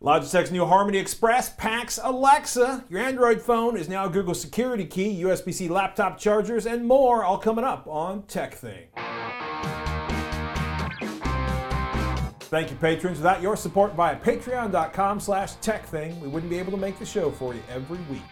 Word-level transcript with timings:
Logitech's 0.00 0.52
new 0.52 0.64
Harmony 0.64 0.98
Express 0.98 1.50
packs 1.50 1.98
Alexa. 2.00 2.84
Your 2.88 3.00
Android 3.00 3.42
phone 3.42 3.76
is 3.76 3.88
now 3.88 4.06
Google 4.06 4.34
Security 4.34 4.84
Key, 4.84 5.22
USB 5.24 5.52
C 5.52 5.68
laptop 5.68 6.18
chargers, 6.18 6.66
and 6.66 6.86
more, 6.86 7.24
all 7.24 7.36
coming 7.36 7.64
up 7.64 7.88
on 7.88 8.22
TekThing. 8.22 8.86
Thank 12.42 12.70
you, 12.70 12.76
patrons. 12.76 13.18
Without 13.18 13.42
your 13.42 13.56
support 13.56 13.94
via 13.94 14.16
patreon.com 14.16 15.18
slash 15.18 15.56
tekthing, 15.56 16.18
we 16.20 16.28
wouldn't 16.28 16.48
be 16.48 16.60
able 16.60 16.70
to 16.70 16.78
make 16.78 16.98
the 17.00 17.04
show 17.04 17.32
for 17.32 17.52
you 17.52 17.62
every 17.68 17.98
week. 18.08 18.22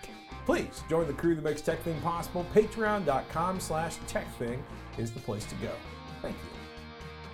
Please 0.47 0.85
join 0.89 1.09
the 1.09 1.13
crew 1.15 1.35
that 1.35 1.43
makes 1.43 1.63
TekThing 1.63 2.01
possible. 2.01 2.47
Patreon.com 2.55 3.59
slash 3.59 3.97
tekthing 4.07 4.61
is 4.99 5.11
the 5.11 5.21
place 5.21 5.45
to 5.47 5.57
go. 5.57 5.73
Thank 6.23 6.37
you. 6.37 6.56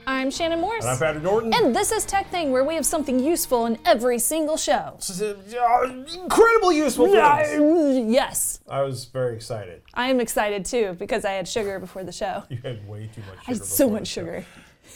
I'm 0.07 0.30
Shannon 0.30 0.61
Morse. 0.61 0.82
And 0.82 0.91
I'm 0.91 0.98
Patrick 0.98 1.23
Norton. 1.23 1.53
And 1.55 1.75
this 1.75 1.93
is 1.93 2.05
TekThing, 2.05 2.50
where 2.50 2.64
we 2.64 2.75
have 2.75 2.87
something 2.87 3.18
useful 3.21 3.66
in 3.66 3.79
every 3.85 4.18
single 4.18 4.57
show. 4.57 4.98
Uh, 5.00 6.05
incredibly 6.14 6.79
useful 6.79 7.07
things. 7.07 8.12
Yes, 8.12 8.61
I 8.68 8.82
was 8.82 9.04
very 9.07 9.35
excited. 9.35 9.82
I 9.95 10.09
am 10.09 10.21
excited 10.21 10.64
too 10.64 10.96
because 10.99 11.25
I 11.25 11.32
had 11.32 11.46
sugar 11.46 11.79
before 11.79 12.04
the 12.04 12.12
show. 12.12 12.45
You 12.49 12.59
had 12.62 12.86
way 12.89 13.11
too 13.14 13.23
much 13.23 13.39
sugar. 13.39 13.45
I 13.46 13.53
had 13.53 13.64
so 13.64 13.90
much 13.90 14.07
sugar. 14.09 14.45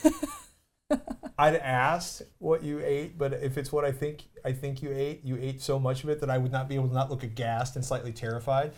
I'd 1.39 1.57
asked 1.57 2.23
what 2.39 2.63
you 2.63 2.81
ate, 2.81 3.19
but 3.19 3.35
if 3.35 3.59
it's 3.59 3.73
what 3.73 3.85
I 3.85 3.93
think 3.93 4.25
I 4.45 4.53
think 4.53 4.83
you 4.83 4.93
ate, 4.93 5.25
you 5.25 5.37
ate 5.41 5.61
so 5.61 5.79
much 5.79 6.05
of 6.05 6.11
it 6.11 6.21
that 6.21 6.31
I 6.31 6.39
would 6.39 6.53
not 6.53 6.69
be 6.69 6.77
able 6.77 6.89
to 6.89 6.95
not 6.95 7.11
look 7.11 7.23
aghast 7.23 7.77
and 7.77 7.85
slightly 7.85 8.13
terrified. 8.13 8.73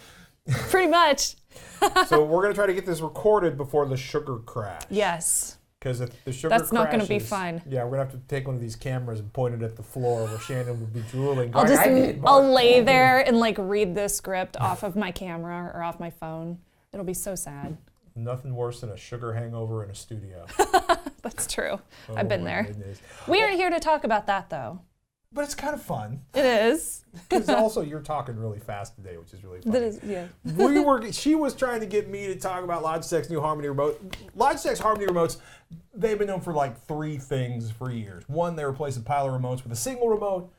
Pretty 0.71 0.89
much. 0.89 1.37
so 2.07 2.25
we're 2.27 2.43
gonna 2.43 2.55
try 2.55 2.67
to 2.67 2.75
get 2.75 2.87
this 2.87 3.01
recorded 3.01 3.57
before 3.57 3.87
the 3.87 3.97
sugar 3.97 4.39
crash. 4.39 4.83
Yes. 4.89 5.58
Because 5.81 6.01
if 6.01 6.25
the 6.25 6.33
sugar 6.33 6.49
That's 6.49 6.73
not 6.73 6.91
gonna 6.91 7.05
be 7.05 7.19
crashes- 7.21 7.29
fun. 7.29 7.63
Yeah, 7.69 7.85
we're 7.85 7.91
gonna 7.93 8.05
have 8.05 8.13
to 8.13 8.19
take 8.27 8.47
one 8.47 8.57
of 8.57 8.61
these 8.61 8.75
cameras 8.75 9.21
and 9.21 9.33
point 9.33 9.55
it 9.55 9.63
at 9.63 9.77
the 9.77 9.83
floor 9.83 10.25
where 10.27 10.39
Shannon 10.41 10.81
would 10.81 10.93
be 10.93 11.03
drooling. 11.11 11.55
I'll 11.55 11.65
going, 11.65 11.77
just 11.77 11.87
"I 11.89 11.93
need 11.93 12.21
more." 12.21 12.31
I'll 12.31 12.53
lay 12.53 12.81
there 12.83 13.21
and 13.21 13.39
like 13.39 13.57
read 13.59 13.95
the 13.95 14.09
script 14.09 14.57
off 14.57 14.83
of 14.83 14.97
my 14.97 15.13
camera 15.13 15.71
or 15.73 15.83
off 15.83 16.01
my 16.01 16.11
phone. 16.11 16.59
It'll 16.93 17.07
be 17.07 17.15
so 17.15 17.35
sad. 17.37 17.77
Nothing 18.17 18.57
worse 18.57 18.81
than 18.81 18.91
a 18.91 18.97
sugar 18.97 19.35
hangover 19.35 19.85
in 19.85 19.91
a 19.91 19.95
studio. 19.95 20.47
That's 21.23 21.47
true. 21.47 21.79
Oh 22.09 22.15
I've 22.17 22.29
been 22.29 22.43
there. 22.43 22.65
goodness. 22.65 23.01
We 23.29 23.41
aren't 23.43 23.57
here 23.57 23.71
to 23.71 23.79
talk 23.79 24.03
about 24.03 24.27
that 24.27 24.51
though. 24.51 24.81
But 25.33 25.45
it's 25.45 25.55
kind 25.55 25.75
of 25.75 25.83
fun. 25.83 26.23
It 26.35 26.45
is. 26.45 27.05
Because 27.29 27.49
also 27.51 27.83
you're 27.83 28.01
talking 28.01 28.37
really 28.37 28.61
fast 28.61 28.97
today, 28.97 29.19
which 29.19 29.33
is 29.35 29.45
really 29.45 29.61
fun. 29.61 29.73
That 29.79 29.83
is 29.83 30.01
yeah. 30.03 30.29
we 30.45 30.81
were 30.85 31.13
she 31.13 31.35
was 31.35 31.55
trying 31.55 31.81
to 31.81 31.87
get 31.87 32.09
me 32.09 32.27
to 32.29 32.37
talk 32.37 32.65
about 32.65 32.83
Logitech's 32.83 33.29
new 33.29 33.41
Harmony 33.41 33.69
remote. 33.69 34.01
Logitech's 34.37 34.79
Harmony 34.79 35.07
remotes, 35.07 35.37
they've 35.95 36.19
been 36.19 36.29
known 36.29 36.41
for 36.41 36.55
like 36.55 36.83
three 36.87 37.19
things 37.19 37.71
for 37.71 37.91
years. 37.91 38.25
One, 38.27 38.57
they 38.57 38.65
replace 38.65 38.97
a 38.97 39.03
pile 39.03 39.33
of 39.33 39.41
remotes 39.41 39.63
with 39.63 39.73
a 39.73 39.77
single 39.77 40.09
remote. 40.09 40.53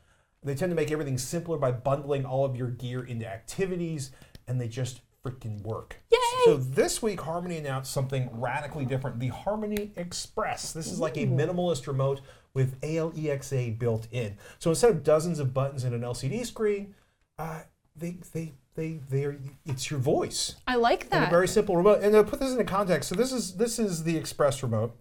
They 0.43 0.55
tend 0.55 0.69
to 0.71 0.75
make 0.75 0.91
everything 0.91 1.17
simpler 1.17 1.57
by 1.57 1.71
bundling 1.71 2.25
all 2.25 2.45
of 2.45 2.55
your 2.55 2.69
gear 2.69 3.03
into 3.03 3.27
activities, 3.27 4.11
and 4.47 4.61
they 4.61 4.67
just 4.67 5.01
freaking 5.25 5.61
work. 5.63 5.97
Yay! 6.11 6.17
So 6.45 6.57
this 6.57 7.01
week, 7.01 7.21
Harmony 7.21 7.57
announced 7.57 7.91
something 7.91 8.29
radically 8.33 8.85
different: 8.85 9.19
the 9.19 9.27
Harmony 9.29 9.91
Express. 9.97 10.71
This 10.71 10.87
is 10.87 10.99
like 10.99 11.17
a 11.17 11.25
minimalist 11.25 11.87
remote 11.87 12.21
with 12.53 12.79
ALEXA 12.81 13.77
built 13.77 14.07
in. 14.11 14.37
So 14.59 14.69
instead 14.71 14.91
of 14.91 15.03
dozens 15.03 15.39
of 15.39 15.53
buttons 15.53 15.83
and 15.83 15.93
an 15.93 16.01
LCD 16.01 16.45
screen, 16.45 16.95
uh, 17.37 17.61
they 17.95 18.17
they 18.33 18.53
they 18.75 18.99
they 19.09 19.25
are 19.25 19.37
it's 19.65 19.91
your 19.91 19.99
voice 19.99 20.55
I 20.67 20.75
like 20.75 21.03
and 21.05 21.13
a 21.13 21.19
that. 21.21 21.29
very 21.29 21.47
simple 21.47 21.75
remote. 21.75 22.01
And 22.01 22.13
to 22.13 22.23
put 22.23 22.39
this 22.39 22.51
into 22.51 22.63
context, 22.63 23.09
so 23.09 23.15
this 23.15 23.31
is 23.31 23.55
this 23.57 23.79
is 23.79 24.03
the 24.03 24.17
Express 24.17 24.63
remote. 24.63 24.95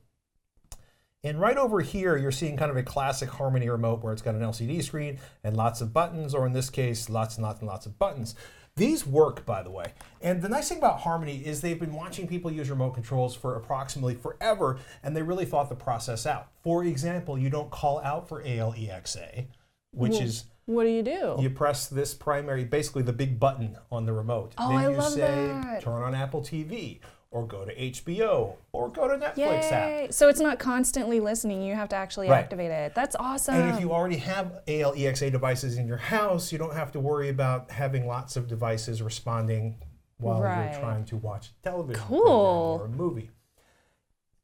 And 1.24 1.40
right 1.40 1.56
over 1.56 1.80
here, 1.80 2.16
you're 2.16 2.30
seeing 2.30 2.56
kind 2.56 2.70
of 2.70 2.76
a 2.76 2.82
classic 2.82 3.28
Harmony 3.28 3.68
remote 3.68 4.04
where 4.04 4.12
it's 4.12 4.22
got 4.22 4.36
an 4.36 4.40
LCD 4.40 4.82
screen 4.84 5.18
and 5.42 5.56
lots 5.56 5.80
of 5.80 5.92
buttons, 5.92 6.32
or 6.32 6.46
in 6.46 6.52
this 6.52 6.70
case, 6.70 7.10
lots 7.10 7.36
and 7.36 7.44
lots 7.44 7.58
and 7.58 7.68
lots 7.68 7.86
of 7.86 7.98
buttons. 7.98 8.36
These 8.78 9.06
work, 9.06 9.44
by 9.44 9.62
the 9.62 9.70
way. 9.70 9.92
And 10.22 10.40
the 10.40 10.48
nice 10.48 10.68
thing 10.68 10.78
about 10.78 11.00
Harmony 11.00 11.38
is 11.44 11.60
they've 11.60 11.78
been 11.78 11.92
watching 11.94 12.26
people 12.26 12.50
use 12.50 12.70
remote 12.70 12.92
controls 12.94 13.34
for 13.34 13.54
approximately 13.56 14.14
forever, 14.14 14.78
and 15.02 15.14
they 15.14 15.22
really 15.22 15.44
thought 15.44 15.68
the 15.68 15.74
process 15.74 16.24
out. 16.26 16.48
For 16.62 16.84
example, 16.84 17.38
you 17.38 17.50
don't 17.50 17.70
call 17.70 18.00
out 18.00 18.28
for 18.28 18.42
ALEXA, 18.42 19.46
which 19.92 20.20
is 20.20 20.44
What 20.66 20.84
do 20.84 20.90
you 20.90 21.02
do? 21.02 21.36
you 21.40 21.50
press 21.50 21.86
this 21.88 22.14
primary, 22.14 22.64
basically 22.64 23.02
the 23.02 23.12
big 23.12 23.38
button 23.40 23.76
on 23.90 24.06
the 24.06 24.12
remote. 24.12 24.54
Oh, 24.58 24.68
then 24.68 24.78
I 24.78 24.90
you 24.90 24.96
love 24.96 25.12
say 25.12 25.20
that. 25.48 25.82
turn 25.82 26.02
on 26.02 26.14
Apple 26.14 26.40
TV 26.42 27.00
or 27.30 27.46
go 27.46 27.64
to 27.64 27.74
HBO 27.74 28.54
or 28.72 28.88
go 28.88 29.06
to 29.06 29.14
Netflix 29.22 29.70
app. 29.70 30.12
So 30.12 30.28
it's 30.28 30.40
not 30.40 30.58
constantly 30.58 31.20
listening. 31.20 31.62
You 31.62 31.74
have 31.74 31.90
to 31.90 31.96
actually 31.96 32.28
Right. 32.28 32.38
activate 32.38 32.70
it. 32.70 32.94
That's 32.94 33.14
awesome. 33.16 33.54
And 33.54 33.74
if 33.74 33.80
you 33.80 33.92
already 33.92 34.16
have 34.16 34.60
ALEXA 34.66 35.30
devices 35.30 35.76
in 35.76 35.86
your 35.86 35.98
house, 35.98 36.52
you 36.52 36.58
don't 36.58 36.74
have 36.74 36.90
to 36.92 37.00
worry 37.00 37.28
about 37.28 37.70
having 37.70 38.06
lots 38.06 38.36
of 38.36 38.48
devices 38.48 39.02
responding 39.02 39.76
while 40.18 40.40
Right. 40.40 40.72
you're 40.72 40.80
trying 40.80 41.04
to 41.06 41.16
watch 41.16 41.52
television 41.62 42.02
Cool. 42.02 42.78
or 42.80 42.86
a 42.86 42.88
movie. 42.88 43.30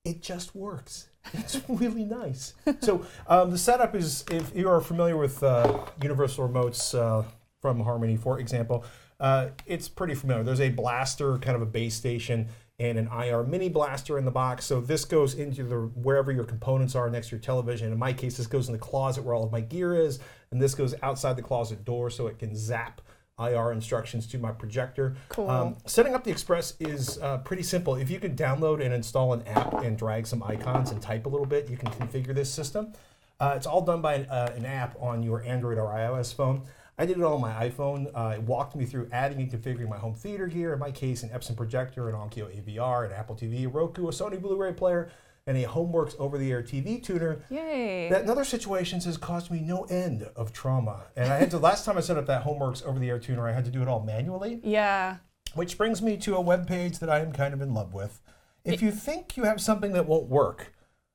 It 0.04 0.20
just 0.22 0.54
works. 0.54 1.08
It's 1.32 1.58
really 1.70 2.04
nice. 2.04 2.52
So 2.82 3.06
um, 3.26 3.50
the 3.50 3.56
setup 3.56 3.94
is, 3.94 4.26
if 4.30 4.54
you 4.54 4.68
are 4.68 4.82
familiar 4.82 5.16
with 5.16 5.42
uh, 5.42 5.78
universal 6.02 6.46
remotes 6.46 6.94
uh, 6.94 7.26
from 7.62 7.80
Harmony, 7.80 8.18
for 8.18 8.38
example, 8.38 8.84
uh, 9.18 9.48
it's 9.64 9.88
pretty 9.88 10.14
familiar. 10.14 10.44
There's 10.44 10.60
a 10.60 10.68
blaster, 10.68 11.38
kind 11.38 11.56
of 11.56 11.62
a 11.62 11.66
base 11.66 11.94
station, 11.94 12.48
and 12.78 12.98
an 12.98 13.08
IR 13.08 13.44
mini 13.44 13.68
blaster 13.68 14.18
in 14.18 14.24
the 14.24 14.30
box. 14.30 14.64
So 14.64 14.80
this 14.80 15.04
goes 15.04 15.34
into 15.34 15.64
the 15.64 15.76
wherever 15.76 16.32
your 16.32 16.44
components 16.44 16.94
are 16.94 17.08
next 17.08 17.28
to 17.28 17.36
your 17.36 17.40
television. 17.40 17.92
In 17.92 17.98
my 17.98 18.12
case, 18.12 18.36
this 18.36 18.46
goes 18.46 18.68
in 18.68 18.72
the 18.72 18.78
closet 18.78 19.24
where 19.24 19.34
all 19.34 19.44
of 19.44 19.52
my 19.52 19.60
gear 19.60 19.94
is, 19.94 20.18
and 20.50 20.60
this 20.60 20.74
goes 20.74 20.94
outside 21.02 21.36
the 21.36 21.42
closet 21.42 21.84
door 21.84 22.10
so 22.10 22.26
it 22.26 22.38
can 22.38 22.56
zap 22.56 23.00
IR 23.38 23.72
instructions 23.72 24.26
to 24.28 24.38
my 24.38 24.52
projector. 24.52 25.16
Cool. 25.28 25.76
setting 25.86 26.14
up 26.14 26.24
the 26.24 26.30
Express 26.30 26.74
is 26.78 27.18
uh, 27.18 27.38
pretty 27.38 27.64
simple. 27.64 27.96
If 27.96 28.10
you 28.10 28.20
can 28.20 28.36
download 28.36 28.84
and 28.84 28.94
install 28.94 29.32
an 29.32 29.42
app 29.48 29.82
and 29.82 29.98
drag 29.98 30.26
some 30.26 30.42
icons 30.42 30.92
and 30.92 31.02
type 31.02 31.26
a 31.26 31.28
little 31.28 31.46
bit, 31.46 31.68
you 31.68 31.76
can 31.76 31.90
configure 31.90 32.34
this 32.34 32.52
system. 32.52 32.92
Uh, 33.40 33.54
it's 33.56 33.66
all 33.66 33.80
done 33.80 34.00
by 34.00 34.14
an, 34.14 34.26
uh, 34.26 34.52
an 34.56 34.64
app 34.64 34.96
on 35.00 35.22
your 35.22 35.42
Android 35.42 35.78
or 35.78 35.92
iOS 35.92 36.32
phone. 36.34 36.62
I 36.96 37.06
did 37.06 37.18
it 37.18 37.22
all 37.22 37.34
on 37.34 37.40
my 37.40 37.68
iPhone. 37.68 38.10
Uh, 38.14 38.34
it 38.36 38.42
walked 38.42 38.76
me 38.76 38.84
through 38.84 39.08
adding 39.10 39.40
and 39.40 39.50
configuring 39.50 39.88
my 39.88 39.98
home 39.98 40.14
theater 40.14 40.46
gear. 40.46 40.72
In 40.72 40.78
my 40.78 40.90
case, 40.92 41.22
an 41.22 41.30
Epson 41.30 41.56
projector, 41.56 42.08
an 42.08 42.14
Onkyo 42.14 42.46
AVR, 42.54 43.06
an 43.06 43.12
Apple 43.12 43.34
TV, 43.34 43.64
a 43.64 43.68
Roku, 43.68 44.06
a 44.06 44.10
Sony 44.10 44.40
Blu-ray 44.40 44.74
player, 44.74 45.10
and 45.46 45.56
a 45.56 45.64
HomeWorx 45.64 46.14
over-the-air 46.18 46.62
TV 46.62 47.02
tuner. 47.02 47.44
Yay! 47.50 48.08
That 48.10 48.22
in 48.22 48.30
other 48.30 48.44
situations 48.44 49.04
has 49.04 49.16
caused 49.16 49.50
me 49.50 49.60
no 49.60 49.84
end 49.84 50.22
of 50.36 50.52
trauma. 50.52 51.06
And 51.16 51.32
I 51.32 51.38
had 51.38 51.50
to 51.50 51.58
last 51.70 51.84
time 51.84 51.98
I 51.98 52.00
set 52.00 52.16
up 52.16 52.26
that 52.26 52.44
HomeWorx 52.44 52.84
over-the-air 52.84 53.18
tuner, 53.18 53.46
I 53.48 53.52
had 53.52 53.64
to 53.64 53.70
do 53.70 53.82
it 53.82 53.88
all 53.88 54.00
manually. 54.00 54.60
yeah. 54.62 55.16
Which 55.54 55.78
brings 55.78 56.02
me 56.02 56.16
to 56.16 56.34
a 56.34 56.40
web 56.40 56.66
page 56.66 56.98
that 56.98 57.08
I 57.08 57.20
am 57.20 57.32
kind 57.32 57.54
of 57.54 57.60
in 57.60 57.74
love 57.74 57.94
with. 57.94 58.20
If 58.64 58.82
you 58.82 58.90
think 58.90 59.36
you 59.36 59.44
have 59.44 59.60
something 59.60 59.92
that 59.92 60.06
won't 60.06 60.26
work 60.26 60.73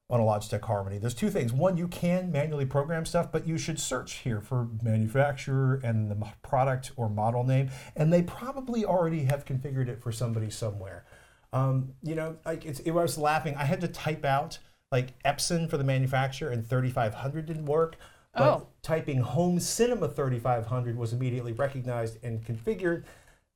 on 0.10 0.20
a 0.20 0.24
Logitech 0.24 0.64
Harmony, 0.66 0.98
there's 0.98 1.14
two 1.14 1.30
things. 1.30 1.54
One, 1.54 1.78
you 1.78 1.88
can 1.88 2.32
manually 2.32 2.66
program 2.66 3.06
stuff, 3.06 3.32
but 3.32 3.48
you 3.48 3.58
should 3.58 3.80
search 3.80 4.14
here 4.16 4.42
for 4.42 4.68
manufacturer 4.82 5.80
and 5.84 6.10
the 6.10 6.18
product 6.42 6.92
or 6.96 7.10
model 7.10 7.44
name, 7.44 7.70
and 7.96 8.12
they 8.12 8.24
probably 8.24 8.84
already 8.86 9.26
have 9.26 9.46
configured 9.46 9.88
it 9.88 10.02
for 10.02 10.12
somebody 10.12 10.50
somewhere. 10.50 11.06
Um, 11.54 11.94
you 12.02 12.16
know, 12.16 12.38
like 12.46 12.66
it's, 12.66 12.80
it, 12.82 12.92
I 12.92 12.94
was 12.94 13.18
laughing. 13.18 13.56
I 13.56 13.66
had 13.66 13.82
to 13.82 13.88
type 13.88 14.26
out 14.26 14.60
like 14.92 15.22
Epson 15.24 15.70
for 15.70 15.78
the 15.78 15.84
manufacturer, 15.84 16.50
and 16.50 16.66
3500 16.68 17.46
didn't 17.46 17.66
work. 17.66 17.98
But 18.34 18.44
Oh. 18.44 18.68
typing 18.84 19.18
Home 19.22 19.60
Cinema 19.60 20.08
3500 20.08 20.96
was 20.96 21.14
immediately 21.14 21.52
recognized 21.54 22.24
and 22.24 22.44
configured. 22.44 23.04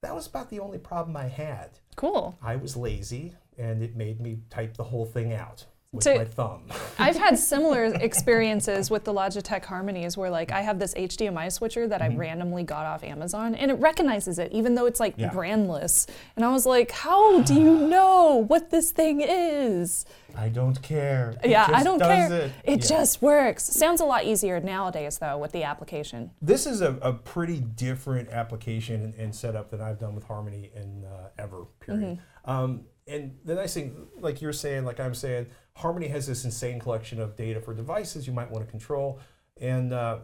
That 0.02 0.16
was 0.16 0.28
about 0.28 0.50
the 0.50 0.60
only 0.60 0.80
problem 0.80 1.16
I 1.16 1.28
had. 1.28 1.80
Cool. 1.96 2.38
I 2.42 2.56
was 2.56 2.76
lazy, 2.76 3.36
and 3.58 3.82
it 3.84 3.96
made 3.96 4.20
me 4.20 4.40
type 4.50 4.76
the 4.76 4.84
whole 4.86 5.06
thing 5.06 5.32
out 5.34 5.66
with 5.94 6.04
To- 6.06 6.16
my 6.18 6.26
thumb. 6.26 6.64
I've 7.00 7.16
had 7.16 7.38
similar 7.40 7.86
experiences 7.86 8.90
with 8.92 9.04
the 9.06 9.14
Logitech 9.14 9.64
Harmonies 9.66 10.18
where 10.18 10.30
like 10.30 10.52
I 10.52 10.62
have 10.62 10.80
this 10.80 10.94
HDMI 10.96 11.52
switcher 11.52 11.88
that 11.88 12.02
I 12.02 12.08
randomly 12.10 12.64
got 12.64 12.86
off 12.86 13.04
Amazon 13.04 13.56
and 13.56 13.72
it 13.72 13.76
recognizes 13.76 14.40
it 14.40 14.52
even 14.52 14.76
though 14.76 14.86
it's 14.88 15.00
like 15.00 15.14
Mm-hmm. 15.14 15.22
Yeah. 15.22 15.30
brandless. 15.30 16.08
And 16.36 16.44
I 16.44 16.50
was 16.50 16.66
like, 16.66 16.90
"How 16.92 17.42
do 17.42 17.54
you 17.54 17.78
know 17.88 18.44
what 18.48 18.72
this 18.72 18.92
thing 18.92 19.22
is?" 19.22 20.06
I 20.36 20.50
don't 20.50 20.82
care. 20.82 21.36
It 21.44 21.52
yeah, 21.52 21.70
I 21.72 21.84
don't 21.84 22.00
care. 22.00 22.32
It, 22.32 22.52
It, 22.64 22.80
Yeah. 22.80 22.98
just 22.98 23.22
works. 23.22 23.64
Sounds 23.64 24.02
a 24.02 24.06
lot 24.06 24.26
easier 24.26 24.60
nowadays 24.60 25.20
though 25.20 25.38
with 25.38 25.52
the 25.52 25.64
application. 25.64 26.32
This 26.42 26.66
is 26.66 26.82
a, 26.82 26.98
a 27.04 27.14
pretty 27.14 27.60
different 27.60 28.30
application 28.30 29.04
and, 29.04 29.14
and 29.14 29.36
setup 29.36 29.70
than 29.70 29.80
I've 29.82 30.00
done 30.00 30.16
with 30.16 30.24
Harmony 30.24 30.72
in 30.76 31.06
uh, 31.06 31.30
ever. 31.38 31.66
Period. 31.80 32.18
Mm-hmm. 32.48 32.50
Um, 32.50 32.82
and 33.08 33.38
the 33.44 33.56
nice 33.56 33.74
thing, 33.74 34.08
like 34.20 34.42
you're 34.42 34.54
saying, 34.54 34.86
like 34.86 35.00
I'm 35.00 35.14
saying, 35.14 35.48
Harmony 35.76 36.08
has 36.08 36.28
this 36.28 36.46
insane 36.46 36.80
collection 36.80 37.20
of 37.20 37.36
data 37.36 37.60
for 37.60 37.74
devices 37.74 38.28
you 38.28 38.34
might 38.34 38.52
want 38.52 38.66
to 38.66 38.70
control, 38.70 39.20
and 39.60 39.92
uh, 39.94 40.20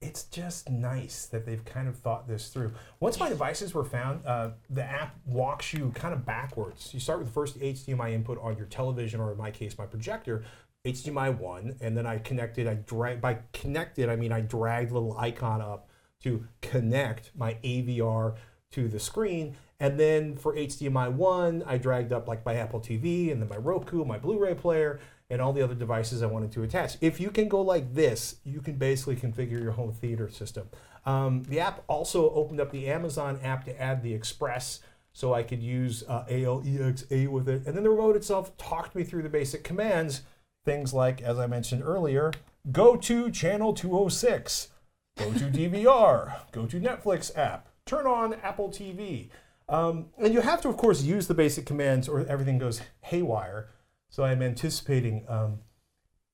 it's 0.00 0.24
just 0.24 0.68
nice 0.70 1.26
that 1.26 1.46
they've 1.46 1.64
kind 1.64 1.88
of 1.88 1.96
thought 1.96 2.28
this 2.28 2.48
through. 2.48 2.72
Once 3.00 3.18
my 3.18 3.28
devices 3.28 3.74
were 3.74 3.84
found, 3.84 4.24
uh, 4.26 4.50
the 4.70 4.82
app 4.82 5.16
walks 5.26 5.72
you 5.72 5.92
kind 5.94 6.12
of 6.12 6.24
backwards. 6.26 6.92
You 6.92 7.00
start 7.00 7.18
with 7.18 7.28
the 7.28 7.34
first 7.34 7.58
HDMI 7.58 8.12
input 8.12 8.38
on 8.40 8.56
your 8.56 8.66
television, 8.66 9.20
or 9.20 9.32
in 9.32 9.38
my 9.38 9.50
case, 9.50 9.78
my 9.78 9.86
projector. 9.86 10.44
HDMI 10.86 11.38
one, 11.38 11.76
and 11.80 11.96
then 11.96 12.06
I 12.06 12.18
connected. 12.18 12.66
I 12.66 12.74
drag 12.74 13.20
by 13.20 13.38
connected, 13.54 14.10
I 14.10 14.16
mean 14.16 14.32
I 14.32 14.42
dragged 14.42 14.92
little 14.92 15.16
icon 15.16 15.62
up 15.62 15.88
to 16.24 16.46
connect 16.60 17.30
my 17.36 17.54
AVR 17.64 18.36
to 18.74 18.88
the 18.88 19.00
screen, 19.00 19.56
and 19.80 19.98
then 19.98 20.36
for 20.36 20.54
HDMI 20.54 21.12
one, 21.12 21.62
I 21.66 21.78
dragged 21.78 22.12
up 22.12 22.28
like 22.28 22.44
my 22.44 22.54
Apple 22.54 22.80
TV 22.80 23.30
and 23.32 23.40
then 23.40 23.48
my 23.48 23.56
Roku, 23.56 24.04
my 24.04 24.18
Blu-ray 24.18 24.54
player, 24.54 25.00
and 25.30 25.40
all 25.40 25.52
the 25.52 25.62
other 25.62 25.74
devices 25.74 26.22
I 26.22 26.26
wanted 26.26 26.52
to 26.52 26.62
attach. 26.62 26.96
If 27.00 27.20
you 27.20 27.30
can 27.30 27.48
go 27.48 27.60
like 27.60 27.94
this, 27.94 28.36
you 28.44 28.60
can 28.60 28.74
basically 28.74 29.16
configure 29.16 29.60
your 29.60 29.72
home 29.72 29.92
theater 29.92 30.28
system. 30.28 30.68
Um, 31.06 31.42
the 31.44 31.60
app 31.60 31.82
also 31.88 32.30
opened 32.30 32.60
up 32.60 32.70
the 32.70 32.88
Amazon 32.88 33.38
app 33.42 33.64
to 33.64 33.80
add 33.80 34.02
the 34.02 34.14
Express 34.14 34.80
so 35.12 35.32
I 35.32 35.42
could 35.42 35.62
use 35.62 36.02
uh, 36.08 36.24
ALEXA 36.28 37.28
with 37.28 37.48
it. 37.48 37.62
And 37.66 37.76
then 37.76 37.84
the 37.84 37.90
remote 37.90 38.16
itself 38.16 38.56
talked 38.56 38.94
me 38.94 39.04
through 39.04 39.22
the 39.22 39.28
basic 39.28 39.62
commands, 39.62 40.22
things 40.64 40.92
like, 40.92 41.22
as 41.22 41.38
I 41.38 41.46
mentioned 41.46 41.82
earlier, 41.84 42.32
go 42.72 42.96
to 42.96 43.30
channel 43.30 43.72
206, 43.72 44.68
go 45.16 45.32
to 45.32 45.44
DVR, 45.50 46.36
go 46.52 46.66
to 46.66 46.80
Netflix 46.80 47.36
app, 47.36 47.68
turn 47.86 48.06
on 48.06 48.34
Apple 48.42 48.70
TV. 48.70 49.28
Um, 49.68 50.06
and 50.18 50.32
you 50.32 50.40
have 50.40 50.60
to, 50.62 50.68
of 50.68 50.76
course, 50.76 51.02
use 51.02 51.26
the 51.26 51.34
basic 51.34 51.66
commands 51.66 52.08
or 52.08 52.26
everything 52.26 52.58
goes 52.58 52.80
haywire. 53.00 53.68
So 54.10 54.24
I'm 54.24 54.42
anticipating 54.42 55.24
um, 55.28 55.60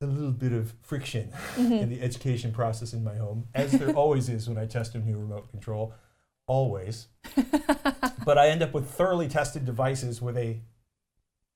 a 0.00 0.06
little 0.06 0.32
bit 0.32 0.52
of 0.52 0.74
friction 0.82 1.30
in 1.56 1.88
the 1.88 2.00
education 2.00 2.52
process 2.52 2.92
in 2.92 3.04
my 3.04 3.16
home, 3.16 3.46
as 3.54 3.72
there 3.72 3.90
always 3.96 4.28
is 4.28 4.48
when 4.48 4.58
I 4.58 4.66
test 4.66 4.94
a 4.94 4.98
new 4.98 5.18
remote 5.18 5.50
control 5.50 5.94
always. 6.46 7.08
but 8.24 8.36
I 8.36 8.48
end 8.48 8.62
up 8.62 8.74
with 8.74 8.90
thoroughly 8.90 9.28
tested 9.28 9.64
devices 9.64 10.20
with 10.20 10.36
a 10.36 10.60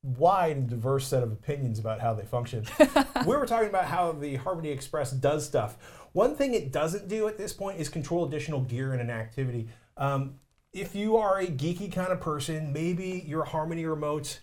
wide 0.03 0.57
and 0.57 0.69
diverse 0.69 1.09
set 1.09 1.23
of 1.23 1.33
opinions 1.33 1.79
about 1.79 2.01
how 2.01 2.15
they 2.15 2.25
function. 2.25 2.65
we 3.27 3.37
were 3.37 3.47
talking 3.47 3.69
about 3.69 3.87
how 3.87 4.13
the 4.13 4.37
Harmony 4.37 4.69
Express 4.71 5.11
does 5.11 5.47
stuff. 5.47 5.77
One 6.13 6.37
thing 6.37 6.55
it 6.55 6.71
doesn't 6.71 7.09
do 7.09 7.27
at 7.27 7.39
this 7.39 7.53
point 7.53 7.81
is 7.81 7.89
control 7.89 8.25
additional 8.25 8.61
gear 8.61 8.95
in 8.95 9.01
an 9.01 9.11
activity. 9.11 9.69
Um, 9.97 10.35
if 10.73 10.95
you 10.95 11.17
are 11.17 11.39
a 11.39 11.47
geeky 11.47 11.93
kind 11.93 12.13
of 12.13 12.21
person, 12.21 12.73
maybe 12.73 13.25
your 13.27 13.45
Harmony 13.45 13.87
remote 13.87 14.41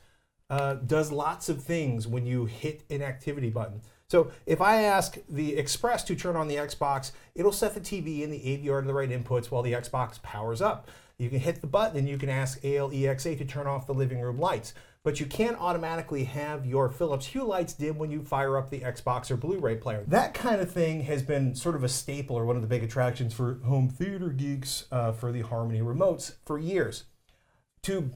uh, 0.49 0.75
does 0.75 1.11
lots 1.11 1.49
of 1.49 1.63
things 1.63 2.07
when 2.07 2.25
you 2.25 2.45
hit 2.45 2.83
an 2.89 3.01
activity 3.01 3.49
button. 3.49 3.81
So 4.07 4.31
if 4.45 4.59
I 4.59 4.81
ask 4.81 5.17
the 5.29 5.55
Express 5.55 6.03
to 6.03 6.15
turn 6.15 6.35
on 6.35 6.49
the 6.49 6.55
Xbox, 6.55 7.11
it'll 7.35 7.53
set 7.53 7.73
the 7.73 7.79
TV 7.79 8.23
and 8.23 8.33
the 8.33 8.39
AVR 8.39 8.81
to 8.81 8.87
the 8.87 8.93
right 8.93 9.09
inputs 9.09 9.45
while 9.45 9.61
the 9.61 9.71
Xbox 9.71 10.21
powers 10.21 10.61
up. 10.61 10.89
You 11.21 11.29
can 11.29 11.39
hit 11.39 11.61
the 11.61 11.67
button 11.67 11.99
and 11.99 12.09
you 12.09 12.17
can 12.17 12.29
ask 12.29 12.59
ALEXA 12.61 13.37
to 13.37 13.45
turn 13.45 13.67
off 13.67 13.85
the 13.85 13.93
living 13.93 14.19
room 14.19 14.39
lights. 14.39 14.73
But 15.03 15.19
you 15.19 15.27
can't 15.27 15.55
automatically 15.59 16.23
have 16.23 16.65
your 16.65 16.89
Philips 16.89 17.27
Hue 17.27 17.43
lights 17.43 17.73
dim 17.73 17.99
when 17.99 18.09
you 18.09 18.23
fire 18.23 18.57
up 18.57 18.71
the 18.71 18.79
Xbox 18.79 19.29
or 19.29 19.37
Blu-ray 19.37 19.75
player. 19.75 20.03
That 20.07 20.33
kind 20.33 20.59
of 20.61 20.71
thing 20.71 21.01
has 21.01 21.21
been 21.21 21.53
sort 21.53 21.75
of 21.75 21.83
a 21.83 21.89
staple 21.89 22.35
or 22.35 22.45
one 22.47 22.55
of 22.55 22.63
the 22.63 22.67
big 22.67 22.83
attractions 22.83 23.35
for 23.35 23.59
home 23.65 23.87
theater 23.87 24.29
geeks 24.29 24.85
uh, 24.91 25.11
for 25.11 25.31
the 25.31 25.41
Harmony 25.41 25.81
remotes 25.81 26.33
for 26.43 26.57
years. 26.57 27.03
To 27.83 28.11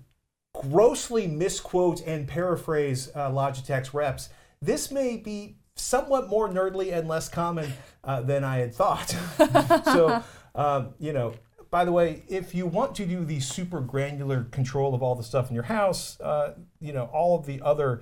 grossly 0.56 1.28
misquote 1.28 2.02
and 2.08 2.28
paraphrase 2.28 3.12
uh, 3.14 3.30
Logitech's 3.30 3.94
reps, 3.94 4.30
this 4.64 4.90
may 4.92 5.18
be 5.18 5.58
somewhat 5.76 6.28
more 6.28 6.50
nerdly 6.50 6.92
and 6.92 7.08
less 7.08 7.30
common 7.30 7.72
uh, 8.04 8.22
than 8.22 8.44
I 8.44 8.58
had 8.58 8.74
thought. 8.74 9.16
so, 9.86 10.24
um, 10.56 10.96
you 10.98 11.14
know, 11.14 11.36
by 11.76 11.84
the 11.84 11.92
way, 11.92 12.24
if 12.30 12.56
you 12.56 12.66
want 12.66 12.96
to 12.96 13.06
do 13.06 13.26
the 13.26 13.38
super 13.42 13.82
granular 13.82 14.46
control 14.46 14.96
of 14.96 15.04
all 15.04 15.14
the 15.14 15.22
stuff 15.22 15.50
in 15.50 15.54
your 15.56 15.66
house, 15.66 16.18
uh, 16.22 16.54
you 16.80 16.94
know, 16.94 17.10
all 17.12 17.38
of 17.38 17.46
the 17.46 17.62
other 17.62 18.02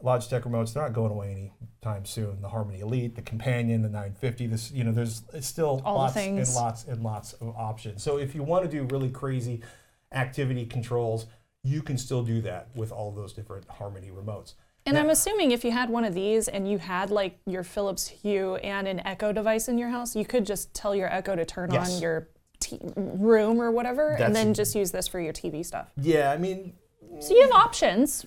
Logitech 0.00 0.42
remotes, 0.42 0.72
they're 0.72 0.84
not 0.84 0.92
going 0.92 1.10
away 1.10 1.50
anytime 1.82 2.04
soon. 2.04 2.40
The 2.40 2.50
Harmony 2.50 2.78
Elite, 2.78 3.16
the 3.16 3.22
Companion, 3.22 3.82
the 3.82 3.88
950, 3.88 4.46
this, 4.46 4.70
you 4.70 4.84
know, 4.84 4.92
there's 4.92 5.24
it's 5.34 5.48
still 5.48 5.82
All 5.84 5.96
lots 5.96 6.16
and 6.16 6.54
lots 6.54 6.84
and 6.84 7.02
lots 7.02 7.32
of 7.32 7.48
options. 7.56 8.00
So 8.04 8.16
if 8.16 8.32
you 8.32 8.44
want 8.44 8.64
to 8.64 8.70
do 8.70 8.84
really 8.84 9.10
crazy 9.10 9.60
activity 10.12 10.64
controls, 10.64 11.26
you 11.64 11.82
can 11.82 11.98
still 11.98 12.22
do 12.22 12.40
that 12.42 12.68
with 12.76 12.92
all 12.92 13.10
those 13.10 13.32
different 13.32 13.68
Harmony 13.68 14.12
remotes. 14.12 14.54
And 14.86 14.96
I'm 14.96 15.10
assuming 15.10 15.50
if 15.50 15.64
you 15.64 15.72
had 15.72 15.90
one 15.90 16.04
of 16.04 16.14
these 16.14 16.46
and 16.46 16.70
you 16.70 16.78
had 16.78 17.10
like 17.10 17.40
your 17.44 17.64
Philips 17.64 18.06
Hue 18.06 18.54
and 18.54 18.86
an 18.86 19.04
Echo 19.04 19.32
device 19.32 19.66
in 19.66 19.78
your 19.78 19.88
house, 19.88 20.14
you 20.14 20.24
could 20.24 20.46
just 20.46 20.72
tell 20.74 20.94
your 20.94 21.12
Echo 21.12 21.34
to 21.34 21.44
turn 21.44 21.72
Yes. 21.72 21.96
on 21.96 22.00
your 22.00 22.28
t- 22.60 22.78
room 22.96 23.60
or 23.60 23.70
whatever, 23.70 24.10
That's- 24.10 24.26
and 24.26 24.36
then 24.36 24.54
just 24.54 24.74
use 24.74 24.90
this 24.92 25.08
for 25.08 25.18
your 25.20 25.32
TV 25.32 25.64
stuff. 25.64 25.88
Yeah, 25.96 26.30
I 26.30 26.36
mean, 26.36 26.74
So 27.20 27.34
you 27.34 27.42
have 27.42 27.52
options. 27.52 28.24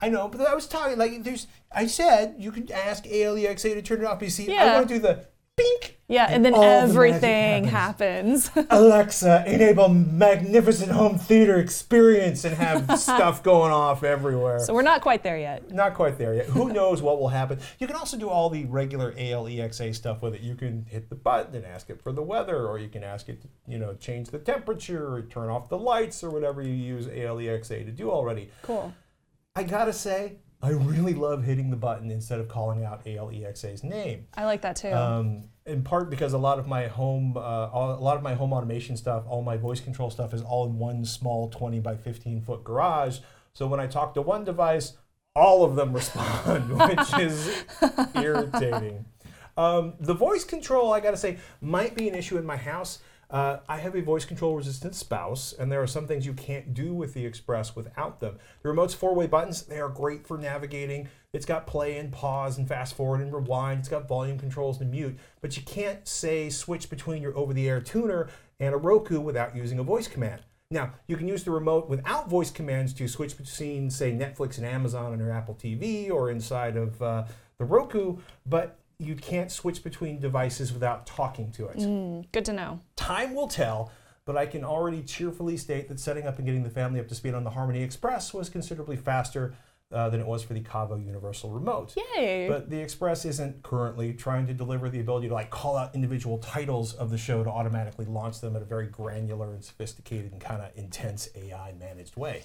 I 0.00 0.10
know, 0.10 0.28
but 0.28 0.42
I 0.42 0.54
was 0.54 0.66
talking 0.66 0.98
like 0.98 1.22
there's. 1.22 1.46
I 1.72 1.86
said 1.86 2.34
you 2.38 2.52
could 2.52 2.70
ask 2.70 3.04
ALEXA 3.04 3.74
to 3.74 3.82
turn 3.82 4.00
it 4.00 4.04
off. 4.04 4.18
But 4.18 4.26
you 4.26 4.30
see, 4.30 4.50
I 4.50 4.52
Yeah. 4.52 4.74
want 4.76 4.88
to 4.88 4.94
do 4.94 5.00
the 5.00 5.26
bink. 5.56 5.96
Yeah, 6.08 6.28
and 6.30 6.44
then 6.44 6.54
all 6.54 6.60
the 6.60 6.68
everything 6.68 7.64
happens. 7.64 8.48
happens. 8.48 8.66
Alexa, 8.70 9.42
enable 9.46 9.88
magnificent 9.88 10.92
home 10.92 11.18
theater 11.18 11.56
experience 11.58 12.44
and 12.44 12.54
have 12.54 12.98
stuff 13.00 13.42
going 13.42 13.72
off 13.72 14.04
everywhere. 14.04 14.60
so 14.60 14.72
we're 14.72 14.82
not 14.82 15.00
quite 15.00 15.24
there 15.24 15.38
yet. 15.38 15.72
Not 15.72 15.94
quite 15.94 16.16
there 16.16 16.34
yet. 16.34 16.46
Who 16.46 16.72
knows 16.72 17.02
what 17.02 17.18
will 17.18 17.28
happen? 17.28 17.58
You 17.80 17.88
can 17.88 17.96
also 17.96 18.16
do 18.16 18.28
all 18.28 18.50
the 18.50 18.66
regular 18.66 19.12
ALEXA 19.14 19.94
stuff 19.96 20.22
with 20.22 20.34
it. 20.34 20.42
You 20.42 20.54
can 20.54 20.84
hit 20.84 21.08
the 21.08 21.16
button 21.16 21.56
and 21.56 21.66
ask 21.66 21.90
it 21.90 22.00
for 22.00 22.12
the 22.12 22.22
weather, 22.22 22.68
or 22.68 22.78
you 22.78 22.88
can 22.88 23.02
ask 23.02 23.28
it 23.28 23.42
to, 23.42 23.48
you 23.66 23.78
know, 23.78 23.94
change 23.94 24.28
the 24.28 24.38
temperature, 24.38 25.12
or 25.12 25.22
turn 25.22 25.48
off 25.48 25.68
the 25.68 25.78
lights, 25.78 26.22
or 26.22 26.30
whatever 26.30 26.62
you 26.62 26.72
use 26.74 27.08
ALEXA 27.08 27.84
to 27.84 27.90
do 27.90 28.12
already. 28.12 28.50
Cool. 28.62 28.94
I 29.56 29.64
gotta 29.64 29.92
say, 29.92 30.36
I 30.62 30.70
really 30.70 31.14
love 31.14 31.44
hitting 31.44 31.70
the 31.70 31.76
button 31.76 32.10
instead 32.10 32.40
of 32.40 32.48
calling 32.48 32.84
out 32.84 33.04
ALEXA's 33.04 33.84
name. 33.84 34.26
I 34.34 34.44
like 34.44 34.62
that 34.62 34.76
too. 34.76 34.92
Um, 34.92 35.44
in 35.66 35.82
part 35.82 36.08
because 36.10 36.32
a 36.32 36.38
lot 36.38 36.58
of 36.58 36.66
my 36.66 36.86
home, 36.86 37.36
uh, 37.36 37.40
a 37.72 38.00
lot 38.00 38.16
of 38.16 38.22
my 38.22 38.34
home 38.34 38.52
automation 38.52 38.96
stuff, 38.96 39.24
all 39.28 39.42
my 39.42 39.56
voice 39.56 39.80
control 39.80 40.10
stuff 40.10 40.32
is 40.32 40.42
all 40.42 40.66
in 40.66 40.78
one 40.78 41.04
small 41.04 41.50
20 41.50 41.80
by 41.80 41.96
15 41.96 42.40
foot 42.40 42.64
garage. 42.64 43.18
So 43.52 43.66
when 43.66 43.80
I 43.80 43.86
talk 43.86 44.14
to 44.14 44.22
one 44.22 44.44
device, 44.44 44.94
all 45.34 45.64
of 45.64 45.76
them 45.76 45.92
respond, 45.94 46.70
which 46.70 47.18
is 47.18 47.64
irritating. 48.14 49.04
Um, 49.56 49.94
the 50.00 50.14
voice 50.14 50.44
control, 50.44 50.92
I 50.92 51.00
gotta 51.00 51.16
say, 51.16 51.38
might 51.60 51.94
be 51.94 52.08
an 52.08 52.14
issue 52.14 52.38
in 52.38 52.46
my 52.46 52.56
house. 52.56 53.00
Uh, 53.28 53.58
I 53.68 53.78
have 53.78 53.96
a 53.96 54.02
voice 54.02 54.24
control 54.24 54.54
resistant 54.54 54.94
spouse, 54.94 55.52
and 55.52 55.70
there 55.70 55.82
are 55.82 55.86
some 55.86 56.06
things 56.06 56.26
you 56.26 56.32
can't 56.32 56.72
do 56.72 56.94
with 56.94 57.12
the 57.12 57.26
Express 57.26 57.74
without 57.74 58.20
them. 58.20 58.38
The 58.62 58.68
remote's 58.68 58.94
four 58.94 59.14
way 59.14 59.26
buttons, 59.26 59.62
they 59.62 59.80
are 59.80 59.88
great 59.88 60.26
for 60.26 60.38
navigating. 60.38 61.08
It's 61.32 61.46
got 61.46 61.66
play 61.66 61.98
and 61.98 62.12
pause 62.12 62.56
and 62.56 62.68
fast 62.68 62.94
forward 62.94 63.20
and 63.20 63.34
rewind. 63.34 63.80
It's 63.80 63.88
got 63.88 64.06
volume 64.06 64.38
controls 64.38 64.80
and 64.80 64.90
mute, 64.90 65.18
but 65.40 65.56
you 65.56 65.62
can't 65.64 66.06
say 66.06 66.48
switch 66.50 66.88
between 66.88 67.20
your 67.20 67.36
over 67.36 67.52
the 67.52 67.68
air 67.68 67.80
tuner 67.80 68.28
and 68.60 68.74
a 68.74 68.78
Roku 68.78 69.20
without 69.20 69.56
using 69.56 69.78
a 69.80 69.82
voice 69.82 70.06
command. 70.06 70.42
Now, 70.70 70.94
you 71.06 71.16
can 71.16 71.28
use 71.28 71.44
the 71.44 71.52
remote 71.52 71.88
without 71.88 72.28
voice 72.28 72.50
commands 72.50 72.92
to 72.94 73.06
switch 73.06 73.36
between, 73.36 73.88
say, 73.88 74.12
Netflix 74.12 74.58
and 74.58 74.66
Amazon 74.66 75.12
on 75.12 75.18
your 75.18 75.30
Apple 75.30 75.54
TV 75.54 76.10
or 76.10 76.30
inside 76.30 76.76
of 76.76 77.00
uh, 77.00 77.24
the 77.58 77.64
Roku, 77.64 78.18
but 78.46 78.78
you 78.98 79.14
can't 79.14 79.50
switch 79.50 79.82
between 79.82 80.20
devices 80.20 80.72
without 80.72 81.06
talking 81.06 81.52
to 81.52 81.66
it. 81.66 81.78
Mm, 81.78 82.26
good 82.32 82.44
to 82.46 82.52
know. 82.52 82.80
Time 82.96 83.34
will 83.34 83.48
tell, 83.48 83.92
but 84.24 84.36
I 84.36 84.46
can 84.46 84.64
already 84.64 85.02
cheerfully 85.02 85.56
state 85.56 85.88
that 85.88 86.00
setting 86.00 86.26
up 86.26 86.38
and 86.38 86.46
getting 86.46 86.62
the 86.62 86.70
family 86.70 87.00
up 87.00 87.08
to 87.08 87.14
speed 87.14 87.34
on 87.34 87.44
the 87.44 87.50
Harmony 87.50 87.82
Express 87.82 88.32
was 88.32 88.48
considerably 88.48 88.96
faster 88.96 89.54
uh, 89.92 90.08
than 90.08 90.20
it 90.20 90.26
was 90.26 90.42
for 90.42 90.54
the 90.54 90.60
Caavo 90.60 91.04
Universal 91.04 91.50
Remote. 91.50 91.94
Yay. 92.16 92.48
But 92.48 92.70
the 92.70 92.80
Express 92.80 93.24
isn't 93.24 93.62
currently 93.62 94.14
trying 94.14 94.46
to 94.48 94.54
deliver 94.54 94.88
the 94.88 95.00
ability 95.00 95.28
to 95.28 95.34
like 95.34 95.50
call 95.50 95.76
out 95.76 95.94
individual 95.94 96.38
titles 96.38 96.94
of 96.94 97.10
the 97.10 97.18
show 97.18 97.44
to 97.44 97.50
automatically 97.50 98.06
launch 98.06 98.40
them 98.40 98.56
in 98.56 98.62
a 98.62 98.64
very 98.64 98.86
granular 98.86 99.52
and 99.52 99.62
sophisticated 99.62 100.32
and 100.32 100.40
kind 100.40 100.62
of 100.62 100.70
intense 100.74 101.28
AI 101.36 101.74
managed 101.78 102.16
way. 102.16 102.42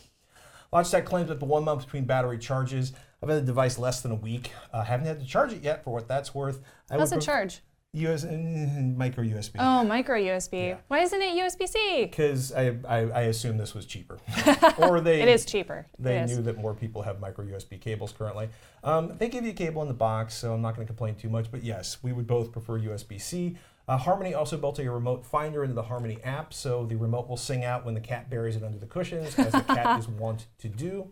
Logitech 0.73 1.03
claims 1.03 1.27
that 1.27 1.39
the 1.39 1.45
one 1.45 1.65
month 1.65 1.83
between 1.83 2.05
battery 2.05 2.37
charges. 2.37 2.93
I've 3.21 3.29
had 3.29 3.41
the 3.41 3.45
device 3.45 3.77
less 3.77 4.01
than 4.01 4.11
a 4.11 4.15
week. 4.15 4.51
Uh, 4.73 4.83
haven't 4.83 5.05
had 5.05 5.19
to 5.19 5.25
charge 5.25 5.51
it 5.51 5.61
yet 5.61 5.83
for 5.83 5.91
what 5.91 6.07
that's 6.07 6.33
worth. 6.33 6.61
I 6.89 6.97
How's 6.97 7.11
it 7.11 7.21
charge? 7.21 7.59
US 7.93 8.23
mm, 8.23 8.95
micro 8.95 9.21
USB. 9.21 9.55
Oh, 9.59 9.83
micro 9.83 10.17
USB. 10.17 10.69
Yeah. 10.69 10.77
Why 10.87 10.99
isn't 10.99 11.21
it 11.21 11.35
USB 11.37 11.67
C? 11.67 12.05
Because 12.05 12.53
I, 12.53 12.77
I, 12.87 12.97
I 12.99 13.21
assume 13.23 13.57
this 13.57 13.73
was 13.73 13.85
cheaper, 13.85 14.17
or 14.77 15.01
they 15.01 15.21
It 15.21 15.27
is 15.27 15.43
cheaper. 15.43 15.85
they 15.99 16.19
it 16.19 16.23
is. 16.23 16.37
knew 16.37 16.43
that 16.43 16.57
more 16.57 16.73
people 16.73 17.01
have 17.01 17.19
micro 17.19 17.43
USB 17.43 17.79
cables 17.81 18.13
currently. 18.13 18.47
Um, 18.81 19.17
they 19.17 19.27
give 19.27 19.43
you 19.43 19.51
a 19.51 19.53
cable 19.53 19.81
in 19.81 19.89
the 19.89 19.93
box, 19.93 20.35
so 20.35 20.53
I'm 20.53 20.61
not 20.61 20.75
going 20.77 20.87
to 20.87 20.89
complain 20.89 21.15
too 21.15 21.27
much. 21.27 21.51
But 21.51 21.65
yes, 21.65 21.97
we 22.01 22.13
would 22.13 22.27
both 22.27 22.53
prefer 22.53 22.79
USB 22.79 23.19
C. 23.19 23.57
Uh, 23.91 23.97
Harmony 23.97 24.33
also 24.33 24.55
built 24.55 24.79
a 24.79 24.89
remote 24.89 25.25
finder 25.25 25.65
into 25.65 25.75
the 25.75 25.81
Harmony 25.81 26.17
app, 26.23 26.53
so 26.53 26.85
the 26.85 26.95
remote 26.95 27.27
will 27.27 27.35
sing 27.35 27.65
out 27.65 27.83
when 27.83 27.93
the 27.93 27.99
cat 27.99 28.29
buries 28.29 28.55
it 28.55 28.63
under 28.63 28.77
the 28.77 28.85
cushions, 28.85 29.37
as 29.37 29.51
the 29.51 29.59
cat 29.59 29.99
is 29.99 30.07
wont 30.17 30.47
to 30.59 30.69
do. 30.69 31.09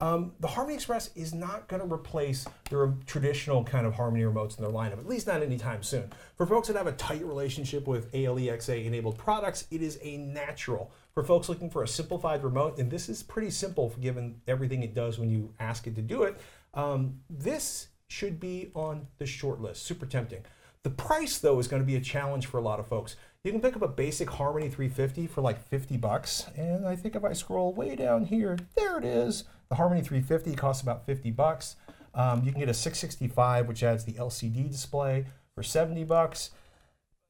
Um, 0.00 0.32
the 0.40 0.48
Harmony 0.48 0.76
Express 0.76 1.10
is 1.14 1.34
not 1.34 1.68
going 1.68 1.86
to 1.86 1.94
replace 1.94 2.46
the 2.70 2.94
traditional 3.04 3.64
kind 3.64 3.86
of 3.86 3.92
Harmony 3.92 4.24
remotes 4.24 4.56
in 4.56 4.64
their 4.64 4.72
lineup, 4.72 4.98
at 4.98 5.06
least 5.06 5.26
not 5.26 5.42
anytime 5.42 5.82
soon. 5.82 6.10
For 6.38 6.46
folks 6.46 6.68
that 6.68 6.76
have 6.78 6.86
a 6.86 6.92
tight 6.92 7.22
relationship 7.22 7.86
with 7.86 8.10
ALEXA 8.12 8.82
enabled 8.86 9.18
products, 9.18 9.66
it 9.70 9.82
is 9.82 9.98
a 10.00 10.16
natural. 10.16 10.90
For 11.12 11.22
folks 11.22 11.50
looking 11.50 11.68
for 11.68 11.82
a 11.82 11.88
simplified 11.88 12.42
remote, 12.42 12.78
and 12.78 12.90
this 12.90 13.10
is 13.10 13.22
pretty 13.22 13.50
simple 13.50 13.94
given 14.00 14.40
everything 14.48 14.82
it 14.82 14.94
does 14.94 15.18
when 15.18 15.28
you 15.28 15.52
ask 15.60 15.86
it 15.86 15.96
to 15.96 16.02
do 16.02 16.22
it, 16.22 16.40
um, 16.72 17.20
this 17.28 17.88
should 18.08 18.40
be 18.40 18.70
on 18.74 19.06
the 19.18 19.26
short 19.26 19.60
list. 19.60 19.82
Super 19.82 20.06
tempting. 20.06 20.44
The 20.82 20.90
price, 20.90 21.38
though, 21.38 21.58
is 21.58 21.68
going 21.68 21.82
to 21.82 21.86
be 21.86 21.96
a 21.96 22.00
challenge 22.00 22.46
for 22.46 22.58
a 22.58 22.62
lot 22.62 22.80
of 22.80 22.86
folks. 22.86 23.16
You 23.44 23.52
can 23.52 23.60
pick 23.60 23.76
up 23.76 23.82
a 23.82 23.88
basic 23.88 24.30
Harmony 24.30 24.68
350 24.68 25.26
for 25.26 25.40
like 25.40 25.62
50 25.68 25.96
bucks, 25.96 26.46
and 26.56 26.86
I 26.86 26.96
think 26.96 27.16
if 27.16 27.24
I 27.24 27.32
scroll 27.32 27.72
way 27.72 27.96
down 27.96 28.24
here, 28.26 28.58
there 28.76 28.98
it 28.98 29.04
is. 29.04 29.44
The 29.68 29.76
Harmony 29.76 30.02
350 30.02 30.54
costs 30.56 30.82
about 30.82 31.06
50 31.06 31.30
bucks. 31.30 31.76
Um, 32.14 32.42
you 32.44 32.50
can 32.50 32.60
get 32.60 32.68
a 32.68 32.74
665, 32.74 33.68
which 33.68 33.82
adds 33.82 34.04
the 34.04 34.12
LCD 34.14 34.70
display 34.70 35.26
for 35.54 35.62
70 35.62 36.04
bucks. 36.04 36.50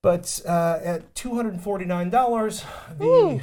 But 0.02 0.40
uh, 0.48 0.78
at 0.82 1.14
$249, 1.14 2.64
the 2.98 3.04
Ooh. 3.04 3.40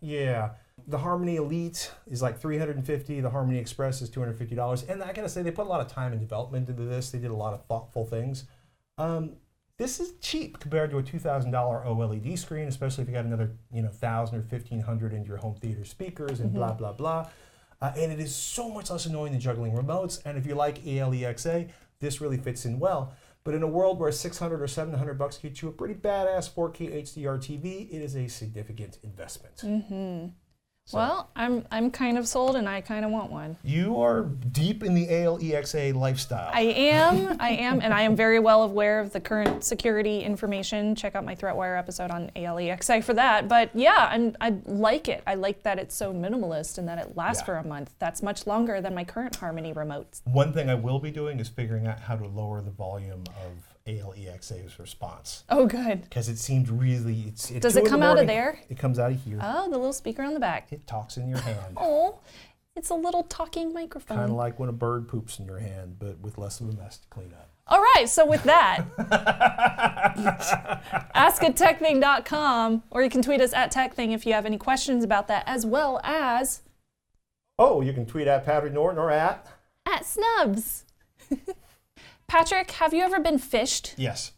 yeah, 0.00 0.50
the 0.86 0.98
Harmony 0.98 1.36
Elite 1.36 1.90
is 2.06 2.20
like 2.20 2.38
350. 2.38 3.20
The 3.20 3.30
Harmony 3.30 3.58
Express 3.58 4.02
is 4.02 4.10
250 4.10 4.54
dollars. 4.54 4.82
And 4.82 5.02
I 5.02 5.12
gotta 5.12 5.28
say, 5.28 5.42
they 5.42 5.50
put 5.50 5.66
a 5.66 5.68
lot 5.70 5.80
of 5.80 5.88
time 5.88 6.12
and 6.12 6.20
development 6.20 6.68
into 6.68 6.82
this. 6.82 7.10
They 7.10 7.18
did 7.18 7.30
a 7.30 7.36
lot 7.36 7.54
of 7.54 7.64
thoughtful 7.66 8.04
things. 8.04 8.44
Um, 8.98 9.36
this 9.78 9.98
is 9.98 10.12
cheap 10.20 10.60
compared 10.60 10.90
to 10.90 10.98
a 10.98 11.02
$2,000 11.02 11.50
OLED 11.52 12.38
screen, 12.38 12.68
especially 12.68 13.02
if 13.02 13.08
you 13.08 13.14
got 13.14 13.24
another, 13.24 13.52
you 13.72 13.82
know, 13.82 13.88
thousand 13.88 14.38
or 14.38 14.42
1500 14.42 15.12
into 15.12 15.28
your 15.28 15.38
home 15.38 15.56
theater 15.56 15.84
speakers 15.84 16.40
and 16.40 16.52
blah 16.52 16.72
blah 16.72 16.92
blah. 16.92 17.28
Uh, 17.82 17.92
and 17.96 18.12
it 18.12 18.20
is 18.20 18.34
so 18.34 18.70
much 18.70 18.90
less 18.90 19.06
annoying 19.06 19.32
than 19.32 19.40
juggling 19.40 19.72
remotes. 19.72 20.20
And 20.24 20.38
if 20.38 20.46
you 20.46 20.54
like 20.54 20.82
ALEXA, 20.84 21.68
this 21.98 22.20
really 22.20 22.36
fits 22.38 22.64
in 22.64 22.78
well. 22.78 23.12
But 23.42 23.54
in 23.54 23.62
a 23.62 23.68
world 23.68 23.98
where 23.98 24.10
600 24.10 24.62
or 24.62 24.66
700 24.66 25.18
bucks 25.18 25.36
gets 25.36 25.60
you 25.60 25.68
a 25.68 25.72
pretty 25.72 25.94
badass 25.94 26.50
4K 26.50 27.02
HDR 27.02 27.36
TV, 27.38 27.90
it 27.90 28.00
is 28.00 28.16
a 28.16 28.26
significant 28.28 28.98
investment. 29.02 29.62
So- 30.86 30.98
Well, 30.98 31.30
I'm 31.34 31.64
I'm 31.70 31.90
kind 31.90 32.18
of 32.18 32.28
sold, 32.28 32.56
and 32.56 32.68
I 32.68 32.82
kind 32.82 33.06
of 33.06 33.10
want 33.10 33.32
one. 33.32 33.56
You 33.64 34.02
are 34.02 34.24
deep 34.24 34.82
in 34.84 34.92
the 34.94 35.06
ALEXA 35.06 35.94
lifestyle. 35.94 36.50
I 36.52 36.60
am, 36.60 37.36
I 37.40 37.50
am, 37.52 37.80
and 37.80 37.94
I 37.94 38.02
am 38.02 38.14
very 38.14 38.38
well 38.38 38.62
aware 38.64 39.00
of 39.00 39.10
the 39.14 39.20
current 39.20 39.64
security 39.64 40.20
information. 40.20 40.94
Check 40.94 41.14
out 41.14 41.24
my 41.24 41.34
ThreatWire 41.34 41.78
episode 41.78 42.10
on 42.10 42.30
ALEXA 42.36 43.02
for 43.02 43.14
that. 43.14 43.48
But 43.48 43.70
yeah, 43.72 44.08
I'm, 44.10 44.36
I 44.42 44.56
like 44.66 45.08
it. 45.08 45.22
I 45.26 45.36
like 45.36 45.62
that 45.62 45.78
it's 45.78 45.94
so 45.94 46.12
minimalist 46.12 46.76
and 46.76 46.86
that 46.86 46.98
it 46.98 47.16
lasts 47.16 47.40
Yeah. 47.40 47.46
for 47.46 47.56
a 47.56 47.66
month. 47.66 47.94
That's 47.98 48.22
much 48.22 48.46
longer 48.46 48.82
than 48.82 48.94
my 48.94 49.04
current 49.04 49.36
Harmony 49.36 49.72
remotes. 49.72 50.20
One 50.24 50.52
thing 50.52 50.68
I 50.68 50.74
will 50.74 50.98
be 50.98 51.10
doing 51.10 51.40
is 51.40 51.48
figuring 51.48 51.86
out 51.86 52.00
how 52.00 52.16
to 52.16 52.26
lower 52.26 52.60
the 52.60 52.70
volume 52.70 53.24
of 53.46 53.73
ALEXA's 53.86 54.78
response 54.78 55.44
Oh, 55.50 55.66
good. 55.66 56.02
because 56.02 56.28
it 56.30 56.38
seemed 56.38 56.68
really. 56.70 57.24
It's, 57.28 57.50
at 57.50 57.60
Does 57.60 57.76
it 57.76 57.84
come 57.86 58.02
out 58.02 58.18
of 58.18 58.26
there? 58.26 58.60
It 58.70 58.78
comes 58.78 58.98
out 58.98 59.12
of 59.12 59.20
here. 59.22 59.38
Oh, 59.42 59.64
the 59.70 59.76
little 59.76 59.92
speaker 59.92 60.22
on 60.22 60.32
the 60.34 60.40
back. 60.40 60.72
it 60.72 60.86
talks 60.86 61.16
in 61.18 61.28
your 61.28 61.38
hand. 61.40 61.58
Oh, 61.76 62.20
it's 62.76 62.88
a 62.90 62.94
little 62.94 63.22
talking 63.24 63.72
microphone. 63.74 64.16
Kind 64.18 64.30
of 64.30 64.36
like 64.36 64.58
when 64.58 64.68
a 64.68 64.72
bird 64.72 65.06
poops 65.06 65.38
in 65.38 65.44
your 65.46 65.58
hand, 65.58 65.96
but 65.98 66.18
with 66.20 66.38
less 66.38 66.60
of 66.60 66.68
a 66.68 66.72
mess 66.72 66.98
to 66.98 67.08
clean 67.08 67.32
up. 67.32 67.50
All 67.66 67.80
right, 67.80 68.08
so 68.08 68.26
with 68.26 68.42
that, 68.44 68.84
askatechthing.com, 71.14 72.82
or 72.90 73.02
you 73.02 73.10
can 73.10 73.22
tweet 73.22 73.40
us 73.40 73.52
at 73.52 73.72
tekthing 73.72 74.12
if 74.12 74.26
you 74.26 74.32
have 74.34 74.46
any 74.46 74.58
questions 74.58 75.04
about 75.04 75.28
that, 75.28 75.44
as 75.46 75.64
well 75.64 76.00
as 76.04 76.62
Oh, 77.58 77.80
you 77.80 77.92
can 77.92 78.04
tweet 78.06 78.26
at 78.26 78.44
Patrick 78.44 78.72
Norton 78.72 78.98
or 78.98 79.10
at. 79.10 79.46
at 79.86 80.04
snubs. 80.04 80.84
Patrick, 82.34 82.72
have 82.72 82.92
you 82.92 83.04
ever 83.04 83.20
been 83.20 83.38
fished? 83.38 83.94
Yes, 83.96 84.32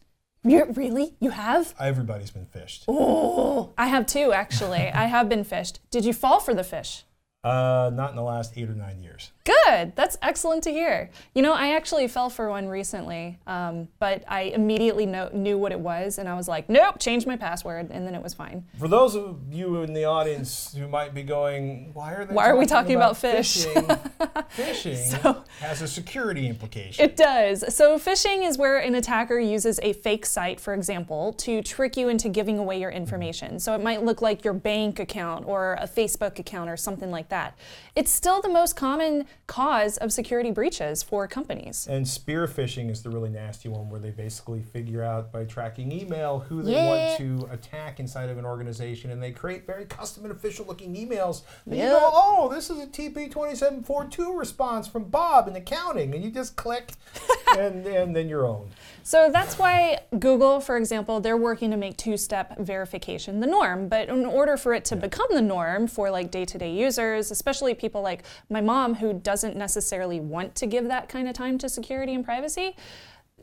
you 0.45 0.67
really? 0.75 1.15
You 1.19 1.31
have? 1.31 1.75
everybody's 1.81 2.31
been 2.31 2.45
fished. 2.45 2.85
Oh, 2.87 3.73
I 3.79 3.87
have 3.87 4.05
too, 4.05 4.35
actually. 4.35 4.91
I 4.95 5.07
have 5.07 5.31
been 5.31 5.45
fished. 5.45 5.81
Did 5.91 6.05
you 6.05 6.13
fall 6.13 6.39
for 6.39 6.53
the 6.53 6.63
fish? 6.63 7.05
Uh, 7.43 7.91
not 7.95 8.11
in 8.11 8.17
the 8.17 8.23
last 8.23 8.53
eight 8.59 8.69
or 8.69 8.75
nine 8.75 9.01
years. 9.01 9.33
Good. 9.47 9.95
That's 9.95 10.19
excellent 10.23 10.65
to 10.65 10.73
hear. 10.73 11.09
You 11.33 11.43
know, 11.43 11.53
I 11.53 11.75
actually 11.77 12.09
fell 12.09 12.29
for 12.29 12.51
one 12.51 12.67
recently, 12.67 13.39
um, 13.47 13.87
but 14.01 14.25
I 14.27 14.43
immediately 14.43 15.07
know, 15.07 15.31
knew 15.33 15.57
what 15.57 15.71
it 15.71 15.79
was, 15.79 16.19
and 16.19 16.29
I 16.29 16.35
was 16.35 16.49
like, 16.49 16.69
nope, 16.69 16.97
change 16.99 17.27
my 17.27 17.37
password, 17.37 17.91
and 17.93 18.05
then 18.05 18.17
it 18.17 18.23
was 18.23 18.35
fine. 18.35 18.65
For 18.77 18.89
those 18.89 19.15
of 19.15 19.39
you 19.53 19.83
in 19.83 19.93
the 19.95 20.05
audience 20.05 20.75
who 20.77 20.89
might 20.89 21.15
be 21.15 21.23
going, 21.23 21.91
why 21.95 22.15
are 22.15 22.25
they 22.25 22.35
Why 22.35 22.49
are 22.49 22.57
we 22.57 22.67
talking 22.67 22.97
about 22.97 23.17
fish?" 23.17 23.65
fishing? 23.67 23.89
fishing 24.49 24.97
So- 24.97 25.45
has 25.61 25.81
a 25.81 25.87
security 25.87 26.49
implication. 26.49 27.05
It 27.05 27.17
does. 27.17 27.73
So, 27.75 27.99
phishing 27.99 28.47
is 28.47 28.59
where 28.59 28.79
an 28.79 28.97
attacker 28.97 29.39
uses 29.39 29.79
a 29.85 29.93
fake 29.93 30.27
site, 30.27 30.59
for 30.59 30.75
example, 30.75 31.33
to 31.35 31.63
trick 31.63 31.97
you 31.97 32.09
into 32.09 32.29
giving 32.29 32.59
away 32.59 32.81
your 32.81 32.91
information. 32.91 33.61
So, 33.61 33.75
it 33.75 33.83
might 33.83 34.03
look 34.03 34.21
like 34.21 34.45
your 34.45 34.55
bank 34.55 34.99
account 34.99 35.47
or 35.47 35.79
a 35.81 35.87
Facebook 35.87 36.41
account 36.41 36.69
or 36.69 36.77
something 36.77 37.13
like 37.13 37.29
that. 37.29 37.57
It's 37.95 38.11
still 38.11 38.43
the 38.43 38.49
most 38.49 38.75
common 38.75 39.27
cause 39.47 39.97
of 39.99 40.13
security 40.13 40.51
breaches 40.51 41.03
for 41.03 41.29
companies. 41.29 41.87
and 41.89 42.07
spear 42.09 42.47
phishing 42.47 42.91
is 42.91 43.03
the 43.03 43.11
really 43.11 43.31
nasty 43.31 43.69
one 43.69 43.89
where 43.89 44.01
they 44.01 44.11
basically 44.11 44.61
figure 44.63 45.03
out 45.05 45.31
by 45.33 45.45
tracking 45.45 45.93
email 45.93 46.41
who 46.41 46.63
they 46.63 46.73
Yeah. 46.73 46.87
want 46.87 47.17
to 47.19 47.49
attack 47.53 48.01
inside 48.01 48.29
of 48.29 48.39
an 48.39 48.45
organization 48.45 49.11
and 49.11 49.23
they 49.23 49.31
create 49.31 49.67
very 49.67 49.85
custom 49.85 50.25
and 50.25 50.33
official 50.33 50.67
looking 50.67 50.95
emails. 50.95 51.43
And 51.65 51.77
you 51.77 51.83
Yep. 51.83 51.93
go, 51.93 52.11
oh, 52.13 52.49
this 52.53 52.71
is 52.71 52.79
a 52.81 52.87
TP2742 52.87 54.37
response 54.39 54.87
from 54.89 55.05
Bob 55.05 55.49
in 55.49 55.57
accounting. 55.57 56.15
And 56.15 56.25
you 56.25 56.31
just 56.31 56.57
click 56.57 56.93
and, 57.57 57.87
and 57.87 58.15
then 58.17 58.29
you're 58.29 58.47
owned. 58.47 58.71
So 59.03 59.31
that's 59.31 59.59
why 59.59 60.01
Google, 60.19 60.61
for 60.61 60.77
example, 60.77 61.21
they're 61.21 61.37
working 61.37 61.71
to 61.71 61.77
make 61.77 61.97
two-step 61.97 62.59
verification 62.59 63.39
the 63.41 63.47
norm. 63.47 63.89
But 63.89 64.09
in 64.09 64.27
order 64.27 64.57
for 64.57 64.75
it 64.75 64.85
to 64.87 64.97
become 64.97 65.29
the 65.31 65.43
norm 65.43 65.87
for 65.87 66.11
like 66.11 66.31
day-to-day 66.31 66.73
users, 66.73 67.31
especially 67.31 67.75
people 67.75 68.03
like 68.03 68.25
my 68.51 68.61
mom 68.61 68.95
who 68.97 69.13
doesn't 69.27 69.57
necessarily 69.57 70.21
want 70.21 70.55
to 70.55 70.67
give 70.67 70.87
that 70.87 71.09
kind 71.09 71.27
of 71.27 71.35
time 71.35 71.59
to 71.59 71.69
security 71.69 72.15
and 72.15 72.25
privacy, 72.25 72.77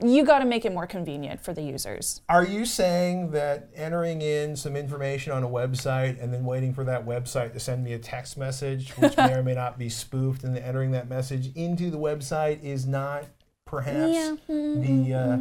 you 0.02 0.24
got 0.24 0.40
to 0.40 0.46
make 0.46 0.64
it 0.64 0.72
more 0.72 0.88
convenient 0.88 1.42
for 1.44 1.54
the 1.54 1.62
users. 1.62 2.22
Are 2.30 2.46
you 2.46 2.66
saying 2.66 3.32
that 3.32 3.70
entering 3.76 4.22
in 4.22 4.56
some 4.56 4.78
information 4.78 5.34
on 5.34 5.44
a 5.44 5.50
website 5.50 6.24
and 6.24 6.34
then 6.34 6.46
waiting 6.46 6.74
for 6.74 6.86
that 6.86 7.06
website 7.06 7.52
to 7.52 7.60
send 7.60 7.84
me 7.84 7.92
a 7.92 8.00
text 8.00 8.38
message, 8.38 8.92
which 8.92 9.18
may 9.18 9.34
or 9.34 9.44
may 9.44 9.56
not 9.56 9.78
be 9.78 9.90
spoofed, 9.90 10.46
and 10.46 10.56
then 10.56 10.64
entering 10.64 10.92
that 10.92 11.10
message 11.10 11.52
into 11.54 11.92
the 11.92 12.00
website 12.00 12.64
is 12.64 12.88
not 12.88 13.26
perhaps 13.66 14.14
Yeah, 14.14 14.36
the 14.48 15.14
uh, 15.14 15.38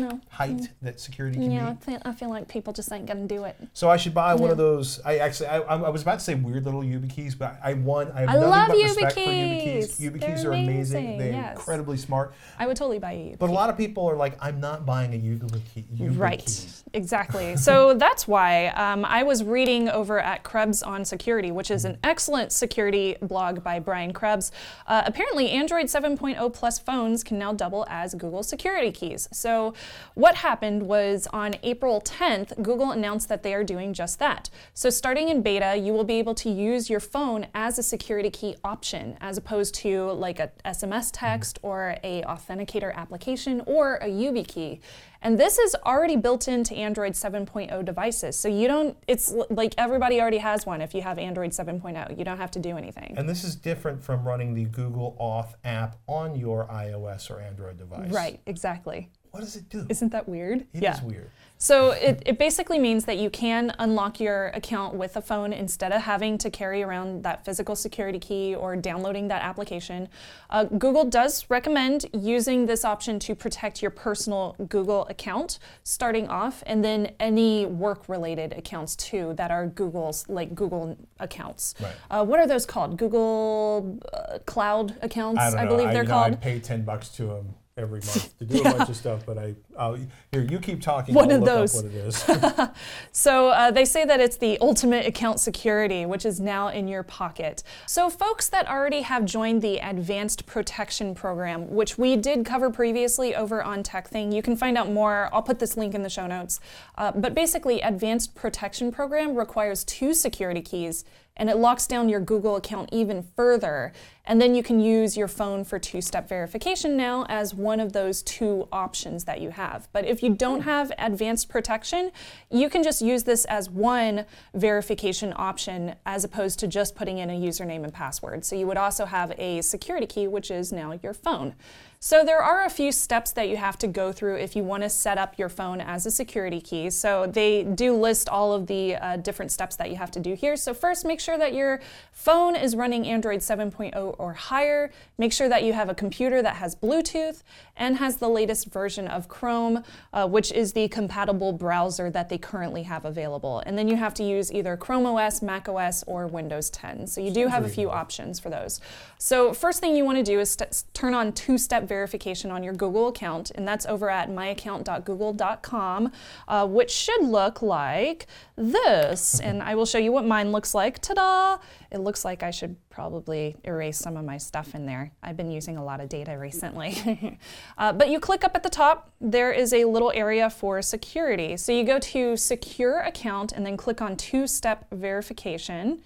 No. 0.00 0.20
height 0.30 0.68
that 0.82 1.00
security 1.00 1.36
can 1.36 1.50
Yeah, 1.50 1.68
I 1.68 1.72
be? 1.72 1.84
feel, 1.84 1.98
I 2.04 2.12
feel 2.12 2.30
like 2.30 2.48
people 2.48 2.72
just 2.72 2.90
ain't 2.92 3.06
gonna 3.06 3.26
do 3.26 3.44
it. 3.44 3.56
So 3.72 3.90
I 3.90 3.96
should 3.96 4.14
buy 4.14 4.34
one 4.34 4.50
of 4.50 4.56
those. 4.56 5.00
I 5.04 5.18
actually, 5.18 5.48
I, 5.48 5.58
I 5.58 5.88
was 5.90 6.02
about 6.02 6.18
to 6.18 6.24
say 6.24 6.34
weird 6.34 6.64
little 6.64 6.82
YubiKeys, 6.82 7.36
but 7.38 7.58
I 7.62 7.74
won. 7.74 8.10
I 8.12 8.20
have 8.20 8.28
I 8.30 8.32
nothing 8.34 8.48
love 8.50 8.68
but 8.68 8.76
respect 8.76 9.12
for 9.14 9.20
YubiKeys. 9.20 10.00
YubiKeys. 10.00 10.00
YubiKeys 10.00 10.20
They're 10.42 10.50
are 10.50 10.52
amazing. 10.54 11.04
amazing, 11.04 11.18
They're 11.18 11.32
yes. 11.32 11.56
incredibly 11.56 11.96
smart. 11.96 12.32
I 12.58 12.66
would 12.66 12.76
totally 12.76 12.98
buy 12.98 13.12
you. 13.12 13.36
But 13.38 13.50
a 13.50 13.52
lot 13.52 13.70
of 13.70 13.76
people 13.76 14.06
are 14.08 14.16
like, 14.16 14.36
I'm 14.40 14.60
not 14.60 14.84
buying 14.86 15.12
a 15.14 15.18
YubiKey. 15.18 15.84
YubiKey. 15.96 16.18
Right, 16.18 16.66
exactly. 16.94 17.56
so 17.68 17.94
that's 17.94 18.26
why 18.28 18.68
um, 18.68 19.04
I 19.04 19.22
was 19.22 19.44
reading 19.44 19.88
over 19.88 20.18
at 20.20 20.42
Krebs 20.42 20.82
on 20.82 21.04
Security, 21.04 21.50
which 21.50 21.70
is 21.70 21.84
an 21.84 21.98
excellent 22.04 22.52
security 22.52 23.16
blog 23.22 23.62
by 23.62 23.78
Brian 23.78 24.12
Krebs. 24.12 24.52
Uh, 24.86 25.02
apparently, 25.06 25.50
Android 25.50 25.86
7.0 25.86 26.52
plus 26.52 26.78
phones 26.78 27.22
can 27.24 27.38
now 27.38 27.52
double 27.52 27.86
as 27.88 28.14
Google 28.14 28.42
security 28.42 28.90
keys. 28.92 29.28
So, 29.32 29.74
what 30.14 30.36
happened 30.36 30.82
was 30.82 31.26
on 31.32 31.56
April 31.62 32.00
10th, 32.00 32.62
Google 32.62 32.90
announced 32.90 33.28
that 33.28 33.42
they 33.42 33.54
are 33.54 33.64
doing 33.64 33.92
just 33.92 34.18
that. 34.18 34.50
So, 34.74 34.90
starting 34.90 35.28
in 35.28 35.42
beta, 35.42 35.76
you 35.76 35.92
will 35.92 36.04
be 36.04 36.18
able 36.18 36.34
to 36.36 36.50
use 36.50 36.90
your 36.90 37.00
phone 37.00 37.46
as 37.54 37.78
a 37.78 37.82
security 37.82 38.30
key 38.30 38.56
option, 38.64 39.16
as 39.20 39.38
opposed 39.38 39.74
to 39.76 40.10
like 40.12 40.38
a 40.38 40.50
SMS 40.64 41.10
text 41.12 41.56
mm-hmm. 41.56 41.66
or 41.66 41.96
a 42.02 42.22
authenticator 42.22 42.94
application 42.94 43.62
or 43.66 43.96
a 43.96 44.08
YubiKey. 44.08 44.80
And 45.22 45.38
this 45.38 45.58
is 45.58 45.76
already 45.84 46.16
built 46.16 46.48
into 46.48 46.74
Android 46.74 47.12
7.0 47.12 47.84
devices. 47.84 48.38
So 48.38 48.48
you 48.48 48.68
don't, 48.68 48.96
it's 49.06 49.34
like 49.50 49.74
everybody 49.76 50.20
already 50.20 50.38
has 50.38 50.64
one 50.64 50.80
if 50.80 50.94
you 50.94 51.02
have 51.02 51.18
Android 51.18 51.50
7.0. 51.50 52.18
You 52.18 52.24
don't 52.24 52.38
have 52.38 52.50
to 52.52 52.58
do 52.58 52.78
anything. 52.78 53.14
And 53.18 53.28
this 53.28 53.44
is 53.44 53.54
different 53.54 54.02
from 54.02 54.24
running 54.24 54.54
the 54.54 54.64
Google 54.64 55.16
Auth 55.20 55.54
app 55.64 55.96
on 56.06 56.36
your 56.36 56.66
iOS 56.68 57.30
or 57.30 57.40
Android 57.40 57.76
device. 57.76 58.10
Right, 58.10 58.40
exactly. 58.46 59.10
What 59.30 59.40
does 59.40 59.56
it 59.56 59.68
do? 59.68 59.86
Isn't 59.88 60.10
that 60.12 60.28
weird? 60.28 60.66
It 60.72 60.78
is 60.78 60.82
yeah. 60.82 61.04
weird. 61.04 61.30
So 61.62 61.90
it, 61.90 62.22
it 62.24 62.38
basically 62.38 62.78
means 62.78 63.04
that 63.04 63.18
you 63.18 63.28
can 63.28 63.74
unlock 63.78 64.18
your 64.18 64.46
account 64.48 64.94
with 64.94 65.16
a 65.16 65.20
phone 65.20 65.52
instead 65.52 65.92
of 65.92 66.00
having 66.00 66.38
to 66.38 66.48
carry 66.48 66.82
around 66.82 67.22
that 67.24 67.44
physical 67.44 67.76
security 67.76 68.18
key 68.18 68.54
or 68.54 68.76
downloading 68.76 69.28
that 69.28 69.42
application. 69.42 70.08
Uh, 70.48 70.64
Google 70.64 71.04
does 71.04 71.44
recommend 71.50 72.06
using 72.14 72.64
this 72.64 72.82
option 72.82 73.18
to 73.18 73.34
protect 73.34 73.82
your 73.82 73.90
personal 73.90 74.56
Google 74.70 75.06
account 75.08 75.58
starting 75.84 76.28
off, 76.28 76.62
and 76.64 76.82
then 76.82 77.12
any 77.20 77.66
work-related 77.66 78.54
accounts 78.54 78.96
too 78.96 79.34
that 79.36 79.50
are 79.50 79.66
Google's 79.66 80.26
like 80.30 80.54
Google 80.54 80.96
accounts. 81.18 81.74
Right. 81.78 81.92
Uh, 82.10 82.24
what 82.24 82.40
are 82.40 82.46
those 82.46 82.64
called? 82.64 82.96
Google 82.96 83.98
uh, 84.14 84.38
Cloud 84.46 84.96
accounts, 85.02 85.42
I 85.42 85.64
know. 85.64 85.68
believe 85.68 85.92
they're 85.92 86.04
you 86.04 86.08
know, 86.08 86.14
called. 86.14 86.32
I'd 86.32 86.40
pay 86.40 86.58
ten 86.58 86.84
bucks 86.84 87.10
to 87.10 87.26
them 87.26 87.54
every 87.80 88.00
month 88.06 88.38
to 88.38 88.44
do 88.44 88.60
a 88.60 88.64
bunch 88.64 88.88
of 88.88 88.96
stuff, 88.96 89.24
but 89.26 89.38
I 89.38 89.54
I'll, 89.78 89.98
here 90.32 90.42
you 90.42 90.58
keep 90.58 90.80
talking. 90.82 91.14
One 91.14 91.30
of 91.30 91.44
those. 91.44 91.74
What 91.74 91.86
it 91.86 91.94
is. 91.94 92.24
So 93.12 93.48
uh, 93.48 93.70
they 93.70 93.84
say 93.84 94.04
that 94.04 94.20
it's 94.20 94.36
the 94.36 94.58
ultimate 94.60 95.06
account 95.06 95.40
security, 95.40 96.06
which 96.06 96.24
is 96.24 96.40
now 96.40 96.68
in 96.68 96.88
your 96.88 97.02
pocket. 97.02 97.62
So 97.86 98.08
folks 98.08 98.48
that 98.48 98.68
already 98.68 99.02
have 99.02 99.24
joined 99.24 99.62
the 99.62 99.78
Advanced 99.78 100.46
Protection 100.46 101.14
Program, 101.14 101.70
which 101.70 101.98
we 101.98 102.16
did 102.16 102.44
cover 102.44 102.70
previously 102.70 103.34
over 103.34 103.62
on 103.62 103.82
TekThing, 103.82 104.32
you 104.34 104.42
can 104.42 104.56
find 104.56 104.78
out 104.78 104.90
more. 104.90 105.28
I'll 105.32 105.42
put 105.42 105.58
this 105.58 105.76
link 105.76 105.94
in 105.94 106.02
the 106.02 106.08
show 106.08 106.26
notes. 106.26 106.60
Uh, 106.96 107.12
but 107.12 107.34
basically, 107.34 107.80
Advanced 107.80 108.34
Protection 108.34 108.92
Program 108.92 109.34
requires 109.34 109.84
two 109.84 110.14
security 110.14 110.62
keys 110.62 111.04
and 111.36 111.48
it 111.48 111.56
locks 111.56 111.86
down 111.86 112.08
your 112.08 112.20
Google 112.20 112.56
account 112.56 112.90
even 112.92 113.22
further. 113.22 113.92
And 114.26 114.40
then 114.40 114.54
you 114.54 114.62
can 114.62 114.78
use 114.78 115.16
your 115.16 115.26
phone 115.26 115.64
for 115.64 115.78
two 115.78 116.00
step 116.00 116.28
verification 116.28 116.96
now 116.96 117.24
as 117.28 117.54
one 117.54 117.80
of 117.80 117.92
those 117.92 118.22
two 118.22 118.68
options 118.70 119.24
that 119.24 119.40
you 119.40 119.50
have. 119.50 119.88
But 119.92 120.04
if 120.04 120.22
you 120.22 120.34
don't 120.34 120.60
have 120.62 120.92
advanced 120.98 121.48
protection, 121.48 122.12
you 122.50 122.68
can 122.68 122.82
just 122.82 123.00
use 123.00 123.24
this 123.24 123.44
as 123.46 123.70
one 123.70 124.26
verification 124.54 125.32
option 125.34 125.94
as 126.04 126.24
opposed 126.24 126.58
to 126.60 126.66
just 126.66 126.94
putting 126.94 127.18
in 127.18 127.30
a 127.30 127.40
username 127.40 127.84
and 127.84 127.92
password. 127.92 128.44
So 128.44 128.54
you 128.54 128.66
would 128.66 128.76
also 128.76 129.06
have 129.06 129.32
a 129.38 129.62
security 129.62 130.06
key, 130.06 130.28
which 130.28 130.50
is 130.50 130.72
now 130.72 130.98
your 131.02 131.14
phone. 131.14 131.54
So 132.02 132.24
there 132.24 132.42
are 132.42 132.64
a 132.64 132.70
few 132.70 132.92
steps 132.92 133.32
that 133.32 133.50
you 133.50 133.58
have 133.58 133.76
to 133.76 133.86
go 133.86 134.10
through 134.10 134.36
if 134.36 134.56
you 134.56 134.64
want 134.64 134.84
to 134.84 134.88
set 134.88 135.18
up 135.18 135.38
your 135.38 135.50
phone 135.50 135.82
as 135.82 136.06
a 136.06 136.10
security 136.10 136.58
key. 136.58 136.88
So 136.88 137.26
they 137.26 137.64
do 137.64 137.94
list 137.94 138.26
all 138.26 138.54
of 138.54 138.66
the 138.68 138.96
uh, 138.96 139.18
different 139.18 139.52
steps 139.52 139.76
that 139.76 139.90
you 139.90 139.96
have 139.96 140.10
to 140.12 140.18
do 140.18 140.32
here. 140.32 140.56
So 140.56 140.72
first, 140.72 141.04
make 141.04 141.20
sure 141.20 141.36
that 141.36 141.52
your 141.52 141.82
phone 142.12 142.56
is 142.56 142.74
running 142.74 143.06
Android 143.06 143.40
7.0 143.40 144.14
or 144.18 144.32
higher. 144.32 144.90
Make 145.18 145.30
sure 145.30 145.50
that 145.50 145.62
you 145.62 145.74
have 145.74 145.90
a 145.90 145.94
computer 145.94 146.40
that 146.40 146.56
has 146.56 146.74
Bluetooth 146.74 147.42
and 147.76 147.98
has 147.98 148.16
the 148.16 148.30
latest 148.30 148.68
version 148.68 149.06
of 149.06 149.28
Chrome, 149.28 149.84
uh, 150.14 150.26
which 150.26 150.52
is 150.52 150.72
the 150.72 150.88
compatible 150.88 151.52
browser 151.52 152.08
that 152.08 152.30
they 152.30 152.38
currently 152.38 152.84
have 152.84 153.04
available. 153.04 153.62
And 153.66 153.76
then 153.76 153.88
you 153.88 153.96
have 153.96 154.14
to 154.14 154.24
use 154.24 154.50
either 154.50 154.74
Chrome 154.74 155.04
OS, 155.04 155.42
Mac 155.42 155.68
OS, 155.68 156.02
or 156.04 156.26
Windows 156.26 156.70
10. 156.70 157.06
So 157.08 157.20
you 157.20 157.30
do 157.30 157.48
have 157.48 157.66
a 157.66 157.68
few 157.68 157.90
options 157.90 158.40
for 158.40 158.48
those. 158.48 158.80
So 159.18 159.52
first 159.52 159.80
thing 159.80 159.94
you 159.94 160.06
want 160.06 160.16
to 160.16 160.24
do 160.24 160.40
is 160.40 160.52
st- 160.52 160.84
turn 160.94 161.12
on 161.12 161.34
two-step 161.34 161.89
verification 161.90 162.52
on 162.52 162.62
your 162.62 162.72
Google 162.72 163.08
account, 163.08 163.50
and 163.56 163.66
that's 163.66 163.84
over 163.84 164.08
at 164.08 164.30
myaccount.google.com, 164.30 166.12
uh, 166.46 166.66
which 166.66 166.90
should 166.90 167.24
look 167.24 167.60
like 167.60 168.28
this. 168.56 169.40
and 169.44 169.62
I 169.62 169.74
will 169.74 169.84
show 169.84 169.98
you 169.98 170.12
what 170.12 170.24
mine 170.24 170.52
looks 170.52 170.72
like. 170.72 171.00
Ta-da! 171.00 171.58
It 171.90 171.98
looks 171.98 172.24
like 172.24 172.44
I 172.44 172.52
should 172.52 172.76
probably 172.90 173.56
erase 173.64 173.98
some 173.98 174.16
of 174.16 174.24
my 174.24 174.38
stuff 174.38 174.76
in 174.76 174.86
there. 174.86 175.10
I've 175.22 175.36
been 175.36 175.50
using 175.50 175.76
a 175.76 175.84
lot 175.84 176.00
of 176.00 176.08
data 176.08 176.38
recently. 176.38 177.38
uh, 177.78 177.92
but 177.92 178.08
you 178.08 178.20
click 178.20 178.44
up 178.44 178.54
at 178.54 178.62
the 178.62 178.70
top, 178.70 179.12
there 179.20 179.50
is 179.50 179.72
a 179.72 179.84
little 179.84 180.12
area 180.14 180.48
for 180.48 180.80
security. 180.82 181.56
So 181.56 181.72
you 181.72 181.82
go 181.82 181.98
to 181.98 182.36
secure 182.36 183.00
account 183.00 183.50
and 183.50 183.66
then 183.66 183.76
click 183.76 184.00
on 184.00 184.16
two-step 184.16 184.86
verification 184.92 186.02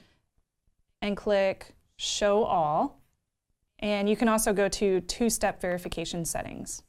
and 1.03 1.17
click 1.17 1.75
show 1.97 2.45
all. 2.45 2.99
And 3.85 4.09
you 4.09 4.17
can 4.17 4.29
also 4.29 4.55
go 4.55 4.67
to 4.67 5.03
two-step 5.03 5.61
verification 5.61 6.25
settings. 6.25 6.83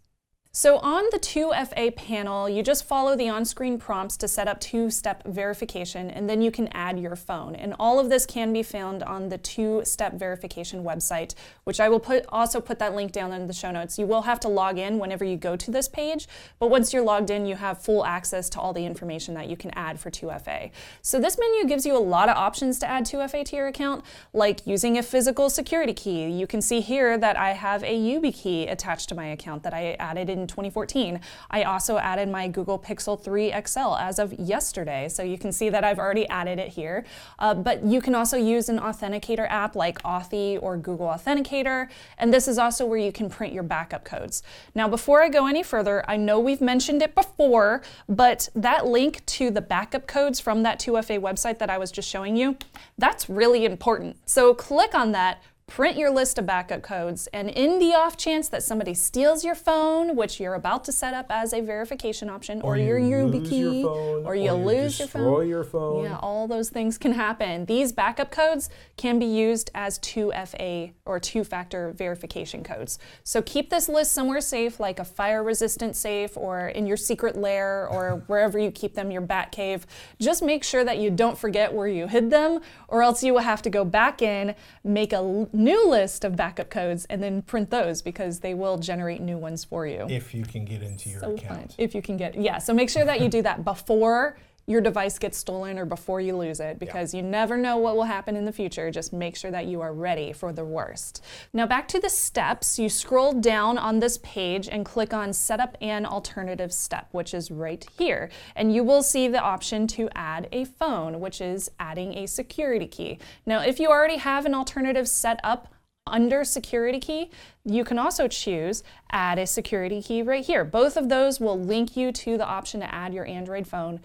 So 0.57 0.77
on 0.77 1.03
the 1.11 1.19
2FA 1.19 1.97
panel, 1.97 2.47
you 2.47 2.63
just 2.63 2.85
follow 2.85 3.17
the 3.17 3.27
on-screen 3.27 3.77
prompts 3.77 4.15
to 4.15 4.27
set 4.29 4.47
up 4.47 4.61
two-step 4.61 5.27
verification, 5.27 6.09
and 6.09 6.29
then 6.29 6.41
you 6.41 6.49
can 6.49 6.69
add 6.69 6.97
your 6.97 7.17
phone. 7.17 7.55
And 7.55 7.75
all 7.77 7.99
of 7.99 8.09
this 8.09 8.25
can 8.25 8.53
be 8.53 8.63
found 8.63 9.03
on 9.03 9.27
the 9.27 9.37
two-step 9.37 10.13
verification 10.13 10.81
website, 10.81 11.35
which 11.65 11.81
I 11.81 11.89
will 11.89 11.99
put 11.99 12.25
also 12.29 12.61
put 12.61 12.79
that 12.79 12.95
link 12.95 13.11
down 13.11 13.33
in 13.33 13.47
the 13.47 13.53
show 13.53 13.69
notes. 13.69 13.99
You 13.99 14.05
will 14.05 14.21
have 14.21 14.39
to 14.39 14.47
log 14.47 14.77
in 14.77 14.97
whenever 14.97 15.25
you 15.25 15.35
go 15.35 15.57
to 15.57 15.71
this 15.71 15.89
page, 15.89 16.25
but 16.57 16.69
once 16.69 16.93
you're 16.93 17.03
logged 17.03 17.31
in, 17.31 17.45
you 17.45 17.55
have 17.57 17.81
full 17.81 18.05
access 18.05 18.49
to 18.51 18.59
all 18.61 18.71
the 18.71 18.85
information 18.85 19.33
that 19.33 19.49
you 19.49 19.57
can 19.57 19.71
add 19.71 19.99
for 19.99 20.09
2FA. 20.09 20.71
So 21.01 21.19
this 21.19 21.37
menu 21.37 21.65
gives 21.65 21.85
you 21.85 21.97
a 21.97 21.99
lot 21.99 22.29
of 22.29 22.37
options 22.37 22.79
to 22.79 22.87
add 22.87 23.05
2FA 23.05 23.43
to 23.43 23.57
your 23.57 23.67
account, 23.67 24.05
like 24.31 24.65
using 24.65 24.97
a 24.97 25.03
physical 25.03 25.49
security 25.49 25.93
key. 25.93 26.29
You 26.29 26.47
can 26.47 26.61
see 26.61 26.79
here 26.79 27.17
that 27.17 27.35
I 27.35 27.51
have 27.51 27.83
a 27.83 27.93
YubiKey 27.93 28.71
attached 28.71 29.09
to 29.09 29.15
my 29.15 29.25
account 29.25 29.61
that 29.63 29.73
I 29.73 29.97
added 29.99 30.29
in 30.29 30.44
2014. 30.47 31.19
I 31.51 31.63
also 31.63 31.97
added 31.97 32.29
my 32.29 32.47
Google 32.47 32.79
Pixel 32.79 33.19
3 33.19 33.53
XL 33.65 33.95
as 33.95 34.19
of 34.19 34.33
yesterday, 34.33 35.09
so 35.09 35.23
you 35.23 35.37
can 35.37 35.51
see 35.51 35.69
that 35.69 35.83
I've 35.83 35.99
already 35.99 36.27
added 36.29 36.59
it 36.59 36.69
here. 36.69 37.05
Uh, 37.39 37.53
but 37.53 37.83
you 37.83 38.01
can 38.01 38.15
also 38.15 38.37
use 38.37 38.69
an 38.69 38.79
authenticator 38.79 39.47
app 39.49 39.75
like 39.75 40.01
Authy 40.03 40.61
or 40.61 40.77
Google 40.77 41.07
Authenticator, 41.07 41.89
and 42.17 42.33
this 42.33 42.47
is 42.47 42.57
also 42.57 42.85
where 42.85 42.99
you 42.99 43.11
can 43.11 43.29
print 43.29 43.53
your 43.53 43.63
backup 43.63 44.05
codes. 44.05 44.43
Now, 44.73 44.87
before 44.87 45.21
I 45.21 45.29
go 45.29 45.47
any 45.47 45.63
further, 45.63 46.03
I 46.07 46.17
know 46.17 46.39
we've 46.39 46.61
mentioned 46.61 47.01
it 47.01 47.15
before, 47.15 47.81
but 48.07 48.49
that 48.55 48.85
link 48.85 49.25
to 49.25 49.51
the 49.51 49.61
backup 49.61 50.07
codes 50.07 50.39
from 50.39 50.63
that 50.63 50.79
2FA 50.79 51.19
website 51.19 51.59
that 51.59 51.69
I 51.69 51.77
was 51.77 51.91
just 51.91 52.09
showing 52.09 52.35
you, 52.35 52.57
that's 52.97 53.29
really 53.29 53.65
important. 53.65 54.17
So 54.25 54.53
click 54.53 54.93
on 54.93 55.11
that 55.13 55.41
print 55.67 55.97
your 55.97 56.11
list 56.11 56.37
of 56.37 56.45
backup 56.45 56.83
codes, 56.83 57.27
and 57.33 57.49
in 57.49 57.79
the 57.79 57.93
off 57.93 58.15
chance 58.15 58.47
that 58.49 58.61
somebody 58.61 58.93
steals 58.93 59.43
your 59.43 59.55
phone, 59.55 60.15
which 60.15 60.39
you're 60.39 60.53
about 60.53 60.83
to 60.85 60.91
set 60.91 61.13
up 61.13 61.25
as 61.29 61.53
a 61.53 61.61
verification 61.61 62.29
option, 62.29 62.61
or, 62.61 62.77
your 62.77 62.99
you 62.99 63.25
lose 63.25 63.49
YubiKey, 63.49 63.81
your 63.81 63.83
phone, 63.83 64.25
or 64.25 64.35
you 64.35 64.51
lose 64.53 64.99
your 64.99 65.07
destroy 65.07 65.39
phone. 65.39 65.49
your 65.49 65.63
phone. 65.63 66.03
Yeah, 66.03 66.17
all 66.21 66.47
those 66.47 66.69
things 66.69 66.97
can 66.97 67.13
happen. 67.13 67.65
These 67.65 67.93
backup 67.93 68.31
codes 68.31 68.69
can 68.95 69.17
be 69.17 69.25
used 69.25 69.71
as 69.73 69.97
2FA 69.99 70.93
or 71.05 71.19
two 71.19 71.43
factor 71.43 71.91
verification 71.93 72.63
codes. 72.63 72.99
So 73.23 73.41
keep 73.41 73.69
this 73.69 73.89
list 73.89 74.13
somewhere 74.13 74.41
safe, 74.41 74.79
like 74.79 74.99
a 74.99 75.05
fire 75.05 75.43
resistant 75.43 75.95
safe 75.95 76.37
or 76.37 76.67
in 76.67 76.85
your 76.85 76.97
secret 76.97 77.35
lair 77.35 77.87
or 77.87 78.23
wherever 78.27 78.59
you 78.59 78.71
keep 78.71 78.93
them, 78.93 79.09
your 79.09 79.21
bat 79.21 79.51
cave. 79.51 79.87
Just 80.21 80.43
make 80.43 80.63
sure 80.63 80.83
that 80.83 80.99
you 80.99 81.09
don't 81.09 81.37
forget 81.37 81.73
where 81.73 81.87
you 81.87 82.07
hid 82.07 82.29
them, 82.29 82.59
or 82.87 83.01
else 83.01 83.23
you 83.23 83.33
will 83.33 83.41
have 83.41 83.61
to 83.63 83.69
go 83.69 83.83
back 83.83 84.21
in, 84.21 84.53
make 84.83 85.11
a 85.11 85.47
new 85.55 85.89
list 85.89 86.23
of 86.23 86.35
backup 86.35 86.69
codes, 86.69 87.05
and 87.05 87.21
then 87.23 87.41
print 87.41 87.69
those 87.69 88.01
because 88.01 88.39
they 88.39 88.53
will 88.53 88.77
generate 88.77 89.21
new 89.21 89.37
ones 89.37 89.63
for 89.63 89.87
you 89.87 90.05
If 90.09 90.33
you 90.33 90.43
can 90.43 90.65
get 90.65 90.81
into 90.83 91.09
your 91.09 91.21
so 91.21 91.33
account. 91.33 91.69
fun. 91.71 91.75
If 91.77 91.95
you 91.95 92.01
can 92.01 92.17
get, 92.17 92.35
yeah. 92.35 92.57
So 92.59 92.73
make 92.73 92.89
sure 92.89 93.05
that 93.05 93.21
you 93.21 93.29
do 93.29 93.41
that 93.41 93.63
before 93.63 94.37
your 94.67 94.81
device 94.81 95.19
gets 95.19 95.37
stolen 95.37 95.77
or 95.77 95.85
before 95.85 96.19
you 96.19 96.35
lose 96.35 96.59
it 96.59 96.79
because 96.79 97.13
you 97.13 97.21
never 97.21 97.55
know 97.55 97.77
what 97.77 97.95
will 97.95 98.03
happen 98.03 98.35
in 98.35 98.45
the 98.45 98.51
future. 98.51 98.89
Just 98.89 99.13
make 99.13 99.35
sure 99.35 99.51
that 99.51 99.65
you 99.65 99.81
are 99.81 99.93
ready 99.93 100.33
for 100.33 100.51
the 100.51 100.65
worst. 100.65 101.23
Now 101.53 101.67
back 101.67 101.87
to 101.89 101.99
the 101.99 102.09
steps. 102.09 102.79
You 102.79 102.89
scroll 102.89 103.33
down 103.33 103.77
on 103.77 103.99
this 103.99 104.17
page 104.19 104.67
and 104.67 104.85
click 104.85 105.13
on 105.13 105.33
Setup 105.33 105.77
an 105.81 106.05
Alternative 106.05 106.73
Step, 106.73 107.09
which 107.11 107.33
is 107.33 107.51
right 107.51 107.85
here. 107.97 108.29
And 108.55 108.73
you 108.73 108.83
will 108.83 109.03
see 109.03 109.27
the 109.27 109.41
option 109.41 109.85
to 109.87 110.09
add 110.15 110.47
a 110.51 110.65
phone, 110.65 111.19
which 111.19 111.41
is 111.41 111.69
adding 111.79 112.17
a 112.17 112.25
security 112.25 112.87
key. 112.87 113.19
Now, 113.45 113.61
if 113.61 113.79
you 113.79 113.89
already 113.89 114.17
have 114.17 114.45
an 114.45 114.55
alternative 114.55 115.07
set 115.07 115.39
up, 115.43 115.71
under 116.07 116.43
security 116.43 116.99
key, 116.99 117.31
you 117.63 117.83
can 117.83 117.97
also 117.97 118.27
choose 118.27 118.83
add 119.11 119.39
a 119.39 119.47
security 119.47 120.03
key 120.03 120.21
right 120.21 120.45
here. 120.45 120.63
Both 120.63 120.97
of 120.97 121.09
those 121.09 121.39
will 121.39 121.59
link 121.59 121.97
you 121.97 122.11
to 122.11 122.37
the 122.37 122.45
option 122.45 122.79
to 122.81 122.93
add 122.93 123.11
your 123.11 123.25
Android 123.25 123.67
phone. 123.67 124.01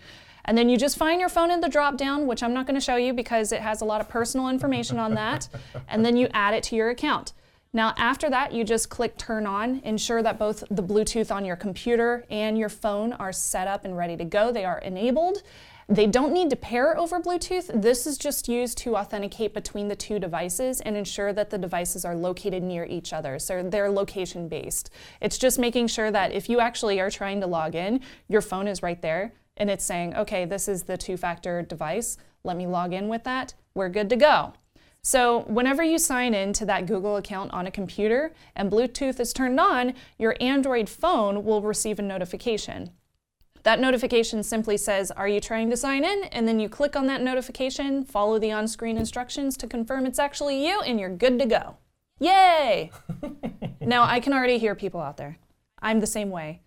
And 0.50 0.58
then 0.58 0.68
you 0.68 0.76
just 0.76 0.98
find 0.98 1.20
your 1.20 1.28
phone 1.28 1.52
in 1.52 1.60
the 1.60 1.68
drop 1.68 1.96
down, 1.96 2.26
which 2.26 2.42
I'm 2.42 2.52
not 2.52 2.66
going 2.66 2.74
to 2.74 2.80
show 2.80 2.96
you 2.96 3.12
because 3.12 3.52
it 3.52 3.60
has 3.60 3.82
a 3.82 3.84
lot 3.84 4.00
of 4.00 4.08
personal 4.08 4.48
information 4.48 4.98
on 4.98 5.14
that. 5.14 5.48
and 5.88 6.04
then 6.04 6.16
you 6.16 6.26
add 6.32 6.54
it 6.54 6.64
to 6.64 6.74
your 6.74 6.90
account. 6.90 7.34
Now, 7.72 7.94
after 7.96 8.28
that, 8.30 8.52
you 8.52 8.64
just 8.64 8.90
click 8.90 9.16
turn 9.16 9.46
on, 9.46 9.80
ensure 9.84 10.24
that 10.24 10.40
both 10.40 10.64
the 10.68 10.82
Bluetooth 10.82 11.32
on 11.32 11.44
your 11.44 11.54
computer 11.54 12.24
and 12.30 12.58
your 12.58 12.68
phone 12.68 13.12
are 13.12 13.32
set 13.32 13.68
up 13.68 13.84
and 13.84 13.96
ready 13.96 14.16
to 14.16 14.24
go. 14.24 14.50
They 14.50 14.64
are 14.64 14.78
enabled. 14.78 15.44
They 15.88 16.08
don't 16.08 16.32
need 16.32 16.50
to 16.50 16.56
pair 16.56 16.98
over 16.98 17.20
Bluetooth. 17.20 17.70
This 17.72 18.04
is 18.04 18.18
just 18.18 18.48
used 18.48 18.76
to 18.78 18.96
authenticate 18.96 19.54
between 19.54 19.86
the 19.86 19.94
two 19.94 20.18
devices 20.18 20.80
and 20.80 20.96
ensure 20.96 21.32
that 21.32 21.50
the 21.50 21.58
devices 21.58 22.04
are 22.04 22.16
located 22.16 22.64
near 22.64 22.84
each 22.86 23.12
other. 23.12 23.38
So 23.38 23.62
they're 23.62 23.88
location 23.88 24.48
based. 24.48 24.90
It's 25.20 25.38
just 25.38 25.60
making 25.60 25.86
sure 25.86 26.10
that 26.10 26.32
if 26.32 26.48
you 26.48 26.58
actually 26.58 26.98
are 26.98 27.10
trying 27.10 27.40
to 27.40 27.46
log 27.46 27.76
in, 27.76 28.00
your 28.26 28.40
phone 28.40 28.66
is 28.66 28.82
right 28.82 29.00
there 29.00 29.32
and 29.60 29.70
it's 29.70 29.84
saying, 29.84 30.16
okay, 30.16 30.46
this 30.46 30.66
is 30.66 30.84
the 30.84 30.96
two 30.96 31.16
factor 31.16 31.62
device. 31.62 32.16
Let 32.42 32.56
me 32.56 32.66
log 32.66 32.94
in 32.94 33.08
with 33.08 33.22
that. 33.24 33.54
We're 33.74 33.90
good 33.90 34.08
to 34.10 34.16
go. 34.16 34.54
So, 35.02 35.40
whenever 35.42 35.82
you 35.82 35.98
sign 35.98 36.34
in 36.34 36.52
to 36.54 36.66
that 36.66 36.86
Google 36.86 37.16
account 37.16 37.52
on 37.52 37.66
a 37.66 37.70
computer 37.70 38.32
and 38.56 38.70
Bluetooth 38.70 39.20
is 39.20 39.32
turned 39.32 39.60
on, 39.60 39.94
your 40.18 40.36
Android 40.40 40.88
phone 40.88 41.44
will 41.44 41.62
receive 41.62 41.98
a 41.98 42.02
notification. 42.02 42.90
That 43.62 43.80
notification 43.80 44.42
simply 44.42 44.76
says, 44.76 45.10
Are 45.10 45.28
you 45.28 45.40
trying 45.40 45.70
to 45.70 45.76
sign 45.76 46.04
in? 46.04 46.24
And 46.24 46.48
then 46.48 46.60
you 46.60 46.68
click 46.68 46.96
on 46.96 47.06
that 47.06 47.22
notification, 47.22 48.04
follow 48.04 48.38
the 48.38 48.52
on 48.52 48.68
screen 48.68 48.96
instructions 48.96 49.56
to 49.58 49.66
confirm 49.66 50.06
it's 50.06 50.18
actually 50.18 50.66
you, 50.66 50.80
and 50.80 50.98
you're 50.98 51.14
good 51.14 51.38
to 51.38 51.46
go. 51.46 51.76
Yay! 52.18 52.90
now, 53.80 54.02
I 54.02 54.20
can 54.20 54.32
already 54.32 54.58
hear 54.58 54.74
people 54.74 55.00
out 55.00 55.16
there. 55.16 55.38
I'm 55.80 56.00
the 56.00 56.06
same 56.06 56.30
way. 56.30 56.60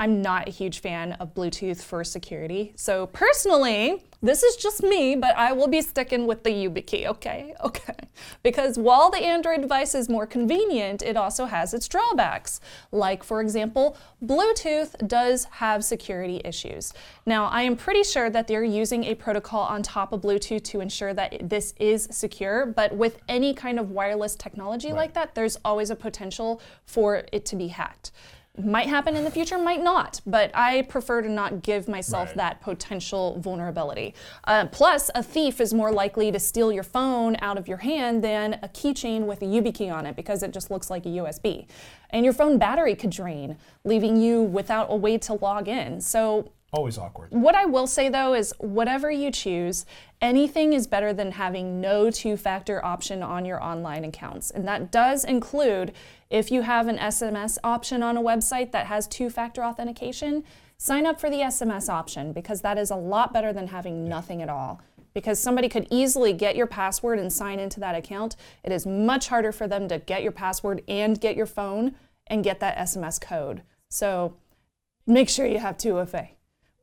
I'm 0.00 0.22
not 0.22 0.48
a 0.48 0.50
huge 0.50 0.80
fan 0.80 1.12
of 1.12 1.34
Bluetooth 1.34 1.82
for 1.82 2.02
security. 2.04 2.72
So, 2.76 3.06
personally, 3.06 4.02
This 4.24 4.42
is 4.42 4.56
just 4.56 4.82
me, 4.82 5.16
but 5.16 5.36
I 5.36 5.52
will 5.52 5.68
be 5.68 5.82
sticking 5.82 6.26
with 6.26 6.44
the 6.44 6.50
YubiKey, 6.50 7.04
okay? 7.06 7.54
Okay. 7.64 7.94
Because 8.42 8.78
while 8.78 9.10
the 9.10 9.18
Android 9.18 9.60
device 9.60 9.94
is 9.94 10.08
more 10.08 10.26
convenient, 10.26 11.02
it 11.02 11.16
also 11.16 11.44
has 11.44 11.74
its 11.74 11.88
drawbacks. 11.88 12.60
Like, 12.90 13.22
for 13.22 13.42
example, 13.42 13.98
Bluetooth 14.24 15.06
does 15.06 15.44
have 15.44 15.84
security 15.84 16.40
issues. 16.42 16.94
Now, 17.26 17.46
I 17.46 17.62
am 17.62 17.76
pretty 17.76 18.02
sure 18.02 18.30
that 18.30 18.46
they're 18.46 18.64
using 18.64 19.04
a 19.04 19.14
protocol 19.14 19.60
on 19.60 19.82
top 19.82 20.12
of 20.12 20.22
Bluetooth 20.22 20.64
to 20.64 20.80
ensure 20.80 21.12
that 21.12 21.48
this 21.48 21.74
is 21.78 22.08
secure, 22.10 22.64
but 22.64 22.96
with 22.96 23.20
any 23.28 23.52
kind 23.52 23.78
of 23.78 23.90
wireless 23.90 24.36
technology 24.36 24.88
right. 24.88 24.96
like 24.96 25.14
that, 25.14 25.34
there's 25.34 25.58
always 25.64 25.90
a 25.90 25.96
potential 25.96 26.62
for 26.86 27.24
it 27.30 27.44
to 27.46 27.56
be 27.56 27.68
hacked. 27.68 28.10
Might 28.62 28.86
happen 28.86 29.16
in 29.16 29.24
the 29.24 29.32
future, 29.32 29.58
might 29.58 29.82
not, 29.82 30.20
but 30.24 30.52
I 30.54 30.82
prefer 30.82 31.22
to 31.22 31.28
not 31.28 31.62
give 31.62 31.88
myself 31.88 32.28
right. 32.28 32.36
that 32.36 32.60
potential 32.60 33.40
vulnerability. 33.40 34.14
Uh, 34.44 34.66
plus, 34.66 35.10
a 35.16 35.24
thief 35.24 35.60
is 35.60 35.74
more 35.74 35.90
likely 35.90 36.30
to 36.30 36.38
steal 36.38 36.70
your 36.70 36.84
phone 36.84 37.36
out 37.40 37.58
of 37.58 37.66
your 37.66 37.78
hand 37.78 38.22
than 38.22 38.54
a 38.62 38.68
keychain 38.68 39.22
with 39.22 39.42
a 39.42 39.44
YubiKey 39.44 39.92
on 39.92 40.06
it 40.06 40.14
because 40.14 40.44
it 40.44 40.52
just 40.52 40.70
looks 40.70 40.88
like 40.88 41.04
a 41.04 41.08
USB. 41.08 41.66
And 42.10 42.24
your 42.24 42.32
phone 42.32 42.56
battery 42.56 42.94
could 42.94 43.10
drain, 43.10 43.56
leaving 43.82 44.16
you 44.16 44.42
without 44.42 44.86
a 44.88 44.94
way 44.94 45.18
to 45.18 45.34
log 45.34 45.66
in. 45.66 46.00
So 46.00 46.52
Always 46.74 46.98
awkward. 46.98 47.30
What 47.30 47.54
I 47.54 47.66
will 47.66 47.86
say 47.86 48.08
though 48.08 48.34
is 48.34 48.52
whatever 48.58 49.08
you 49.08 49.30
choose, 49.30 49.86
anything 50.20 50.72
is 50.72 50.88
better 50.88 51.12
than 51.12 51.30
having 51.30 51.80
no 51.80 52.10
two 52.10 52.36
factor 52.36 52.84
option 52.84 53.22
on 53.22 53.44
your 53.44 53.62
online 53.62 54.02
accounts. 54.02 54.50
And 54.50 54.66
that 54.66 54.90
does 54.90 55.24
include 55.24 55.92
if 56.30 56.50
you 56.50 56.62
have 56.62 56.88
an 56.88 56.98
SMS 56.98 57.58
option 57.62 58.02
on 58.02 58.16
a 58.16 58.20
website 58.20 58.72
that 58.72 58.86
has 58.86 59.06
two 59.06 59.30
factor 59.30 59.62
authentication, 59.62 60.42
sign 60.76 61.06
up 61.06 61.20
for 61.20 61.30
the 61.30 61.42
SMS 61.42 61.88
option 61.88 62.32
because 62.32 62.62
that 62.62 62.76
is 62.76 62.90
a 62.90 62.96
lot 62.96 63.32
better 63.32 63.52
than 63.52 63.68
having 63.68 64.08
nothing 64.08 64.42
at 64.42 64.48
all. 64.48 64.80
Because 65.14 65.38
somebody 65.38 65.68
could 65.68 65.86
easily 65.92 66.32
get 66.32 66.56
your 66.56 66.66
password 66.66 67.20
and 67.20 67.32
sign 67.32 67.60
into 67.60 67.78
that 67.78 67.94
account. 67.94 68.34
It 68.64 68.72
is 68.72 68.84
much 68.84 69.28
harder 69.28 69.52
for 69.52 69.68
them 69.68 69.86
to 69.90 70.00
get 70.00 70.24
your 70.24 70.32
password 70.32 70.82
and 70.88 71.20
get 71.20 71.36
your 71.36 71.46
phone 71.46 71.94
and 72.26 72.42
get 72.42 72.58
that 72.58 72.76
SMS 72.78 73.20
code. 73.20 73.62
So 73.90 74.34
make 75.06 75.28
sure 75.28 75.46
you 75.46 75.60
have 75.60 75.76
2FA 75.76 76.30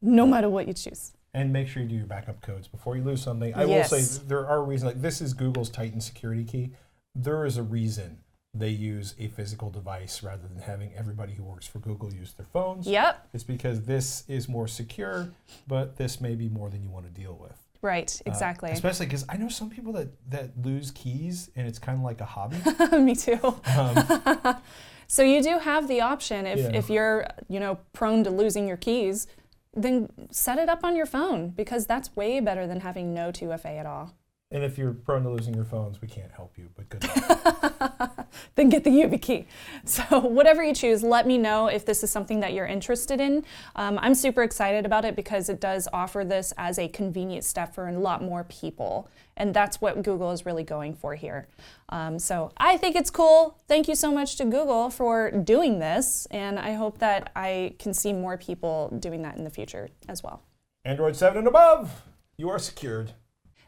no 0.01 0.25
matter 0.25 0.49
what 0.49 0.67
you 0.67 0.73
choose. 0.73 1.13
And 1.33 1.53
make 1.53 1.67
sure 1.67 1.81
you 1.81 1.87
do 1.87 1.95
your 1.95 2.05
backup 2.05 2.41
codes 2.41 2.67
before 2.67 2.97
you 2.97 3.03
lose 3.03 3.23
something. 3.23 3.53
I 3.53 3.63
yes. 3.63 3.91
will 3.91 3.99
say 3.99 4.23
there 4.27 4.45
are 4.47 4.63
reasons, 4.63 4.93
like 4.93 5.01
this 5.01 5.21
is 5.21 5.33
Google's 5.33 5.69
Titan 5.69 6.01
security 6.01 6.43
key. 6.43 6.71
There 7.15 7.45
is 7.45 7.57
a 7.57 7.63
reason 7.63 8.19
they 8.53 8.69
use 8.69 9.15
a 9.17 9.29
physical 9.29 9.69
device 9.69 10.23
rather 10.23 10.47
than 10.47 10.59
having 10.59 10.93
everybody 10.93 11.33
who 11.33 11.43
works 11.43 11.65
for 11.65 11.79
Google 11.79 12.13
use 12.13 12.33
their 12.33 12.47
phones. 12.51 12.85
Yep. 12.85 13.29
It's 13.33 13.43
because 13.45 13.83
this 13.83 14.25
is 14.27 14.49
more 14.49 14.67
secure, 14.67 15.31
but 15.67 15.95
this 15.95 16.19
may 16.19 16.35
be 16.35 16.49
more 16.49 16.69
than 16.69 16.83
you 16.83 16.89
want 16.89 17.05
to 17.05 17.11
deal 17.11 17.37
with. 17.41 17.57
Right, 17.81 18.21
uh, 18.25 18.29
exactly. 18.29 18.69
Uh, 18.69 18.73
especially 18.73 19.05
because 19.05 19.25
I 19.29 19.37
know 19.37 19.47
some 19.47 19.69
people 19.69 19.93
that, 19.93 20.09
that 20.29 20.51
lose 20.61 20.91
keys 20.91 21.49
and 21.55 21.65
it's 21.65 21.79
kind 21.79 21.97
of 21.97 22.03
like 22.03 22.19
a 22.19 22.25
hobby. 22.25 22.57
Me 22.99 23.15
too. 23.15 23.39
Um, 23.77 24.57
so 25.07 25.23
you 25.23 25.41
do 25.41 25.57
have 25.57 25.87
the 25.87 26.01
option 26.01 26.45
if, 26.45 26.59
yeah. 26.59 26.77
if 26.77 26.89
you're 26.89 27.27
you 27.47 27.59
know 27.59 27.79
prone 27.93 28.23
to 28.25 28.29
losing 28.29 28.67
your 28.67 28.77
keys 28.77 29.27
then 29.73 30.09
set 30.31 30.59
it 30.59 30.69
up 30.69 30.83
on 30.83 30.95
your 30.95 31.05
phone 31.05 31.49
because 31.49 31.85
that's 31.85 32.15
way 32.15 32.39
better 32.39 32.67
than 32.67 32.81
having 32.81 33.13
no 33.13 33.31
2FA 33.31 33.79
at 33.79 33.85
all. 33.85 34.13
And 34.53 34.65
if 34.65 34.77
you're 34.77 34.91
prone 34.91 35.23
to 35.23 35.29
losing 35.29 35.53
your 35.53 35.63
phones, 35.63 36.01
we 36.01 36.09
can't 36.09 36.31
help 36.31 36.57
you, 36.57 36.67
but 36.75 36.89
good 36.89 37.03
luck. 37.03 38.27
then 38.55 38.67
get 38.67 38.83
the 38.83 38.89
YubiKey. 38.89 39.45
So, 39.85 40.19
whatever 40.19 40.61
you 40.61 40.73
choose, 40.73 41.03
let 41.03 41.25
me 41.25 41.37
know 41.37 41.67
if 41.67 41.85
this 41.85 42.03
is 42.03 42.11
something 42.11 42.41
that 42.41 42.53
you're 42.53 42.65
interested 42.65 43.21
in. 43.21 43.45
Um, 43.77 43.97
I'm 44.01 44.13
super 44.13 44.43
excited 44.43 44.85
about 44.85 45.05
it 45.05 45.15
because 45.15 45.47
it 45.47 45.61
does 45.61 45.87
offer 45.93 46.25
this 46.25 46.53
as 46.57 46.77
a 46.79 46.89
convenient 46.89 47.45
step 47.45 47.73
for 47.73 47.87
a 47.87 47.97
lot 47.97 48.21
more 48.21 48.43
people. 48.45 49.09
And 49.37 49.53
that's 49.53 49.79
what 49.79 50.03
Google 50.03 50.31
is 50.31 50.45
really 50.45 50.63
going 50.63 50.95
for 50.95 51.15
here. 51.15 51.47
Um, 51.87 52.19
so, 52.19 52.51
I 52.57 52.75
think 52.75 52.97
it's 52.97 53.09
cool. 53.09 53.57
Thank 53.69 53.87
you 53.87 53.95
so 53.95 54.11
much 54.11 54.35
to 54.35 54.43
Google 54.43 54.89
for 54.89 55.31
doing 55.31 55.79
this. 55.79 56.27
And 56.29 56.59
I 56.59 56.73
hope 56.73 56.97
that 56.97 57.31
I 57.37 57.75
can 57.79 57.93
see 57.93 58.11
more 58.11 58.37
people 58.37 58.89
doing 58.99 59.21
that 59.21 59.37
in 59.37 59.45
the 59.45 59.49
future 59.49 59.87
as 60.09 60.21
well. 60.21 60.43
Android 60.83 61.15
7 61.15 61.37
and 61.37 61.47
above, 61.47 62.03
you 62.37 62.49
are 62.49 62.59
secured. 62.59 63.13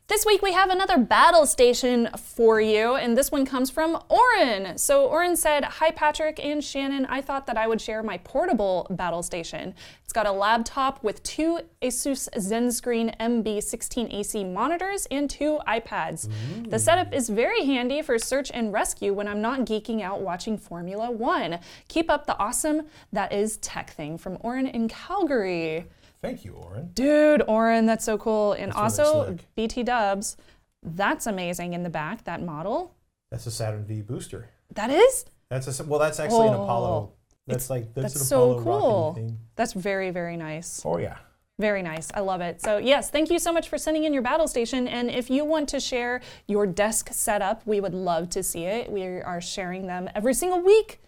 This 0.10 0.26
week 0.26 0.42
we 0.42 0.52
have 0.52 0.70
another 0.70 0.98
battle 0.98 1.46
station 1.46 2.10
for 2.18 2.60
you, 2.60 2.96
and 2.96 3.18
this 3.18 3.32
one 3.32 3.46
comes 3.46 3.70
from 3.70 3.98
Oren. 4.10 4.78
So 4.78 5.08
Oren 5.08 5.38
said, 5.38 5.63
Hi 5.63 5.92
Patrick 5.92 6.44
and 6.44 6.62
Shannon, 6.62 7.06
I 7.06 7.22
thought 7.22 7.48
that 7.48 7.56
I 7.56 7.68
would 7.68 7.80
share 7.80 8.04
my 8.04 8.18
portable 8.18 8.86
battle 8.89 9.24
station. 9.24 9.74
It's 10.04 10.12
got 10.12 10.26
a 10.26 10.32
laptop 10.34 11.02
with 11.06 11.24
two 11.24 11.62
Asus 11.82 12.28
ZenScreen 12.36 13.18
MB16AC 13.18 14.52
monitors 14.52 15.08
and 15.10 15.30
two 15.30 15.60
iPads. 15.66 16.28
Ooh. 16.28 16.70
The 16.70 16.80
setup 16.80 17.13
is 17.13 17.30
very 17.30 17.66
handy 17.66 18.02
for 18.02 18.20
search 18.20 18.52
and 18.54 18.74
rescue 18.74 19.13
when 19.13 19.30
I'm 19.30 19.42
not 19.42 19.62
geeking 19.62 20.02
out 20.02 20.20
watching 20.20 20.58
Formula 20.58 21.10
One. 21.12 21.60
Keep 21.88 22.10
up 22.10 22.28
the 22.28 22.38
awesome 22.38 22.88
that 23.13 23.32
is 23.32 23.58
TekThing 23.60 24.20
from 24.20 24.38
Oren 24.42 24.68
in 24.68 24.89
Calgary. 24.89 25.86
Thank 26.23 26.45
you, 26.45 26.53
Oren. 26.53 26.89
Dude, 26.93 27.43
Oren, 27.49 27.86
that's 27.86 28.05
so 28.05 28.17
cool. 28.17 28.53
And 28.53 28.71
that's 28.71 28.97
also 28.97 29.25
really 29.25 29.39
BT 29.55 29.83
Dubs, 29.83 30.38
that's 30.81 31.27
amazing 31.27 31.73
in 31.73 31.83
the 31.83 31.89
back, 31.89 32.23
that 32.23 32.41
model. 32.41 32.95
That's 33.29 33.45
a 33.45 33.51
Saturn 33.51 33.83
V 33.86 34.01
booster. 34.01 34.49
That 34.73 34.89
is? 34.89 35.25
That's 35.49 35.79
a 35.79 35.83
well, 35.83 35.99
that's 35.99 36.21
actually 36.21 36.47
oh, 36.47 36.53
an 36.53 36.53
Apollo. 36.53 36.88
Oh, 36.88 37.13
that's 37.45 37.69
like 37.69 37.93
that's, 37.93 38.13
that's 38.13 38.27
so 38.27 38.62
cool. 38.63 39.38
That's 39.57 39.73
very 39.73 40.12
very 40.12 40.38
nice. 40.38 40.81
Oh 40.86 40.97
yeah. 40.97 41.17
Very 41.59 41.83
nice. 41.83 42.09
I 42.15 42.21
love 42.21 42.41
it. 42.41 42.62
So, 42.62 42.77
yes, 42.77 43.12
thank 43.12 43.29
you 43.29 43.38
so 43.38 43.53
much 43.53 43.69
for 43.69 43.77
sending 43.77 44.05
in 44.05 44.13
your 44.13 44.23
battle 44.23 44.47
station. 44.47 44.88
And 44.88 45.12
if 45.12 45.29
you 45.29 45.45
want 45.45 45.69
to 45.69 45.79
share 45.79 46.21
your 46.47 46.65
desk 46.65 47.09
setup, 47.12 47.62
we 47.67 47.79
would 47.79 47.93
love 47.93 48.31
to 48.31 48.41
see 48.41 48.65
it. 48.65 48.91
We 48.91 49.03
are 49.03 49.39
sharing 49.39 49.86
them 49.86 50.09
every 50.15 50.33
single 50.33 50.62
week. 50.62 50.99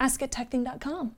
Ask 0.00 0.22
at 0.22 0.32
tekthing.com. 0.32 1.16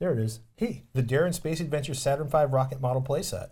There 0.00 0.14
it 0.14 0.18
is. 0.18 0.40
Hey, 0.56 0.84
the 0.94 1.02
Daring 1.02 1.34
Space 1.34 1.60
Adventure 1.60 1.92
Saturn 1.92 2.26
V 2.26 2.44
rocket 2.48 2.80
model 2.80 3.02
playset. 3.02 3.50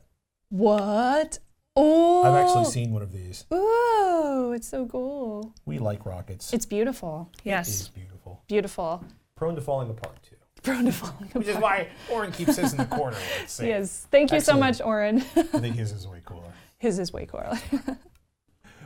What? 0.49 1.41
Oh! 1.77 2.23
I've 2.25 2.43
actually 2.43 2.65
seen 2.65 2.91
one 2.91 3.03
of 3.03 3.13
these. 3.13 3.45
Ooh, 3.53 4.53
it's 4.55 4.67
so 4.67 4.87
cool. 4.87 5.55
We 5.67 5.79
like 5.79 6.07
rockets. 6.07 6.55
It's 6.55 6.65
beautiful. 6.65 7.31
Yes. 7.45 7.69
It 7.69 7.73
is 7.73 7.89
beautiful. 7.89 8.43
Beautiful. 8.49 9.05
Prone 9.37 9.57
to 9.57 9.61
falling 9.61 9.91
apart 9.91 10.23
too. 10.23 10.37
Prone 10.63 10.87
to 10.87 10.93
falling 10.93 11.17
apart. 11.17 11.35
Which 11.35 11.49
is 11.49 11.59
why 11.59 11.89
Oren 12.11 12.33
keeps 12.33 12.57
his 12.57 12.73
in 12.73 12.79
the 12.79 12.87
corner. 12.87 13.19
Yes. 13.61 14.07
Thank 14.11 14.31
you 14.31 14.39
Excellent. 14.39 14.45
so 14.45 14.59
much, 14.59 14.81
Oren. 14.81 15.19
I 15.37 15.43
think 15.43 15.77
his 15.77 15.93
is 15.93 16.09
way 16.09 16.23
cooler. 16.25 16.53
His 16.79 16.99
is 16.99 17.13
way 17.13 17.27
cooler. 17.27 17.59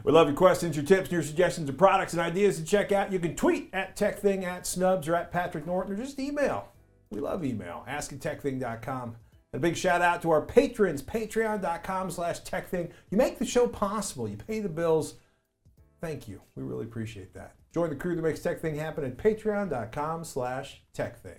We 0.04 0.10
love 0.10 0.26
your 0.26 0.36
questions, 0.36 0.74
your 0.74 0.84
tips, 0.84 1.02
and 1.02 1.12
your 1.12 1.22
suggestions 1.22 1.68
of 1.68 1.78
products 1.78 2.12
and 2.12 2.20
ideas 2.20 2.58
to 2.58 2.64
check 2.64 2.90
out. 2.90 3.12
You 3.12 3.20
can 3.20 3.36
tweet 3.36 3.70
at 3.72 3.96
TekThing, 3.96 4.42
at 4.42 4.66
Snubs, 4.66 5.06
or 5.06 5.14
at 5.14 5.30
Patrick 5.30 5.64
Norton, 5.64 5.92
or 5.92 5.96
just 5.96 6.18
email 6.18 6.71
we 7.12 7.20
love 7.20 7.44
email. 7.44 7.84
AskATechThing.com. 7.88 9.16
A 9.54 9.58
big 9.58 9.76
shout 9.76 10.00
out 10.00 10.22
to 10.22 10.30
our 10.30 10.40
patrons, 10.40 11.02
patreon.com 11.02 12.10
slash 12.10 12.40
tekthing. 12.42 12.90
You 13.10 13.18
make 13.18 13.38
the 13.38 13.44
show 13.44 13.68
possible. 13.68 14.26
You 14.26 14.36
pay 14.36 14.60
the 14.60 14.68
bills. 14.68 15.14
Thank 16.00 16.26
you. 16.26 16.40
We 16.56 16.62
really 16.62 16.84
appreciate 16.84 17.34
that. 17.34 17.54
Join 17.72 17.90
the 17.90 17.96
crew 17.96 18.16
that 18.16 18.22
makes 18.22 18.40
TekThing 18.40 18.76
happen 18.76 19.04
at 19.04 19.16
patreon.com 19.18 20.24
slash 20.24 20.82
tekthing. 20.96 21.38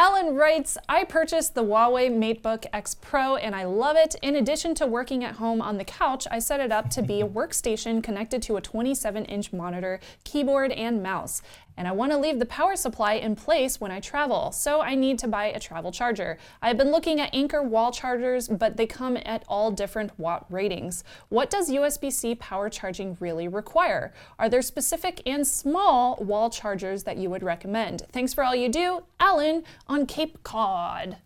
Alan 0.00 0.36
writes, 0.36 0.78
I 0.88 1.02
purchased 1.02 1.56
the 1.56 1.64
Huawei 1.64 2.08
MateBook 2.08 2.66
X 2.72 2.94
Pro 2.94 3.34
and 3.34 3.52
I 3.52 3.64
love 3.64 3.96
it. 3.96 4.14
In 4.22 4.36
addition 4.36 4.76
to 4.76 4.86
working 4.86 5.24
at 5.24 5.36
home 5.36 5.60
on 5.60 5.76
the 5.76 5.84
couch, 5.84 6.24
I 6.30 6.38
set 6.38 6.60
it 6.60 6.70
up 6.70 6.88
to 6.90 7.02
be 7.02 7.20
a 7.20 7.26
workstation 7.26 8.00
connected 8.00 8.40
to 8.42 8.56
a 8.56 8.60
27 8.60 9.24
inch 9.24 9.52
monitor, 9.52 9.98
keyboard, 10.22 10.70
and 10.70 11.02
mouse 11.02 11.42
and 11.78 11.86
I 11.86 11.92
want 11.92 12.10
to 12.10 12.18
leave 12.18 12.40
the 12.40 12.46
power 12.46 12.74
supply 12.74 13.14
in 13.14 13.36
place 13.36 13.80
when 13.80 13.92
I 13.92 14.00
travel, 14.00 14.50
so 14.50 14.80
I 14.80 14.96
need 14.96 15.16
to 15.20 15.28
buy 15.28 15.46
a 15.46 15.60
travel 15.60 15.92
charger. 15.92 16.36
I've 16.60 16.76
been 16.76 16.90
looking 16.90 17.20
at 17.20 17.32
Anker 17.32 17.62
wall 17.62 17.92
chargers, 17.92 18.48
but 18.48 18.76
they 18.76 18.86
come 18.86 19.16
at 19.24 19.44
all 19.46 19.70
different 19.70 20.18
watt 20.18 20.44
ratings. 20.50 21.04
What 21.28 21.50
does 21.50 21.70
USB-C 21.70 22.34
power 22.34 22.68
charging 22.68 23.16
really 23.20 23.46
require? 23.46 24.12
Are 24.40 24.48
there 24.48 24.60
specific 24.60 25.22
and 25.24 25.46
small 25.46 26.16
wall 26.16 26.50
chargers 26.50 27.04
that 27.04 27.16
you 27.16 27.30
would 27.30 27.44
recommend? 27.44 28.02
Thanks 28.10 28.34
for 28.34 28.42
all 28.42 28.56
you 28.56 28.68
do, 28.68 29.04
Alan 29.20 29.62
on 29.86 30.04
Cape 30.06 30.42
Cod. 30.42 31.18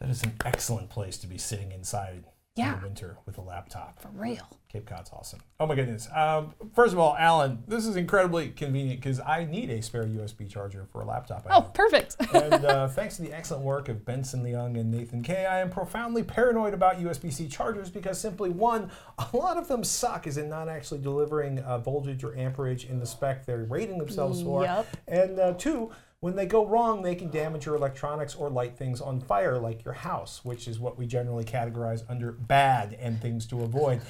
That 0.00 0.10
is 0.10 0.24
an 0.24 0.32
excellent 0.44 0.90
place 0.90 1.16
to 1.18 1.28
be 1.28 1.38
sitting 1.38 1.70
inside 1.70 2.24
yeah. 2.56 2.74
in 2.74 2.80
the 2.80 2.86
winter 2.86 3.16
with 3.24 3.38
a 3.38 3.40
laptop. 3.40 4.00
For 4.00 4.08
real. 4.08 4.46
Cape 4.68 4.86
Cod's 4.86 5.10
awesome. 5.12 5.40
Oh 5.60 5.66
my 5.66 5.74
goodness. 5.74 6.08
Um, 6.14 6.54
first 6.74 6.92
of 6.92 6.98
all, 6.98 7.14
Alan, 7.18 7.62
this 7.68 7.86
is 7.86 7.96
incredibly 7.96 8.48
convenient 8.50 9.00
because 9.00 9.20
I 9.20 9.44
need 9.44 9.70
a 9.70 9.82
spare 9.82 10.04
USB 10.04 10.48
charger 10.50 10.86
for 10.90 11.02
a 11.02 11.04
laptop. 11.04 11.46
I 11.46 11.56
oh, 11.56 11.60
have. 11.62 11.74
perfect. 11.74 12.16
and 12.34 12.64
uh, 12.64 12.88
thanks 12.88 13.16
to 13.16 13.22
the 13.22 13.32
excellent 13.32 13.64
work 13.64 13.88
of 13.88 14.04
Benson 14.04 14.42
Leung 14.42 14.78
and 14.78 14.90
Nathan 14.90 15.22
Kay, 15.22 15.46
I 15.46 15.60
am 15.60 15.70
profoundly 15.70 16.22
paranoid 16.22 16.74
about 16.74 16.98
USB-C 16.98 17.48
chargers 17.48 17.90
because 17.90 18.18
simply 18.18 18.50
one, 18.50 18.90
a 19.18 19.36
lot 19.36 19.56
of 19.56 19.68
them 19.68 19.84
suck 19.84 20.26
as 20.26 20.38
in 20.38 20.48
not 20.48 20.68
actually 20.68 21.00
delivering 21.00 21.58
uh, 21.60 21.78
voltage 21.78 22.24
or 22.24 22.36
amperage 22.36 22.86
in 22.86 22.98
the 22.98 23.06
spec 23.06 23.44
they're 23.44 23.64
rating 23.64 23.98
themselves 23.98 24.42
for. 24.42 24.84
And 25.06 25.38
uh, 25.38 25.52
two, 25.54 25.90
When 26.22 26.36
they 26.36 26.46
go 26.46 26.64
wrong, 26.64 27.02
they 27.02 27.16
can 27.16 27.30
damage 27.30 27.66
your 27.66 27.74
electronics 27.74 28.36
or 28.36 28.48
light 28.48 28.78
things 28.78 29.00
on 29.00 29.20
fire, 29.20 29.58
like 29.58 29.84
your 29.84 29.94
house, 29.94 30.44
which 30.44 30.68
is 30.68 30.78
what 30.78 30.96
we 30.96 31.04
generally 31.04 31.42
categorize 31.42 32.04
under 32.08 32.30
bad 32.30 32.96
and 33.00 33.20
things 33.20 33.44
to 33.46 33.62
avoid. 33.62 34.00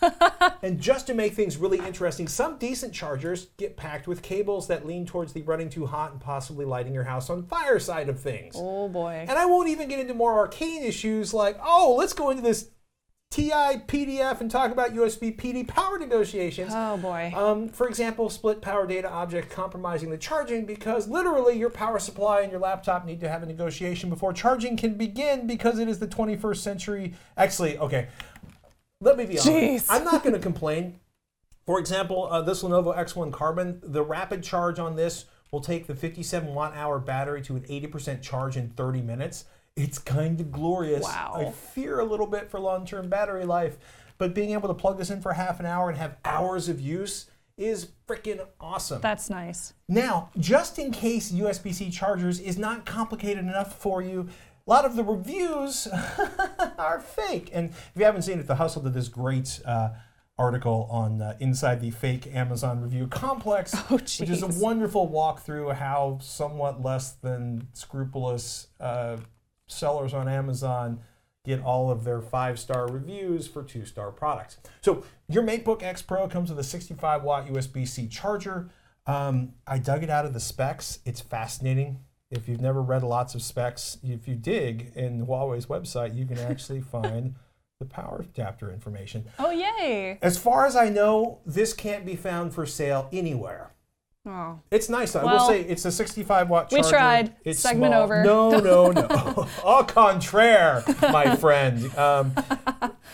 and 0.62 0.80
just 0.80 1.06
to 1.08 1.12
make 1.12 1.34
things 1.34 1.58
really 1.58 1.76
interesting, 1.76 2.28
some 2.28 2.56
decent 2.56 2.94
chargers 2.94 3.48
get 3.58 3.76
packed 3.76 4.08
with 4.08 4.22
cables 4.22 4.68
that 4.68 4.86
lean 4.86 5.04
towards 5.04 5.34
the 5.34 5.42
running 5.42 5.68
too 5.68 5.84
hot 5.84 6.12
and 6.12 6.20
possibly 6.22 6.64
lighting 6.64 6.94
your 6.94 7.04
house 7.04 7.28
on 7.28 7.42
fire 7.42 7.78
side 7.78 8.08
of 8.08 8.18
things. 8.18 8.54
Oh 8.56 8.88
boy. 8.88 9.26
And 9.28 9.38
I 9.38 9.44
won't 9.44 9.68
even 9.68 9.86
get 9.86 10.00
into 10.00 10.14
more 10.14 10.38
arcane 10.38 10.82
issues 10.82 11.34
like, 11.34 11.58
oh, 11.62 11.94
let's 11.98 12.14
go 12.14 12.30
into 12.30 12.42
this 12.42 12.70
TI 13.30 13.78
PDF 13.86 14.40
and 14.40 14.50
talk 14.50 14.72
about 14.72 14.92
USB 14.92 15.36
PD 15.36 15.66
power 15.66 16.00
negotiations. 16.00 16.72
Oh 16.74 16.96
boy. 16.96 17.32
Um, 17.36 17.68
for 17.68 17.86
example, 17.86 18.28
split 18.28 18.60
power 18.60 18.88
data 18.88 19.08
object 19.08 19.50
compromising 19.50 20.10
the 20.10 20.18
charging 20.18 20.66
because 20.66 21.06
literally 21.06 21.56
your 21.56 21.70
power 21.70 22.00
supply 22.00 22.40
and 22.40 22.50
your 22.50 22.60
laptop 22.60 23.06
need 23.06 23.20
to 23.20 23.28
have 23.28 23.44
a 23.44 23.46
negotiation 23.46 24.10
before 24.10 24.32
charging 24.32 24.76
can 24.76 24.94
begin 24.94 25.46
because 25.46 25.78
it 25.78 25.88
is 25.88 26.00
the 26.00 26.08
21st 26.08 26.56
century. 26.56 27.14
Actually, 27.36 27.78
okay, 27.78 28.08
let 29.00 29.16
me 29.16 29.26
be 29.26 29.38
honest. 29.38 29.46
Jeez. 29.46 29.86
I'm 29.88 30.02
not 30.02 30.24
going 30.24 30.34
to 30.34 30.40
complain. 30.40 30.98
For 31.66 31.78
example, 31.78 32.26
uh, 32.32 32.42
this 32.42 32.64
Lenovo 32.64 32.96
X1 32.96 33.32
Carbon, 33.32 33.80
the 33.84 34.02
rapid 34.02 34.42
charge 34.42 34.80
on 34.80 34.96
this 34.96 35.26
will 35.52 35.60
take 35.60 35.86
the 35.86 35.94
57 35.94 36.52
watt 36.52 36.74
hour 36.74 36.98
battery 36.98 37.42
to 37.42 37.54
an 37.54 37.62
80% 37.62 38.22
charge 38.22 38.56
in 38.56 38.70
30 38.70 39.02
minutes. 39.02 39.44
It's 39.80 39.98
kind 39.98 40.40
of 40.40 40.52
glorious. 40.52 41.04
Wow. 41.04 41.32
I 41.36 41.50
fear 41.50 42.00
a 42.00 42.04
little 42.04 42.26
bit 42.26 42.50
for 42.50 42.60
long 42.60 42.84
term 42.84 43.08
battery 43.08 43.44
life, 43.44 43.78
but 44.18 44.34
being 44.34 44.50
able 44.52 44.68
to 44.68 44.74
plug 44.74 44.98
this 44.98 45.10
in 45.10 45.20
for 45.22 45.32
half 45.32 45.58
an 45.60 45.66
hour 45.66 45.88
and 45.88 45.98
have 45.98 46.16
hours 46.24 46.68
of 46.68 46.80
use 46.80 47.30
is 47.56 47.88
freaking 48.06 48.46
awesome. 48.60 49.00
That's 49.00 49.30
nice. 49.30 49.74
Now, 49.88 50.30
just 50.38 50.78
in 50.78 50.92
case 50.92 51.32
USB 51.32 51.74
C 51.74 51.90
chargers 51.90 52.40
is 52.40 52.58
not 52.58 52.84
complicated 52.86 53.44
enough 53.44 53.78
for 53.78 54.02
you, 54.02 54.28
a 54.66 54.70
lot 54.70 54.84
of 54.84 54.96
the 54.96 55.04
reviews 55.04 55.88
are 56.78 57.00
fake. 57.00 57.50
And 57.52 57.70
if 57.70 57.92
you 57.96 58.04
haven't 58.04 58.22
seen 58.22 58.38
it, 58.38 58.46
The 58.46 58.56
Hustle 58.56 58.82
did 58.82 58.94
this 58.94 59.08
great 59.08 59.60
uh, 59.64 59.90
article 60.38 60.88
on 60.90 61.20
uh, 61.20 61.36
inside 61.38 61.80
the 61.80 61.90
fake 61.90 62.26
Amazon 62.34 62.80
review 62.80 63.06
complex, 63.06 63.74
Oh, 63.90 63.96
which 63.96 64.20
is 64.20 64.42
a 64.42 64.48
wonderful 64.48 65.08
walkthrough 65.08 65.70
of 65.70 65.76
how 65.76 66.18
somewhat 66.22 66.82
less 66.82 67.12
than 67.12 67.68
scrupulous 67.74 68.68
uh, 68.78 69.18
sellers 69.70 70.14
on 70.14 70.28
Amazon 70.28 71.00
get 71.44 71.62
all 71.62 71.90
of 71.90 72.04
their 72.04 72.20
five 72.20 72.58
star 72.58 72.86
reviews 72.86 73.48
for 73.48 73.62
two 73.62 73.84
star 73.84 74.10
products. 74.10 74.58
So, 74.82 75.04
your 75.28 75.42
MateBook 75.42 75.82
X 75.82 76.02
Pro 76.02 76.28
comes 76.28 76.50
with 76.50 76.58
a 76.58 76.64
65 76.64 77.22
watt 77.22 77.46
USB 77.46 77.86
C 77.88 78.06
charger. 78.06 78.70
Um, 79.06 79.54
I 79.66 79.78
dug 79.78 80.02
it 80.02 80.10
out 80.10 80.26
of 80.26 80.34
the 80.34 80.40
specs. 80.40 81.00
It's 81.04 81.20
fascinating. 81.20 82.00
If 82.30 82.48
you've 82.48 82.60
never 82.60 82.80
read 82.80 83.02
lots 83.02 83.34
of 83.34 83.42
specs, 83.42 83.98
if 84.02 84.28
you 84.28 84.36
dig 84.36 84.92
in 84.94 85.26
Huawei's 85.26 85.66
website, 85.66 86.14
you 86.14 86.26
can 86.26 86.38
actually 86.50 86.80
find 86.80 87.34
the 87.80 87.86
power 87.86 88.20
adapter 88.20 88.70
information. 88.70 89.24
Oh 89.38 89.50
yay. 89.50 90.18
As 90.20 90.36
far 90.36 90.66
as 90.66 90.76
I 90.76 90.90
know, 90.90 91.40
this 91.46 91.72
can't 91.72 92.04
be 92.04 92.14
found 92.14 92.52
for 92.54 92.66
sale 92.66 93.08
anywhere. 93.12 93.72
Oh. 94.32 94.60
It's 94.70 94.88
nice. 94.88 95.16
I 95.16 95.22
will 95.22 95.30
Well, 95.30 95.48
say 95.48 95.62
it's 95.62 95.84
a 95.84 95.90
65 95.90 96.48
watt 96.48 96.70
we 96.70 96.78
charger. 96.80 96.90
tried. 96.96 97.34
It's 97.44 97.58
Segment 97.58 97.92
small. 97.92 98.02
over. 98.04 98.22
No, 98.22 98.50
no, 98.50 98.90
no. 98.92 99.48
Au 99.64 99.82
contraire, 99.82 100.84
my 101.02 101.34
friend. 101.44 101.92
Um, 101.98 102.32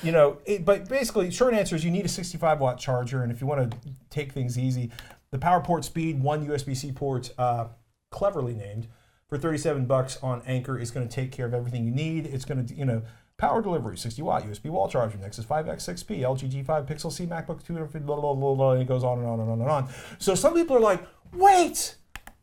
you 0.02 0.12
know, 0.12 0.36
it, 0.44 0.64
but 0.66 0.88
basically, 0.90 1.30
short 1.30 1.54
answer 1.54 1.74
is 1.74 1.84
you 1.84 1.90
need 1.90 2.04
a 2.04 2.08
65 2.08 2.60
watt 2.60 2.78
charger, 2.78 3.22
and 3.22 3.32
if 3.32 3.40
you 3.40 3.46
want 3.46 3.70
to 3.70 3.78
take 4.10 4.32
things 4.32 4.58
easy, 4.58 4.90
the 5.30 5.38
power 5.38 5.60
port 5.60 5.84
speed, 5.86 6.22
one 6.22 6.46
USB-C 6.46 6.92
port, 6.92 7.32
uh, 7.38 7.68
cleverly 8.10 8.52
named, 8.54 8.86
for 9.30 9.38
37 9.38 9.86
bucks 9.86 10.18
on 10.22 10.42
Anker 10.46 10.78
is 10.78 10.90
going 10.90 11.08
to 11.08 11.12
take 11.14 11.32
care 11.32 11.46
of 11.46 11.54
everything 11.54 11.84
you 11.86 11.90
need. 11.92 12.26
It's 12.26 12.44
going 12.44 12.66
to, 12.66 12.74
you 12.74 12.84
know. 12.84 13.02
Power 13.38 13.60
delivery, 13.60 13.98
60 13.98 14.22
watt 14.22 14.44
USB 14.44 14.70
wall 14.70 14.88
charger, 14.88 15.18
Nexus 15.18 15.44
5X 15.44 15.76
6P, 16.06 16.20
LG 16.20 16.64
G5 16.64 16.86
Pixel 16.88 17.12
C, 17.12 17.26
MacBook 17.26 17.62
250, 17.62 17.98
blah, 18.06 18.16
blah, 18.18 18.32
blah, 18.32 18.54
blah, 18.54 18.72
and 18.72 18.80
it 18.80 18.88
goes 18.88 19.04
on 19.04 19.18
and 19.18 19.26
on 19.28 19.40
and 19.40 19.50
on 19.50 19.60
and 19.60 19.68
on. 19.70 19.88
So 20.18 20.34
some 20.34 20.54
people 20.54 20.74
are 20.74 20.80
like, 20.80 21.06
wait, 21.34 21.96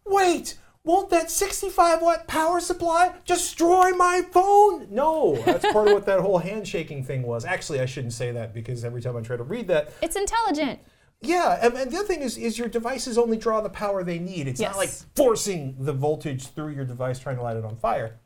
wait, 0.06 0.56
won't 0.84 1.10
that 1.10 1.32
65 1.32 2.00
watt 2.04 2.28
power 2.28 2.60
supply 2.60 3.12
destroy 3.26 3.90
my 3.94 4.22
phone? 4.32 4.88
No, 4.92 5.36
that's 5.44 5.66
part 5.74 5.88
of 5.88 5.94
what 5.96 6.06
that 6.06 6.20
whole 6.20 6.38
handshaking 6.38 7.04
thing 7.04 7.24
was. 7.24 7.44
Actually, 7.44 7.80
I 7.80 7.88
shouldn't 7.88 8.14
say 8.14 8.32
that 8.32 8.54
because 8.54 8.86
every 8.86 9.02
time 9.02 9.18
I 9.18 9.22
try 9.22 9.36
to 9.36 9.44
read 9.44 9.68
that, 9.70 9.94
It's 10.04 10.16
intelligent. 10.16 10.80
yeah, 11.22 11.58
and, 11.64 11.74
and 11.74 11.90
the 11.92 11.98
other 11.98 12.08
thing 12.08 12.22
is, 12.22 12.38
is 12.38 12.60
your 12.60 12.68
devices 12.68 13.18
only 13.18 13.38
draw 13.38 13.62
the 13.62 13.70
power 13.70 14.04
they 14.04 14.20
need. 14.20 14.48
It's 14.48 14.62
not 14.62 14.78
like 14.78 14.92
forcing 15.16 15.76
the 15.80 15.94
voltage 15.94 16.50
through 16.50 16.74
your 16.74 16.86
device 16.86 17.18
trying 17.18 17.38
to 17.38 17.42
light 17.42 17.58
it 17.58 17.66
on 17.66 17.78
fire. 17.78 18.20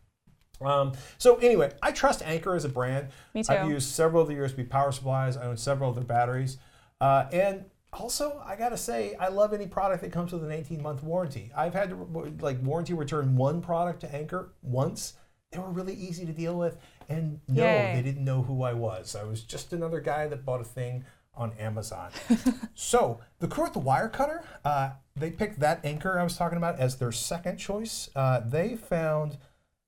Um, 0.61 0.93
so 1.17 1.35
anyway, 1.37 1.71
I 1.81 1.91
trust 1.91 2.21
Anker 2.23 2.55
as 2.55 2.65
a 2.65 2.69
brand. 2.69 3.09
Me 3.33 3.43
too. 3.43 3.53
I've 3.53 3.69
used 3.69 3.89
several 3.89 4.23
of 4.23 4.27
the 4.27 4.35
USB 4.35 4.67
power 4.67 4.91
supplies. 4.91 5.37
I 5.37 5.45
own 5.45 5.57
several 5.57 5.89
of 5.89 5.95
their 5.95 6.05
batteries, 6.05 6.57
uh, 6.99 7.25
and 7.31 7.65
also 7.93 8.41
I 8.45 8.55
gotta 8.55 8.77
say 8.77 9.15
I 9.19 9.29
love 9.29 9.53
any 9.53 9.67
product 9.67 10.01
that 10.03 10.11
comes 10.11 10.31
with 10.31 10.43
an 10.43 10.51
18 10.51 10.81
month 10.81 11.03
warranty. 11.03 11.51
I've 11.55 11.73
had 11.73 11.89
to 11.89 12.35
like 12.39 12.61
warranty 12.61 12.93
return 12.93 13.35
one 13.35 13.61
product 13.61 14.01
to 14.01 14.15
Anker 14.15 14.53
once. 14.61 15.13
They 15.51 15.59
were 15.59 15.69
really 15.69 15.93
easy 15.93 16.25
to 16.25 16.33
deal 16.33 16.57
with, 16.57 16.77
and 17.07 17.39
no, 17.47 17.63
Yay. 17.63 17.93
they 17.95 18.01
didn't 18.01 18.25
know 18.25 18.41
who 18.41 18.63
I 18.63 18.73
was. 18.73 19.15
I 19.15 19.23
was 19.23 19.43
just 19.43 19.71
another 19.71 20.01
guy 20.01 20.27
that 20.27 20.43
bought 20.43 20.59
a 20.59 20.65
thing 20.65 21.05
on 21.37 21.53
Amazon. 21.53 22.11
so 22.75 23.19
the 23.39 23.47
crew 23.47 23.65
at 23.65 23.73
the 23.73 23.79
Wire 23.79 24.09
Cutter, 24.09 24.43
uh, 24.65 24.91
they 25.15 25.31
picked 25.31 25.59
that 25.59 25.85
Anker 25.85 26.19
I 26.19 26.23
was 26.23 26.35
talking 26.35 26.57
about 26.57 26.79
as 26.79 26.97
their 26.97 27.11
second 27.11 27.57
choice. 27.57 28.09
Uh, 28.15 28.41
they 28.41 28.75
found 28.75 29.37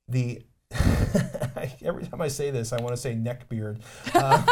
the 0.07 0.43
every 1.83 2.05
time 2.05 2.21
I 2.21 2.27
say 2.27 2.51
this, 2.51 2.73
I 2.73 2.81
want 2.81 2.95
to 2.95 2.97
say 2.97 3.15
neckbeard. 3.15 3.79
Uh, 4.13 4.45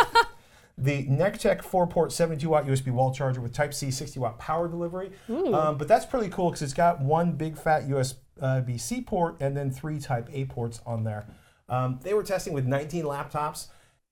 the 0.77 1.05
Nekteck 1.05 1.63
4-port 1.63 2.11
72 2.11 2.49
watt 2.49 2.65
USB 2.65 2.91
wall 2.91 3.13
charger 3.13 3.41
with 3.41 3.53
Type 3.53 3.73
C 3.73 3.91
60 3.91 4.19
watt 4.19 4.39
power 4.39 4.67
delivery. 4.67 5.11
Um, 5.53 5.77
but 5.77 5.87
that's 5.87 6.05
pretty 6.05 6.29
cool 6.29 6.49
because 6.49 6.61
it's 6.61 6.73
got 6.73 7.01
one 7.01 7.33
big 7.33 7.57
fat 7.57 7.87
USB-C 7.87 9.01
port 9.01 9.37
and 9.39 9.55
then 9.55 9.71
three 9.71 9.99
Type 9.99 10.29
A 10.31 10.45
ports 10.45 10.81
on 10.85 11.03
there. 11.03 11.25
Um, 11.69 11.99
they 12.03 12.13
were 12.13 12.23
testing 12.23 12.53
with 12.53 12.65
19 12.65 13.03
laptops. 13.03 13.67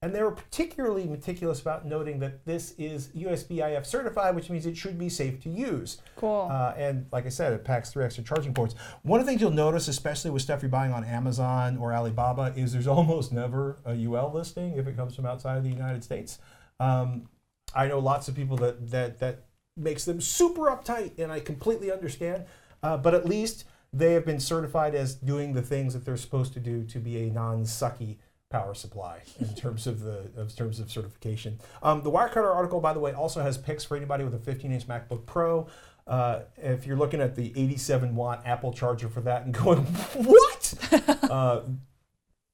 And 0.06 0.14
they 0.14 0.22
were 0.22 0.30
particularly 0.30 1.08
meticulous 1.08 1.60
about 1.62 1.88
noting 1.88 2.20
that 2.20 2.46
this 2.46 2.76
is 2.78 3.08
USB 3.18 3.68
IF 3.68 3.88
certified, 3.88 4.36
which 4.36 4.52
means 4.52 4.68
it 4.68 4.78
should 4.78 5.00
be 5.00 5.10
safe 5.10 5.42
to 5.42 5.50
use. 5.50 5.98
Cool. 6.16 6.48
Uh, 6.52 6.76
and 6.78 7.08
like 7.12 7.26
I 7.26 7.30
said, 7.30 7.54
it 7.54 7.64
packs 7.64 7.90
three 7.90 8.06
extra 8.06 8.24
charging 8.24 8.54
ports. 8.54 8.76
One 9.02 9.20
of 9.20 9.26
the 9.26 9.32
things 9.32 9.42
you'll 9.42 9.50
notice, 9.50 9.88
especially 9.88 10.30
with 10.30 10.44
stuff 10.44 10.62
you're 10.62 10.70
buying 10.70 10.94
on 10.94 11.04
Amazon 11.04 11.78
or 11.78 11.92
Alibaba, 11.92 12.54
is 12.56 12.72
there's 12.72 12.86
almost 12.98 13.34
never 13.34 13.80
a 13.84 13.96
UL 13.96 14.32
listing 14.32 14.78
if 14.78 14.86
it 14.86 14.96
comes 14.96 15.16
from 15.16 15.26
outside 15.26 15.58
of 15.58 15.64
the 15.64 15.72
United 15.72 16.04
States. 16.04 16.38
Um, 16.80 17.28
I 17.74 17.88
know 17.88 17.98
lots 17.98 18.28
of 18.28 18.36
people 18.36 18.58
that 18.58 18.92
that 18.92 19.18
that 19.22 19.46
makes 19.76 20.06
them 20.06 20.22
super 20.22 20.70
uptight, 20.70 21.18
and 21.18 21.32
I 21.32 21.40
completely 21.40 21.92
understand. 21.92 22.46
Uh, 22.84 22.96
but 22.96 23.16
at 23.16 23.26
least 23.26 23.66
they 23.92 24.14
have 24.14 24.24
been 24.24 24.40
certified 24.40 24.94
as 24.94 25.16
doing 25.16 25.54
the 25.54 25.64
things 25.64 25.96
that 25.96 26.06
they're 26.06 26.16
supposed 26.16 26.54
to 26.54 26.60
do 26.60 26.84
to 26.84 27.00
be 27.00 27.24
a 27.24 27.32
non-sucky 27.32 28.18
power 28.50 28.74
supply 28.74 29.22
in 29.40 29.54
terms 29.56 29.88
of 29.88 30.02
the 30.02 30.30
in 30.38 30.48
terms 30.48 30.80
of 30.80 30.92
certification. 30.92 31.60
Um, 31.82 32.04
the 32.04 32.12
Wirecutter 32.12 32.54
article, 32.54 32.80
by 32.80 32.94
the 32.94 33.00
way, 33.00 33.14
also 33.14 33.42
has 33.42 33.58
pics 33.58 33.84
for 33.84 33.98
anybody 33.98 34.24
with 34.24 34.34
a 34.34 34.38
15-inch 34.38 34.88
MacBook 34.88 35.26
Pro. 35.26 35.68
Uh, 36.08 36.42
if 36.58 36.86
you're 36.86 36.98
looking 36.98 37.20
at 37.20 37.36
the 37.36 37.52
87 37.56 38.16
watt 38.16 38.44
Apple 38.46 38.72
charger 38.72 39.10
for 39.10 39.22
that 39.22 39.44
and 39.46 39.54
going, 39.64 39.80
what? 39.80 40.74
uh, 41.32 41.62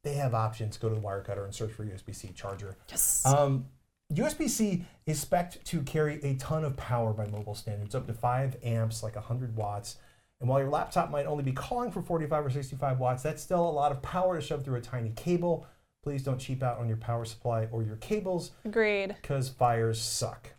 they 0.04 0.14
have 0.14 0.34
options. 0.34 0.78
Go 0.78 0.90
to 0.90 0.96
the 0.96 1.02
Wirecutter 1.02 1.44
and 1.44 1.54
search 1.54 1.72
for 1.72 1.86
USB-C 1.86 2.32
charger. 2.36 2.78
yes. 2.90 3.26
Um, 3.26 3.66
USB-C 4.14 4.84
is 5.06 5.20
spec'd 5.20 5.64
to 5.66 5.82
carry 5.84 6.22
a 6.24 6.36
ton 6.36 6.66
of 6.66 6.76
power 6.76 7.14
by 7.14 7.28
mobile 7.28 7.56
standards, 7.56 7.96
up 7.96 8.08
to 8.08 8.14
5 8.14 8.58
amps, 8.64 9.04
like 9.04 9.16
100 9.16 9.56
watts. 9.56 9.98
And 10.42 10.50
while 10.50 10.60
your 10.60 10.70
laptop 10.70 11.12
might 11.12 11.26
only 11.28 11.44
be 11.44 11.52
calling 11.54 11.92
for 11.92 12.02
45 12.02 12.48
or 12.48 12.50
65 12.50 13.00
watts, 13.00 13.24
that's 13.24 13.42
still 13.42 13.70
a 13.70 13.72
lot 13.72 13.92
of 13.92 14.02
power 14.02 14.36
to 14.36 14.42
shove 14.42 14.66
through 14.66 14.78
a 14.78 14.82
tiny 14.82 15.12
cable. 15.16 15.66
Please 16.04 16.24
don't 16.24 16.40
cheap 16.40 16.64
out 16.64 16.80
on 16.80 16.88
your 16.88 16.98
power 16.98 17.26
supply 17.26 17.68
or 17.72 17.84
your 17.84 17.98
cables 17.98 18.52
Agreed. 18.66 19.16
because 19.22 19.50
fires 19.50 20.02
suck. 20.02 20.50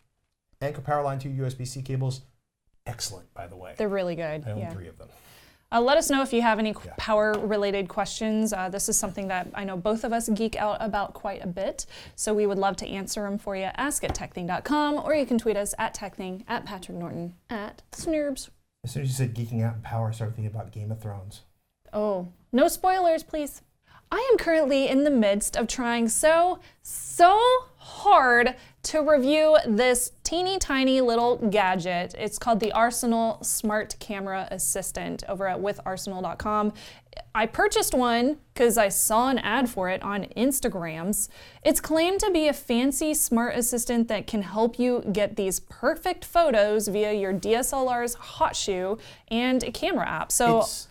Anker 0.61 0.81
Powerline 0.81 1.21
2 1.21 1.29
USB-C 1.31 1.83
cables, 1.83 2.21
excellent, 2.87 3.33
by 3.35 3.49
the 3.49 3.57
way. 3.57 3.75
They're 3.77 3.89
really 3.89 4.15
good. 4.15 4.45
I 4.47 4.53
own 4.53 4.59
Yeah. 4.59 4.71
three 4.71 4.87
of 4.87 4.99
them. 4.99 5.09
Uh, 5.73 5.81
let 5.81 5.97
us 5.97 6.11
know 6.11 6.23
if 6.23 6.33
you 6.33 6.43
have 6.43 6.59
any 6.61 6.75
Yeah. 6.85 6.93
power 6.99 7.33
related 7.33 7.89
questions. 7.89 8.53
Uh, 8.53 8.69
this 8.69 8.89
is 8.89 8.97
something 8.99 9.29
that 9.29 9.49
I 9.55 9.65
know 9.65 9.77
both 9.77 10.05
of 10.05 10.13
us 10.13 10.29
geek 10.29 10.55
out 10.55 10.77
about 10.81 11.15
quite 11.15 11.43
a 11.43 11.47
bit. 11.49 11.87
So 12.15 12.35
we 12.35 12.47
would 12.47 12.59
love 12.59 12.77
to 12.77 12.87
answer 12.87 13.23
them 13.23 13.39
for 13.39 13.57
you. 13.57 13.71
Ask 13.77 14.05
at 14.05 14.15
tekthing.com 14.15 14.95
or 15.03 15.15
you 15.15 15.25
can 15.27 15.39
tweet 15.39 15.57
us 15.57 15.75
at 15.79 15.95
tekthing, 15.95 16.45
at 16.47 16.65
Patrick 16.67 16.99
Norton, 16.99 17.35
at 17.51 17.83
Snubs. 17.93 18.51
As 18.85 18.91
soon 18.93 19.03
as 19.03 19.09
you 19.09 19.15
said 19.15 19.35
geeking 19.35 19.63
out 19.65 19.75
and 19.75 19.83
power, 19.83 20.09
I 20.09 20.13
started 20.13 20.37
thinking 20.37 20.55
about 20.55 20.71
Game 20.73 20.93
of 20.93 21.01
Thrones. 21.01 21.43
Oh, 21.93 22.29
no 22.53 22.69
spoilers, 22.69 23.23
please. 23.23 23.63
I 24.13 24.29
am 24.31 24.37
currently 24.37 24.89
in 24.89 25.05
the 25.05 25.11
midst 25.11 25.57
of 25.57 25.67
trying 25.67 26.07
so, 26.07 26.61
so 26.83 27.41
hard 27.77 28.55
to 28.83 29.01
review 29.01 29.57
this 29.67 30.13
teeny 30.23 30.59
tiny 30.59 31.01
little 31.01 31.39
gadget. 31.49 32.15
It's 32.19 32.39
called 32.39 32.61
the 32.61 32.73
Arsenal 32.73 33.43
Smart 33.43 33.97
Camera 34.01 34.49
Assistant 34.51 35.25
over 35.31 35.49
at 35.49 35.59
witharsenal.com. 35.59 36.75
I 37.35 37.47
purchased 37.47 37.95
one 37.95 38.37
because 38.53 38.77
I 38.77 38.91
saw 38.91 39.31
an 39.31 39.39
ad 39.39 39.71
for 39.71 39.89
it 39.89 40.03
on 40.03 40.25
Instagrams. 40.37 41.31
It's 41.65 41.81
claimed 41.81 42.21
to 42.21 42.31
be 42.31 42.49
a 42.49 42.53
fancy 42.53 43.15
smart 43.15 43.57
assistant 43.57 44.09
that 44.09 44.27
can 44.27 44.43
help 44.43 44.79
you 44.79 45.03
get 45.11 45.37
these 45.37 45.61
perfect 45.61 46.27
photos 46.27 46.87
via 46.89 47.15
your 47.15 47.33
DSLR's 47.33 48.13
hot 48.15 48.57
shoe 48.57 48.99
and 49.29 49.73
camera 49.73 50.07
app. 50.07 50.31
So 50.31 50.61
It's, 50.61 50.89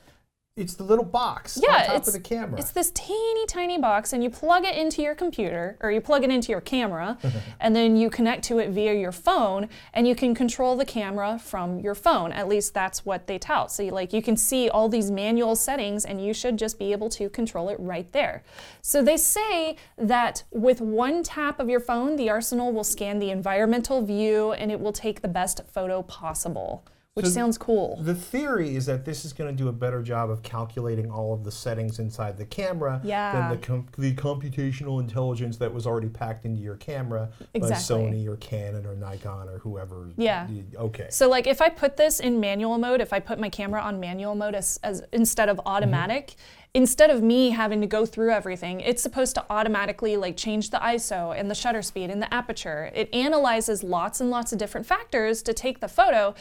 it's 0.62 0.76
the 0.76 0.84
little 0.84 1.04
box 1.04 1.60
yeah, 1.62 1.80
on 1.80 1.86
top 1.86 1.96
it's, 1.98 2.08
of 2.08 2.14
the 2.14 2.20
camera. 2.20 2.60
It's 2.60 2.72
this 2.72 2.92
teeny 2.92 3.46
tiny 3.48 3.78
box, 3.78 4.14
and 4.14 4.24
you 4.24 4.30
plug 4.30 4.64
it 4.64 4.76
into 4.76 5.02
your 5.02 5.16
computer, 5.16 5.78
or 5.82 5.92
you 5.92 6.00
plug 6.00 6.24
it 6.24 6.30
into 6.30 6.52
your 6.52 6.62
camera, 6.62 7.18
and 7.60 7.76
then 7.76 7.98
you 7.98 8.10
connect 8.10 8.44
to 8.46 8.60
it 8.60 8.70
via 8.70 8.94
your 8.94 9.12
phone, 9.12 9.68
and 9.94 10.08
you 10.08 10.16
can 10.16 10.36
control 10.36 10.76
the 10.76 10.86
camera 10.86 11.40
from 11.40 11.80
your 11.80 11.96
phone. 11.96 12.32
At 12.32 12.48
least 12.48 12.74
that's 12.74 13.06
what 13.06 13.28
they 13.28 13.40
tout. 13.40 13.72
So, 13.72 13.84
you, 13.84 13.92
like, 13.92 14.14
you 14.14 14.22
can 14.22 14.38
see 14.38 14.70
all 14.70 14.88
these 14.88 15.10
manual 15.10 15.56
settings, 15.56 16.06
and 16.06 16.24
you 16.24 16.34
should 16.34 16.58
just 16.58 16.78
be 16.78 16.92
able 16.92 17.10
to 17.10 17.30
control 17.30 17.70
it 17.70 17.80
right 17.80 18.10
there. 18.12 18.44
So 18.82 19.04
they 19.04 19.18
say 19.18 19.76
that 19.98 20.44
with 20.52 20.80
one 20.80 21.24
tap 21.24 21.60
of 21.60 21.70
your 21.70 21.80
phone, 21.80 22.16
the 22.16 22.30
Arsenal 22.30 22.72
will 22.72 22.84
scan 22.84 23.20
the 23.20 23.32
environmental 23.32 24.06
view, 24.06 24.52
and 24.52 24.72
it 24.72 24.80
will 24.80 24.94
take 24.94 25.22
the 25.22 25.28
best 25.28 25.62
photo 25.74 26.04
possible. 26.04 26.84
Which 27.14 27.26
So 27.26 27.32
sounds 27.34 27.58
cool. 27.58 28.00
The 28.02 28.16
theory 28.16 28.74
is 28.74 28.86
that 28.86 29.04
this 29.04 29.26
is 29.26 29.34
going 29.34 29.54
to 29.54 29.64
do 29.64 29.68
a 29.68 29.74
better 29.74 30.02
job 30.02 30.30
of 30.30 30.44
calculating 30.44 31.12
all 31.12 31.34
of 31.34 31.44
the 31.44 31.52
settings 31.52 32.00
inside 32.00 32.38
the 32.38 32.46
camera 32.46 33.02
Yeah. 33.04 33.34
than 33.34 33.50
the, 33.50 33.58
com- 33.58 33.88
the 33.98 34.16
computational 34.16 35.02
intelligence 35.02 35.58
that 35.58 35.74
was 35.74 35.86
already 35.86 36.08
packed 36.08 36.46
into 36.46 36.62
your 36.62 36.78
camera 36.78 37.30
Exactly. 37.54 37.70
by 37.98 38.02
Sony 38.02 38.28
or 38.28 38.38
Canon 38.38 38.86
or 38.86 38.96
Nikon 38.96 39.50
or 39.50 39.58
whoever. 39.60 40.08
Yeah. 40.16 40.48
Okay. 40.78 41.08
So 41.10 41.28
like 41.28 41.48
if 41.48 41.60
I 41.60 41.68
put 41.68 41.98
this 41.98 42.22
in 42.22 42.40
manual 42.40 42.78
mode, 42.78 43.02
if 43.02 43.12
I 43.12 43.20
put 43.20 43.38
my 43.40 43.50
camera 43.50 43.82
on 43.82 44.00
manual 44.00 44.34
mode 44.34 44.56
as, 44.56 44.80
as 44.82 45.04
instead 45.12 45.50
of 45.50 45.58
mm-hmm. 45.58 45.68
automatic, 45.68 46.36
instead 46.74 47.10
of 47.10 47.22
me 47.22 47.50
having 47.50 47.82
to 47.82 47.88
go 47.88 48.06
through 48.06 48.32
everything, 48.32 48.80
it's 48.80 49.04
supposed 49.04 49.36
to 49.36 49.46
automatically 49.50 50.16
like 50.16 50.38
change 50.38 50.70
the 50.70 50.78
ISO 50.78 51.38
and 51.38 51.52
the 51.52 51.56
shutter 51.56 51.82
speed 51.82 52.10
and 52.10 52.22
the 52.22 52.34
aperture. 52.34 52.90
It 52.96 53.14
analyzes 53.14 53.84
lots 53.84 54.22
and 54.22 54.30
lots 54.30 54.54
of 54.54 54.60
different 54.60 54.88
factors 54.88 55.42
to 55.44 55.54
take 55.54 55.82
the 55.82 55.90
photo. 55.90 56.36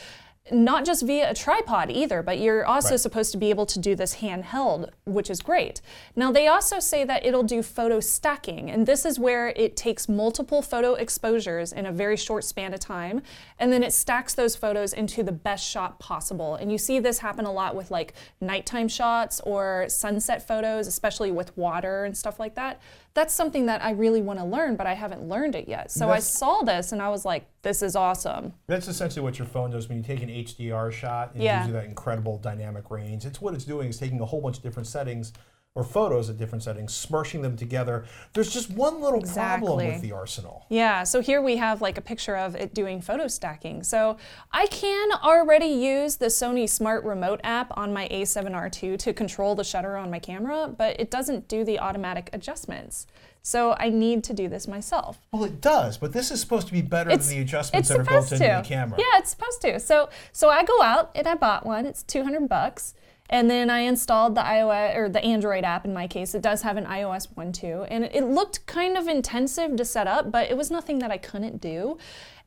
Not 0.51 0.85
just 0.85 1.07
via 1.07 1.31
a 1.31 1.35
tripod 1.35 1.91
either, 1.91 2.23
but 2.23 2.41
you're 2.41 2.65
also 2.67 2.91
Right. 2.91 3.01
supposed 3.01 3.31
to 3.33 3.39
be 3.39 3.51
able 3.51 3.67
to 3.67 3.79
do 3.79 3.95
this 3.95 4.17
handheld, 4.17 4.89
which 5.05 5.31
is 5.31 5.43
great. 5.43 5.81
Now, 6.17 6.33
they 6.33 6.49
also 6.49 6.81
say 6.81 7.05
that 7.05 7.25
it'll 7.25 7.45
do 7.45 7.63
photo 7.63 8.01
stacking, 8.01 8.69
and 8.71 8.85
this 8.87 9.05
is 9.05 9.19
where 9.19 9.49
it 9.51 9.77
takes 9.77 10.09
multiple 10.09 10.61
photo 10.61 10.95
exposures 10.95 11.73
in 11.73 11.87
a 11.87 11.93
very 11.93 12.17
short 12.17 12.43
span 12.45 12.75
of 12.75 12.81
time, 12.81 13.23
and 13.61 13.71
then 13.73 13.85
it 13.85 13.93
stacks 13.93 14.35
those 14.35 14.57
photos 14.57 14.93
into 14.93 15.23
the 15.23 15.31
best 15.31 15.65
shot 15.65 16.01
possible. 16.01 16.57
And 16.57 16.73
you 16.73 16.79
see 16.79 16.99
this 16.99 17.19
happen 17.19 17.45
a 17.45 17.53
lot 17.53 17.77
with 17.77 17.91
like 17.91 18.15
nighttime 18.41 18.89
shots 18.89 19.41
or 19.45 19.85
sunset 19.89 20.49
photos, 20.49 20.87
especially 20.89 21.31
with 21.31 21.57
water 21.57 22.05
and 22.05 22.17
stuff 22.17 22.41
like 22.41 22.57
that. 22.57 22.81
That's 23.13 23.35
something 23.35 23.67
that 23.67 23.83
I 23.83 23.91
really 23.91 24.23
want 24.23 24.39
to 24.39 24.45
learn, 24.45 24.77
but 24.77 24.87
I 24.87 24.95
haven't 24.95 25.29
learned 25.29 25.57
it 25.57 25.67
yet. 25.69 25.91
So 25.91 26.07
I 26.07 26.09
That's- 26.11 26.27
saw 26.29 26.63
this 26.63 26.93
and 26.93 27.03
I 27.03 27.09
was 27.09 27.25
like, 27.25 27.47
this 27.63 27.83
is 27.83 27.97
awesome. 27.97 28.53
That's 28.69 28.87
essentially 28.87 29.23
what 29.23 29.39
your 29.39 29.47
phone 29.49 29.71
does 29.71 29.89
when 29.89 29.99
you 29.99 30.05
take 30.05 30.23
an 30.23 30.31
HDR 30.31 30.93
shot 30.93 31.35
and 31.35 31.43
Yeah. 31.43 31.57
it 31.57 31.59
gives 31.63 31.67
you 31.69 31.73
that 31.75 31.85
incredible 31.87 32.39
dynamic 32.39 32.91
range. 32.91 33.25
It's 33.27 33.41
what 33.41 33.55
it's 33.55 33.65
doing 33.65 33.89
is 33.89 33.99
taking 33.99 34.21
a 34.21 34.25
whole 34.25 34.41
bunch 34.41 34.59
of 34.59 34.63
different 34.63 34.87
settings 34.87 35.33
or 35.77 35.85
photos 35.85 36.29
at 36.29 36.37
different 36.37 36.65
settings, 36.65 36.93
smushing 36.93 37.43
them 37.43 37.57
together. 37.57 38.05
There's 38.33 38.53
just 38.53 38.71
one 38.71 39.01
little 39.01 39.23
problem 39.23 39.87
with 39.87 40.03
the 40.03 40.11
Arsenal. 40.11 40.67
Yeah, 40.69 41.05
so 41.05 41.21
here 41.21 41.41
we 41.41 41.57
have 41.59 41.81
like 41.81 41.97
a 41.97 42.01
picture 42.01 42.37
of 42.37 42.57
it 42.57 42.75
doing 42.75 43.01
photo 43.01 43.29
stacking. 43.29 43.85
So 43.85 44.17
I 44.53 44.67
can 44.67 45.13
already 45.13 45.67
use 45.67 46.17
the 46.17 46.27
Sony 46.27 46.69
Smart 46.69 47.05
Remote 47.05 47.41
app 47.45 47.77
on 47.77 47.93
my 47.93 48.09
A7R2 48.09 48.99
to 48.99 49.13
control 49.13 49.55
the 49.55 49.63
shutter 49.63 49.97
on 49.97 50.11
my 50.11 50.19
camera, 50.19 50.75
but 50.77 50.99
it 50.99 51.09
doesn't 51.09 51.47
do 51.47 51.63
the 51.63 51.79
automatic 51.79 52.31
adjustments. 52.33 53.07
So 53.43 53.77
I 53.79 53.91
need 53.91 54.25
to 54.25 54.35
do 54.35 54.49
this 54.49 54.67
myself. 54.67 55.21
Well, 55.31 55.45
it 55.45 55.61
does, 55.61 55.97
but 55.97 56.13
this 56.13 56.33
is 56.33 56.41
supposed 56.41 56.67
to 56.67 56.73
be 56.73 56.83
better 56.83 57.11
It's, 57.11 57.29
than 57.29 57.37
the 57.37 57.43
adjustments 57.43 57.89
that 57.89 58.01
are 58.01 58.05
built 58.05 58.25
supposed 58.25 58.43
into 58.43 58.63
the 58.63 58.69
camera. 58.69 58.99
Yeah, 58.99 59.19
it's 59.19 59.31
supposed 59.31 59.63
to. 59.63 59.79
So 59.79 60.11
so 60.33 60.51
I 60.51 60.65
go 60.65 60.83
out 60.83 61.13
and 61.15 61.29
I 61.29 61.37
bought 61.37 61.65
one. 61.65 61.87
It's 61.87 62.03
200 62.03 62.49
bucks. 62.49 62.95
And 63.31 63.49
then 63.49 63.71
I 63.71 63.81
installed 63.81 64.35
the 64.35 64.41
iOS 64.41 64.97
or 64.97 65.09
the 65.09 65.25
Android 65.25 65.63
app 65.65 65.85
in 65.85 65.95
my 65.95 66.09
case. 66.09 66.35
It 66.35 66.43
does 66.43 66.63
have 66.63 66.77
an 66.77 66.85
iOS 66.85 67.29
one 67.37 67.53
too. 67.53 67.87
And 67.89 68.05
it 68.05 68.25
looked 68.25 68.67
kind 68.67 68.99
of 68.99 69.07
intensive 69.07 69.77
to 69.77 69.85
set 69.85 70.09
up, 70.09 70.33
but 70.33 70.51
it 70.51 70.57
was 70.57 70.71
nothing 70.71 70.99
that 70.99 71.13
I 71.13 71.17
couldn't 71.17 71.61
do. 71.61 71.97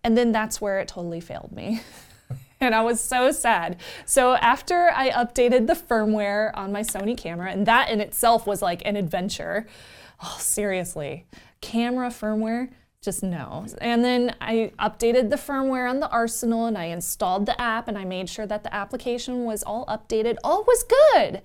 And 0.04 0.18
then 0.18 0.34
that's 0.34 0.60
where 0.60 0.80
it 0.80 0.90
totally 0.90 1.22
failed 1.22 1.54
me. 1.54 1.82
and 2.60 2.76
I 2.76 2.82
was 2.82 3.00
so 3.00 3.32
sad. 3.32 3.78
So 4.06 4.36
after 4.36 4.92
I 4.94 5.10
updated 5.10 5.68
the 5.68 5.74
firmware 5.74 6.52
on 6.54 6.74
my 6.74 6.82
Sony 6.82 7.18
camera, 7.18 7.50
and 7.50 7.66
that 7.66 7.90
in 7.90 8.02
itself 8.02 8.46
was 8.46 8.62
like 8.62 8.82
an 8.86 8.98
adventure. 8.98 9.66
Oh, 10.22 10.38
seriously. 10.38 11.26
Camera 11.62 12.10
firmware? 12.10 12.72
Just 13.04 13.22
no. 13.22 13.66
And 13.82 14.04
then 14.04 14.34
I 14.40 14.72
updated 14.80 15.30
the 15.30 15.36
firmware 15.36 15.90
on 15.90 16.00
the 16.00 16.10
Arsenal 16.10 16.68
and 16.68 16.78
I 16.78 16.86
installed 16.86 17.46
the 17.46 17.60
app 17.60 17.90
and 17.90 17.98
I 17.98 18.06
made 18.06 18.30
sure 18.30 18.48
that 18.48 18.64
the 18.64 18.74
application 18.74 19.44
was 19.44 19.62
all 19.62 19.86
updated. 19.88 20.38
All 20.42 20.64
was 20.64 20.86
good. 20.86 21.42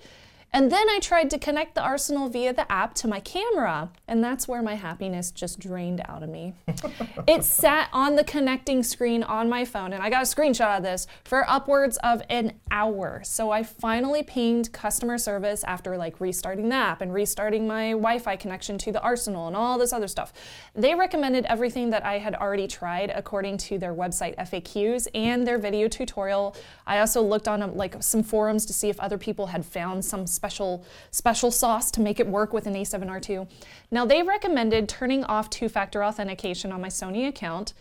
And 0.50 0.72
then 0.72 0.88
I 0.88 0.98
tried 0.98 1.28
to 1.30 1.38
connect 1.38 1.74
the 1.74 1.82
Arsenal 1.82 2.30
via 2.30 2.54
the 2.54 2.70
app 2.72 2.94
to 2.94 3.08
my 3.08 3.20
camera, 3.20 3.90
and 4.06 4.24
that's 4.24 4.48
where 4.48 4.62
my 4.62 4.76
happiness 4.76 5.30
just 5.30 5.60
drained 5.60 6.00
out 6.08 6.22
of 6.22 6.30
me. 6.30 6.54
it 7.26 7.44
sat 7.44 7.90
on 7.92 8.16
the 8.16 8.24
connecting 8.24 8.82
screen 8.82 9.22
on 9.22 9.50
my 9.50 9.66
phone, 9.66 9.92
and 9.92 10.02
I 10.02 10.08
got 10.08 10.22
a 10.22 10.26
screenshot 10.26 10.78
of 10.78 10.82
this 10.82 11.06
for 11.24 11.48
upwards 11.48 11.98
of 11.98 12.22
an 12.30 12.54
hour. 12.70 13.20
So 13.24 13.50
I 13.50 13.62
finally 13.62 14.22
pinged 14.22 14.72
customer 14.72 15.18
service 15.18 15.64
after 15.64 15.98
like 15.98 16.18
restarting 16.18 16.70
the 16.70 16.76
app 16.76 17.02
and 17.02 17.12
restarting 17.12 17.66
my 17.66 17.90
Wi 17.90 18.18
Fi 18.18 18.36
connection 18.36 18.78
to 18.78 18.92
the 18.92 19.02
Arsenal 19.02 19.48
and 19.48 19.56
all 19.56 19.76
this 19.78 19.92
other 19.92 20.08
stuff. 20.08 20.32
They 20.74 20.94
recommended 20.94 21.44
everything 21.44 21.90
that 21.90 22.04
I 22.06 22.18
had 22.18 22.34
already 22.34 22.68
tried 22.68 23.12
according 23.14 23.58
to 23.58 23.78
their 23.78 23.94
website 23.94 24.36
FAQs 24.36 25.08
and 25.14 25.46
their 25.46 25.58
video 25.58 25.88
tutorial. 25.88 26.56
I 26.86 27.00
also 27.00 27.20
looked 27.20 27.48
on 27.48 27.62
um, 27.62 27.76
like 27.76 28.02
some 28.02 28.22
forums 28.22 28.64
to 28.66 28.72
see 28.72 28.88
if 28.88 28.98
other 28.98 29.18
people 29.18 29.48
had 29.48 29.66
found 29.66 30.04
some 30.04 30.26
special 30.38 30.84
special 31.10 31.50
sauce 31.50 31.90
to 31.90 32.00
make 32.00 32.20
it 32.20 32.26
work 32.26 32.52
with 32.52 32.66
an 32.66 32.74
A7R2. 32.74 33.48
Now 33.90 34.04
they 34.06 34.22
recommended 34.22 34.88
turning 34.88 35.24
off 35.24 35.50
two-factor 35.50 36.04
authentication 36.04 36.72
on 36.72 36.80
my 36.80 36.88
Sony 36.88 37.26
account, 37.28 37.74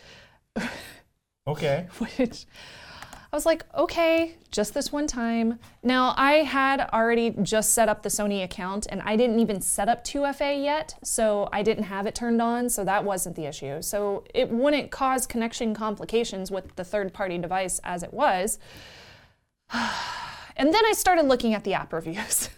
Okay. 1.48 1.88
which 2.00 2.46
I 3.32 3.36
was 3.36 3.46
like, 3.46 3.66
okay, 3.76 4.36
just 4.52 4.74
this 4.74 4.92
one 4.92 5.06
time. 5.06 5.60
Now, 5.84 6.14
I 6.16 6.36
had 6.44 6.90
already 6.94 7.32
just 7.44 7.74
set 7.74 7.90
up 7.90 8.02
the 8.02 8.10
Sony 8.10 8.42
account 8.44 8.88
and 8.90 9.02
I 9.02 9.18
didn't 9.18 9.40
even 9.40 9.60
set 9.60 9.90
up 9.90 10.06
2FA 10.06 10.64
yet, 10.64 10.96
so 11.04 11.50
I 11.52 11.62
didn't 11.62 11.84
have 11.84 12.06
it 12.06 12.16
turned 12.16 12.42
on, 12.42 12.70
so 12.70 12.86
that 12.86 13.04
wasn't 13.04 13.36
the 13.36 13.46
issue. 13.46 13.82
So 13.82 14.24
it 14.34 14.50
wouldn't 14.50 14.92
cause 14.92 15.28
connection 15.28 15.74
complications 15.74 16.52
with 16.52 16.74
the 16.78 16.86
third 16.86 17.14
party 17.14 17.38
device 17.38 17.80
as 17.84 18.02
it 18.02 18.14
was. 18.14 18.60
And 20.58 20.74
then 20.74 20.86
I 20.86 20.92
started 20.94 21.26
looking 21.26 21.54
at 21.54 21.64
the 21.64 21.74
app 21.76 21.94
reviews. 21.94 22.50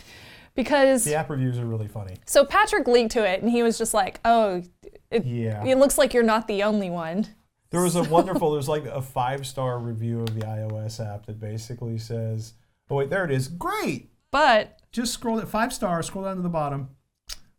because 0.54 1.04
The 1.04 1.14
app 1.14 1.30
reviews 1.30 1.58
are 1.58 1.64
really 1.64 1.88
funny. 1.88 2.16
so 2.26 2.44
Patrick 2.44 2.86
linked 2.86 3.12
to 3.12 3.24
it 3.28 3.40
and 3.42 3.50
he 3.50 3.62
was 3.62 3.78
just 3.78 3.94
like, 3.94 4.20
"Oh, 4.24 4.62
it, 5.10 5.24
Yeah. 5.24 5.64
it 5.64 5.78
looks 5.78 5.96
like 5.98 6.12
you're 6.14 6.22
not 6.22 6.46
the 6.48 6.62
only 6.62 6.90
one." 6.90 7.26
There 7.70 7.80
was 7.82 7.96
a 7.96 8.02
wonderful, 8.16 8.52
there's 8.52 8.68
like 8.68 8.84
a 8.84 9.00
five 9.00 9.46
star 9.46 9.78
review 9.78 10.20
of 10.20 10.34
the 10.34 10.42
iOS 10.42 11.00
app 11.04 11.26
that 11.26 11.40
basically 11.40 11.96
says, 11.98 12.54
oh, 12.90 12.96
wait, 12.96 13.08
there 13.10 13.24
it 13.24 13.30
is. 13.30 13.48
Great. 13.48 14.10
But 14.30 14.78
Just 14.92 15.12
scroll 15.14 15.38
it, 15.38 15.48
five 15.48 15.72
stars, 15.72 16.06
scroll 16.06 16.24
down 16.24 16.36
to 16.36 16.42
the 16.42 16.48
bottom. 16.50 16.90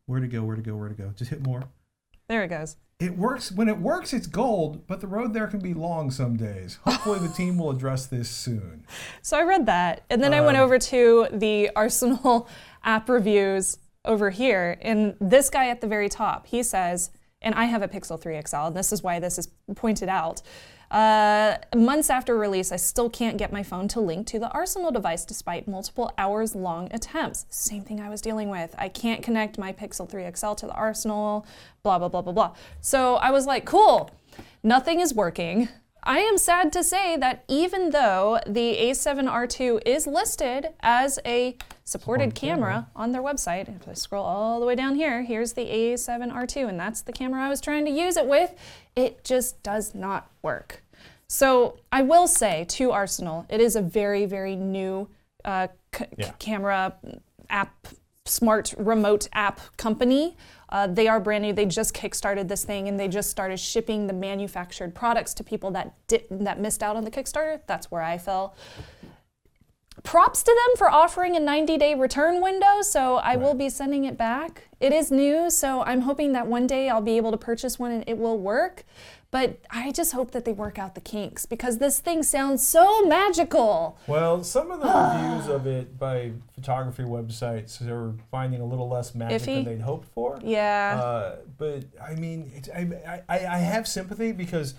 Where 0.06 0.20
to 0.20 0.28
go, 0.28 0.44
where 0.44 0.56
to 0.56 0.62
go, 0.62 0.76
where 0.76 0.90
to 0.90 0.96
go. 0.96 1.12
Just 1.16 1.32
hit 1.32 1.42
more. 1.46 1.64
There 2.34 2.44
it 2.44 2.48
goes. 2.50 2.76
It 3.00 3.18
works. 3.18 3.52
When 3.52 3.70
it 3.70 3.78
works, 3.78 4.12
it's 4.14 4.28
gold, 4.28 4.88
but 4.88 5.02
the 5.02 5.08
road 5.08 5.34
there 5.34 5.48
can 5.48 5.60
be 5.60 5.74
long 5.74 6.10
some 6.10 6.36
days. 6.36 6.80
Hopefully, 6.86 7.20
the 7.20 7.34
team 7.34 7.58
will 7.58 7.70
address 7.70 8.08
this 8.08 8.30
soon. 8.30 8.86
So 9.22 9.38
I 9.38 9.44
read 9.44 9.66
that, 9.68 10.04
and 10.10 10.24
then 10.24 10.34
I 10.34 10.42
went 10.42 10.58
Um, 10.58 10.64
over 10.64 10.80
to 10.80 11.28
the 11.32 11.70
Arsenal 11.76 12.48
app 12.84 13.10
reviews 13.10 13.78
over 14.06 14.30
here, 14.30 14.78
and 14.82 15.16
this 15.20 15.50
guy 15.50 15.70
at 15.70 15.82
the 15.82 15.88
very 15.88 16.10
top, 16.10 16.48
he 16.48 16.64
says, 16.64 17.12
and 17.42 17.54
I 17.56 17.66
have 17.66 17.82
a 17.82 17.88
Pixel 17.88 18.20
3 18.20 18.40
XL, 18.48 18.56
and 18.68 18.76
this 18.76 18.92
is 18.94 19.04
why 19.04 19.20
this 19.20 19.38
is 19.38 19.48
pointed 19.76 20.10
out. 20.10 20.42
Uh, 20.94 21.58
months 21.76 22.12
after 22.12 22.38
release, 22.38 22.72
I 22.72 22.76
still 22.76 23.10
can't 23.10 23.36
get 23.36 23.52
my 23.52 23.64
phone 23.64 23.88
to 23.90 24.00
link 24.00 24.28
to 24.28 24.38
the 24.38 24.52
Arsenal 24.52 24.92
device 24.92 25.26
despite 25.26 25.68
multiple 25.68 26.14
hours 26.20 26.54
long 26.54 26.88
attempts. 26.94 27.48
Same 27.50 27.82
thing 27.82 28.00
I 28.00 28.10
was 28.10 28.22
dealing 28.22 28.48
with. 28.50 28.76
I 28.78 28.90
can't 28.90 29.24
connect 29.24 29.58
my 29.58 29.74
Pixel 29.74 30.08
3 30.08 30.30
XL 30.36 30.54
to 30.54 30.68
the 30.68 30.74
Arsenal, 30.74 31.48
blah, 31.82 31.98
blah, 31.98 32.10
blah, 32.10 32.22
blah, 32.22 32.34
blah. 32.34 32.56
So 32.80 33.16
I 33.16 33.32
was 33.32 33.48
like, 33.48 33.66
cool, 33.66 34.12
nothing 34.62 35.00
is 35.00 35.16
working. 35.16 35.68
I 36.06 36.20
am 36.20 36.38
sad 36.38 36.74
to 36.74 36.84
say 36.84 37.16
that 37.18 37.46
even 37.48 37.92
though 37.92 38.40
the 38.46 38.76
A7R2 38.78 39.82
is 39.86 40.06
listed 40.06 40.68
as 40.82 41.18
a 41.26 41.56
supported 41.86 42.36
camera 42.36 42.88
on 42.96 43.14
their 43.14 43.22
website, 43.22 43.70
if 43.74 43.88
I 43.88 43.94
scroll 43.94 44.26
all 44.26 44.60
the 44.60 44.66
way 44.66 44.76
down 44.76 44.96
here, 44.96 45.24
here's 45.24 45.54
the 45.54 45.66
A7R2, 45.66 46.68
and 46.68 46.78
that's 46.80 47.02
the 47.02 47.14
camera 47.14 47.42
I 47.42 47.50
was 47.50 47.62
trying 47.62 47.86
to 47.86 47.92
use 47.92 48.18
it 48.18 48.28
with, 48.28 48.54
it 48.98 49.24
just 49.24 49.64
does 49.64 49.96
not 49.96 50.30
work. 50.42 50.84
So 51.28 51.78
I 51.92 52.02
will 52.02 52.28
say 52.28 52.66
to 52.70 52.92
Arsenal, 52.92 53.46
it 53.50 53.62
is 53.62 53.76
a 53.78 53.82
very, 53.82 54.26
very 54.26 54.56
new 54.58 55.08
uh, 55.46 55.68
c- 55.96 56.06
Yeah. 56.18 56.32
camera 56.38 56.94
app, 57.50 57.88
smart 58.26 58.74
remote 58.78 59.28
app 59.34 59.60
company. 59.78 60.38
Uh, 60.70 60.88
they 60.88 61.08
are 61.08 61.20
brand 61.20 61.44
new. 61.44 61.54
They 61.54 61.66
just 61.66 61.94
kickstarted 61.94 62.48
this 62.48 62.64
thing, 62.64 62.88
and 62.88 63.00
they 63.00 63.08
just 63.08 63.30
started 63.30 63.60
shipping 63.60 64.08
the 64.08 64.14
manufactured 64.14 64.96
products 64.96 65.34
to 65.36 65.44
people 65.44 65.72
that 65.72 65.94
did 66.08 66.26
that 66.32 66.60
missed 66.60 66.82
out 66.82 66.96
on 66.96 67.04
the 67.04 67.12
Kickstarter. 67.12 67.60
That's 67.68 67.92
where 67.92 68.02
I 68.02 68.18
fell. 68.18 68.56
Props 70.04 70.44
to 70.44 70.52
them 70.52 70.78
for 70.78 70.90
offering 70.90 71.36
a 71.36 71.40
90-day 71.40 71.96
return 71.96 72.42
window. 72.42 72.82
So 72.82 73.16
I 73.16 73.36
will 73.38 73.54
be 73.54 73.70
sending 73.70 74.04
it 74.04 74.18
back. 74.18 74.68
It 74.80 74.92
is 74.92 75.12
new, 75.12 75.50
so 75.50 75.82
I'm 75.84 76.02
hoping 76.02 76.34
that 76.34 76.46
one 76.46 76.68
day 76.68 76.90
I'll 76.90 77.02
be 77.02 77.18
able 77.18 77.32
to 77.32 77.38
purchase 77.38 77.80
one 77.80 77.92
and 77.92 78.04
it 78.06 78.18
will 78.18 78.38
work. 78.38 78.84
But 79.32 79.60
I 79.72 79.92
just 79.92 80.12
hope 80.12 80.30
that 80.32 80.46
they 80.46 80.54
work 80.54 80.78
out 80.78 80.94
the 80.94 81.02
kinks 81.02 81.48
because 81.48 81.80
this 81.80 82.00
thing 82.00 82.22
sounds 82.22 82.68
so 82.68 83.04
magical. 83.06 83.98
Well, 84.06 84.44
some 84.44 84.70
of 84.70 84.80
the 84.80 84.86
reviews 85.24 85.48
of 85.48 85.66
it 85.66 85.98
by 85.98 86.34
photography 86.54 87.02
websites 87.02 87.82
are 87.90 88.14
finding 88.30 88.62
a 88.62 88.66
little 88.66 88.88
less 88.88 89.16
magic 89.16 89.42
Iffy? 89.42 89.56
than 89.56 89.64
they'd 89.64 89.82
hoped 89.82 90.08
for. 90.10 90.40
Yeah. 90.44 91.00
Uh, 91.02 91.36
but 91.58 91.86
I 92.00 92.14
mean, 92.14 92.52
it's, 92.54 92.70
I, 92.70 93.24
I, 93.28 93.40
I 93.48 93.58
have 93.58 93.88
sympathy 93.88 94.34
because 94.34 94.76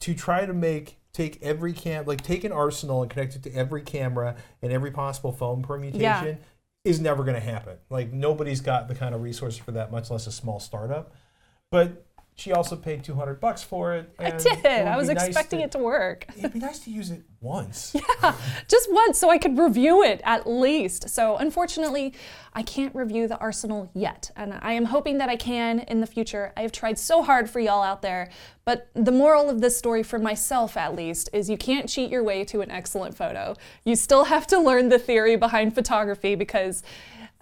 to 0.00 0.14
try 0.14 0.44
to 0.44 0.52
make 0.52 0.98
take 1.14 1.40
every 1.42 1.72
cam 1.72 2.04
like 2.04 2.20
take 2.20 2.44
an 2.44 2.52
arsenal 2.52 3.00
and 3.00 3.10
connect 3.10 3.36
it 3.36 3.42
to 3.44 3.54
every 3.54 3.80
camera 3.80 4.36
and 4.60 4.70
every 4.70 4.90
possible 4.90 5.32
phone 5.32 5.62
permutation 5.62 6.38
is 6.84 7.00
never 7.00 7.24
going 7.24 7.34
to 7.34 7.40
happen. 7.40 7.78
Like 7.88 8.12
nobody's 8.12 8.60
got 8.60 8.88
the 8.88 8.94
kind 8.94 9.14
of 9.14 9.22
resources 9.22 9.58
for 9.58 9.72
that, 9.72 9.90
much 9.90 10.10
less 10.10 10.26
a 10.26 10.32
small 10.32 10.60
startup. 10.60 11.14
But 11.70 12.04
she 12.36 12.52
also 12.52 12.74
paid 12.74 13.04
two 13.04 13.14
hundred 13.14 13.38
bucks 13.40 13.62
for 13.62 13.94
it. 13.94 14.12
I 14.18 14.30
did. 14.32 14.64
it 14.64 14.66
I 14.66 14.96
was 14.96 15.08
nice 15.08 15.26
expecting 15.26 15.60
to- 15.60 15.64
it 15.66 15.72
to 15.72 15.78
work. 15.78 16.26
It'd 16.36 16.52
be 16.52 16.58
nice 16.58 16.80
to 16.80 16.90
use 16.90 17.10
it 17.10 17.22
once. 17.40 17.94
Yeah, 18.22 18.34
just 18.68 18.90
once 18.92 19.18
so 19.18 19.30
I 19.30 19.38
could 19.38 19.56
review 19.58 20.02
it 20.02 20.20
at 20.24 20.46
least. 20.46 21.08
So 21.10 21.36
unfortunately, 21.36 22.12
I 22.52 22.62
can't 22.62 22.94
review 22.94 23.28
the 23.28 23.38
Arsenal 23.38 23.90
yet. 23.94 24.30
And 24.34 24.58
I 24.62 24.72
am 24.72 24.86
hoping 24.86 25.18
that 25.18 25.28
I 25.28 25.36
can 25.36 25.80
in 25.80 26.00
the 26.00 26.06
future. 26.06 26.52
I 26.56 26.62
have 26.62 26.72
tried 26.72 26.98
so 26.98 27.22
hard 27.22 27.48
for 27.50 27.60
y'all 27.60 27.82
out 27.82 28.02
there. 28.02 28.30
But 28.64 28.88
the 28.94 29.12
moral 29.12 29.48
of 29.50 29.60
this 29.60 29.76
story, 29.76 30.02
for 30.02 30.18
myself 30.18 30.76
at 30.76 30.96
least, 30.96 31.28
is 31.32 31.48
you 31.50 31.58
can't 31.58 31.88
cheat 31.88 32.10
your 32.10 32.22
way 32.24 32.44
to 32.46 32.62
an 32.62 32.70
excellent 32.70 33.16
photo. 33.16 33.54
You 33.84 33.94
still 33.94 34.24
have 34.24 34.46
to 34.48 34.58
learn 34.58 34.88
the 34.88 34.98
theory 34.98 35.36
behind 35.36 35.74
photography 35.74 36.34
because 36.34 36.82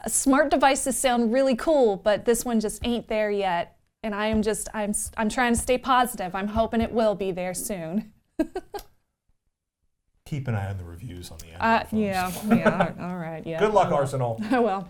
smart 0.09 0.51
devices 0.51 0.99
sound 0.99 1.33
really 1.33 1.55
cool, 1.57 1.97
but 1.97 2.25
this 2.25 2.45
one 2.45 2.61
just 2.61 2.85
ain't 2.85 3.09
there 3.09 3.31
yet. 3.31 3.77
And 4.03 4.15
I 4.15 4.27
am 4.27 4.43
just, 4.43 4.69
I'm, 4.75 4.93
I'm 5.17 5.29
trying 5.29 5.55
to 5.55 5.61
stay 5.61 5.79
positive. 5.79 6.35
I'm 6.35 6.49
hoping 6.49 6.81
it 6.81 6.93
will 6.93 7.15
be 7.15 7.31
there 7.31 7.55
soon. 7.55 8.13
Keep 10.27 10.49
an 10.49 10.55
eye 10.55 10.71
on 10.71 10.79
the 10.79 10.85
reviews 10.85 11.31
on 11.31 11.39
the 11.39 11.65
Uh, 11.65 11.85
yeah, 11.93 12.33
yeah, 12.49 12.93
all 13.01 13.17
right, 13.19 13.47
yeah. 13.47 13.59
Good 13.61 13.75
luck. 13.75 13.93
Arsenal. 13.93 14.41
Well. 14.51 14.89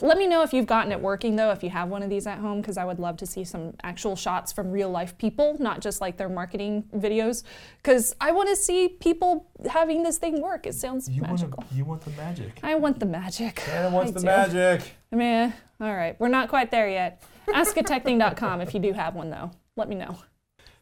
Let 0.00 0.16
me 0.16 0.26
know 0.26 0.40
if 0.42 0.54
you've 0.54 0.64
gotten 0.66 0.90
it 0.90 0.98
working 1.02 1.36
though, 1.36 1.50
if 1.50 1.62
you 1.62 1.68
have 1.68 1.90
one 1.90 2.02
of 2.02 2.08
these 2.08 2.26
at 2.26 2.38
home, 2.38 2.62
because 2.62 2.78
I 2.78 2.84
would 2.86 2.98
love 2.98 3.18
to 3.18 3.26
see 3.26 3.44
some 3.44 3.74
actual 3.84 4.16
shots 4.16 4.50
from 4.50 4.70
real 4.72 4.88
life 4.88 5.18
people, 5.18 5.54
not 5.60 5.80
just 5.82 6.00
like 6.00 6.16
their 6.16 6.30
marketing 6.30 6.84
videos. 6.96 7.42
Because 7.82 8.16
I 8.18 8.32
want 8.32 8.48
to 8.48 8.56
see 8.56 8.88
people 8.88 9.50
having 9.68 10.02
this 10.02 10.16
thing 10.16 10.40
work. 10.40 10.66
It 10.66 10.74
sounds 10.76 11.10
You 11.10 11.20
want, 11.20 11.32
magical. 11.42 11.64
you 11.74 11.84
want 11.84 12.00
the 12.02 12.10
magic. 12.12 12.58
I 12.62 12.74
want 12.76 13.00
the 13.00 13.04
magic. 13.06 13.62
Anna 13.68 13.90
wants 13.90 14.12
I 14.12 14.14
the 14.14 14.20
do. 14.20 14.26
magic. 14.26 14.92
Meh. 15.12 15.50
All 15.78 15.94
right, 15.94 16.18
we're 16.18 16.28
not 16.28 16.48
quite 16.48 16.70
there 16.70 16.88
yet. 16.88 17.22
Askatekthing.com 17.48 18.60
if 18.60 18.74
you 18.74 18.80
do 18.80 18.92
have 18.92 19.14
one 19.14 19.30
though. 19.30 19.50
Let 19.76 19.88
me 19.88 19.96
know. 19.96 20.18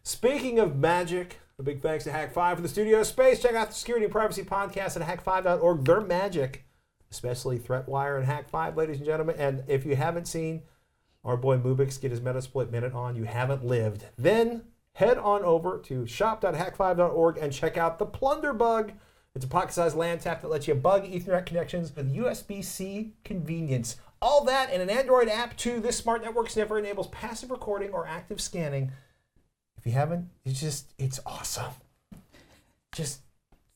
Speaking 0.02 0.58
of 0.58 0.76
magic, 0.76 1.40
a 1.58 1.62
big 1.62 1.80
thanks 1.80 2.04
to 2.04 2.10
Hak5 2.10 2.56
for 2.56 2.62
the 2.62 2.68
studio 2.68 3.02
space. 3.02 3.40
Check 3.40 3.54
out 3.54 3.68
the 3.68 3.74
Security 3.74 4.04
and 4.04 4.12
Privacy 4.12 4.42
Podcast 4.42 5.00
at 5.00 5.24
hak5.org. 5.24 5.84
They're 5.84 6.00
magic, 6.00 6.64
especially 7.10 7.58
ThreatWire 7.58 8.18
and 8.18 8.26
Hak5, 8.26 8.76
ladies 8.76 8.96
and 8.98 9.06
gentlemen. 9.06 9.36
And 9.38 9.62
if 9.68 9.86
you 9.86 9.96
haven't 9.96 10.26
seen 10.26 10.62
our 11.24 11.36
boy 11.36 11.58
Mubix 11.58 12.00
get 12.00 12.10
his 12.10 12.20
Metasploit 12.20 12.70
Minute 12.70 12.92
on, 12.92 13.16
you 13.16 13.24
haven't 13.24 13.64
lived. 13.64 14.06
Then 14.18 14.64
head 14.94 15.16
on 15.16 15.42
over 15.42 15.78
to 15.84 16.06
shop.hak5.org 16.06 17.38
and 17.38 17.52
check 17.52 17.76
out 17.76 17.98
the 17.98 18.06
Plunder 18.06 18.52
Bug. 18.52 18.92
It's 19.34 19.44
a 19.44 19.48
pocket-sized 19.48 19.96
LAN 19.96 20.18
tap 20.18 20.42
that 20.42 20.50
lets 20.50 20.68
you 20.68 20.74
bug 20.74 21.04
Ethernet 21.04 21.46
connections 21.46 21.94
with 21.94 22.14
USB-C 22.14 23.14
convenience. 23.24 23.96
All 24.24 24.44
that 24.44 24.72
in 24.72 24.80
an 24.80 24.90
Android 24.90 25.28
app 25.28 25.56
too. 25.56 25.78
This 25.80 25.98
smart 25.98 26.22
network 26.22 26.50
sniffer 26.50 26.78
enables 26.78 27.08
passive 27.08 27.50
recording 27.50 27.90
or 27.92 28.06
active 28.06 28.40
scanning 28.40 28.90
if 29.84 29.92
you 29.92 29.98
haven't, 29.98 30.30
it's 30.46 30.60
just, 30.60 30.94
it's 30.98 31.20
awesome. 31.26 31.72
Just 32.94 33.20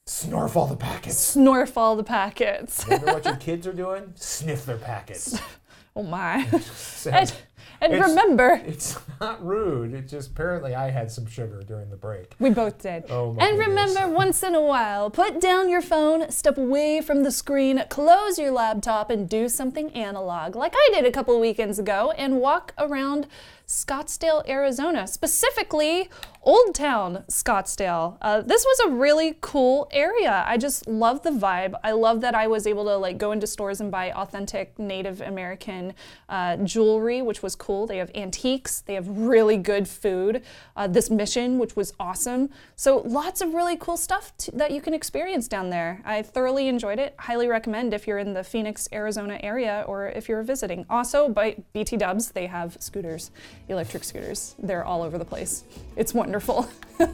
snarf 0.06 0.56
all 0.56 0.66
the 0.66 0.74
packets. 0.74 1.36
Snorf 1.36 1.76
all 1.76 1.96
the 1.96 2.04
packets. 2.04 2.88
Wonder 2.88 3.06
what 3.12 3.26
your 3.26 3.36
kids 3.48 3.66
are 3.66 3.74
doing? 3.74 4.12
Sniff 4.14 4.64
their 4.64 4.78
packets. 4.78 5.38
oh 5.96 6.02
my. 6.02 6.48
And, 7.80 7.92
It's- 7.92 8.08
remember, 8.08 8.60
it's 8.66 8.98
not 9.20 9.44
rude. 9.44 9.94
It 9.94 10.08
just 10.08 10.30
apparently 10.30 10.74
I 10.74 10.90
had 10.90 11.10
some 11.10 11.26
sugar 11.26 11.62
during 11.66 11.90
the 11.90 11.96
break. 11.96 12.34
We 12.40 12.50
both 12.50 12.78
did. 12.82 13.04
Oh 13.10 13.32
my 13.32 13.46
and 13.46 13.56
goodness. 13.58 13.94
remember, 13.94 14.14
once 14.14 14.42
in 14.42 14.54
a 14.54 14.62
while, 14.62 15.10
put 15.10 15.40
down 15.40 15.68
your 15.68 15.82
phone, 15.82 16.30
step 16.30 16.58
away 16.58 17.00
from 17.00 17.22
the 17.22 17.30
screen, 17.30 17.84
close 17.88 18.38
your 18.38 18.50
laptop, 18.50 19.10
and 19.10 19.28
do 19.28 19.48
something 19.48 19.90
analog, 19.92 20.56
like 20.56 20.72
I 20.76 20.90
did 20.92 21.04
a 21.06 21.12
couple 21.12 21.38
weekends 21.40 21.78
ago, 21.78 22.12
and 22.16 22.38
walk 22.40 22.72
around 22.78 23.26
Scottsdale, 23.68 24.48
Arizona, 24.48 25.06
specifically 25.06 26.08
Old 26.42 26.74
Town 26.74 27.24
Scottsdale. 27.28 28.16
Uh, 28.22 28.40
this 28.40 28.64
was 28.64 28.80
a 28.86 28.94
really 28.94 29.36
cool 29.42 29.86
area. 29.90 30.42
I 30.46 30.56
just 30.56 30.86
love 30.86 31.22
the 31.22 31.30
vibe. 31.30 31.74
I 31.84 31.92
love 31.92 32.22
that 32.22 32.34
I 32.34 32.46
was 32.46 32.66
able 32.66 32.86
to 32.86 32.96
like 32.96 33.18
go 33.18 33.32
into 33.32 33.46
stores 33.46 33.82
and 33.82 33.90
buy 33.90 34.12
authentic 34.12 34.78
Native 34.78 35.20
American 35.20 35.92
uh, 36.30 36.56
jewelry, 36.56 37.20
which 37.20 37.42
was 37.42 37.54
cool. 37.54 37.86
They 37.86 37.98
have 37.98 38.10
antiques. 38.14 38.80
They 38.80 38.94
have 38.94 39.06
really 39.06 39.58
good 39.58 39.86
food. 39.86 40.42
Uh, 40.74 40.86
this 40.86 41.10
mission, 41.10 41.58
which 41.58 41.76
was 41.76 41.92
awesome. 42.00 42.48
So 42.76 43.02
lots 43.04 43.42
of 43.42 43.52
really 43.52 43.76
cool 43.76 43.98
stuff 43.98 44.32
that 44.54 44.70
you 44.70 44.80
can 44.80 44.94
experience 44.94 45.46
down 45.48 45.68
there. 45.68 46.00
I 46.06 46.22
thoroughly 46.22 46.68
enjoyed 46.68 46.98
it. 46.98 47.14
Highly 47.18 47.48
recommend 47.48 47.92
if 47.92 48.06
you're 48.06 48.16
in 48.16 48.32
the 48.32 48.44
Phoenix, 48.44 48.88
Arizona 48.94 49.38
area 49.42 49.84
or 49.86 50.06
if 50.08 50.26
you're 50.30 50.42
visiting. 50.42 50.86
Also, 50.88 51.28
by 51.28 51.56
BT 51.74 51.98
Dubs, 51.98 52.30
they 52.30 52.46
have 52.46 52.78
scooters, 52.80 53.30
electric 53.68 54.04
scooters. 54.04 54.54
They're 54.58 54.84
all 54.84 55.02
over 55.02 55.18
the 55.18 55.24
place. 55.24 55.64
It's 55.96 56.14
wonderful. 56.14 56.68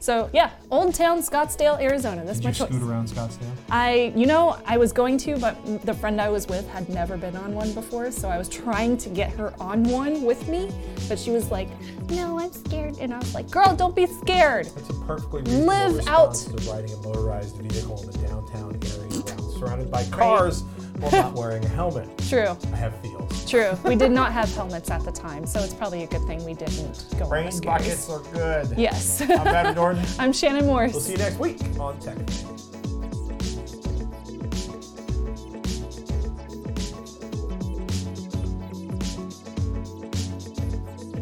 so 0.00 0.30
yeah, 0.32 0.50
Old 0.70 0.94
Town 0.94 1.20
Scottsdale, 1.20 1.80
Arizona. 1.80 2.24
That's 2.24 2.38
Did 2.38 2.44
my 2.44 2.50
you 2.50 2.54
choice. 2.56 2.68
scoot 2.68 2.82
around 2.82 3.08
Scottsdale? 3.08 3.50
I, 3.70 4.12
you 4.14 4.26
know, 4.26 4.58
I 4.66 4.76
was 4.78 4.92
going 4.92 5.18
to, 5.18 5.38
but 5.38 5.56
the 5.84 5.94
friend 5.94 6.20
I 6.20 6.28
was 6.28 6.46
with 6.46 6.68
had 6.70 6.88
never 6.88 7.16
been 7.16 7.36
on 7.36 7.54
one 7.54 7.72
before, 7.72 8.10
so 8.10 8.28
I 8.28 8.38
was 8.38 8.48
trying 8.48 8.96
to 8.98 9.08
get 9.08 9.30
her 9.32 9.52
on 9.60 9.82
one 9.84 10.22
with 10.24 10.46
me, 10.48 10.70
but 11.08 11.18
she 11.18 11.30
was 11.30 11.50
like, 11.50 11.68
"No, 12.10 12.38
I'm 12.38 12.52
scared," 12.52 12.96
and 13.00 13.12
I 13.12 13.18
was 13.18 13.34
like, 13.34 13.50
"Girl, 13.50 13.74
don't 13.74 13.94
be 13.96 14.06
scared." 14.06 14.66
That's 14.66 14.90
a 14.90 14.94
perfectly 15.04 15.42
reasonable 15.42 15.66
Live 15.66 16.08
out. 16.08 16.34
to 16.34 16.70
riding 16.70 16.92
a 16.92 16.96
motorized 16.98 17.56
vehicle 17.56 18.00
in 18.02 18.10
the 18.10 18.18
downtown 18.18 18.78
area 18.84 19.22
around, 19.22 19.37
surrounded 19.58 19.90
by 19.90 20.04
cars 20.06 20.62
while 20.98 21.10
not 21.12 21.34
wearing 21.34 21.64
a 21.64 21.68
helmet. 21.68 22.08
True, 22.28 22.56
I 22.72 22.76
have 22.76 22.98
feels. 23.00 23.48
true. 23.50 23.72
We 23.84 23.96
did 23.96 24.10
not 24.12 24.32
have 24.32 24.52
helmets 24.54 24.90
at 24.90 25.04
the 25.04 25.12
time, 25.12 25.46
so 25.46 25.60
it's 25.60 25.74
probably 25.74 26.02
a 26.04 26.06
good 26.06 26.24
thing 26.26 26.44
we 26.44 26.54
didn't 26.54 27.06
go 27.12 27.16
on 27.16 27.18
the 27.18 27.24
Brain 27.26 27.52
scooters. 27.52 28.06
buckets 28.06 28.10
are 28.10 28.20
good. 28.32 28.78
Yes. 28.78 29.20
I'm 29.22 29.46
Adam 29.48 29.74
Norton. 29.74 30.04
I'm 30.18 30.32
Shannon 30.32 30.66
Morse. 30.66 30.92
We'll 30.92 31.00
see 31.00 31.12
you 31.12 31.18
next 31.18 31.38
week 31.38 31.58
on 31.78 31.98
Tech. 32.00 32.16
Things. 32.16 32.44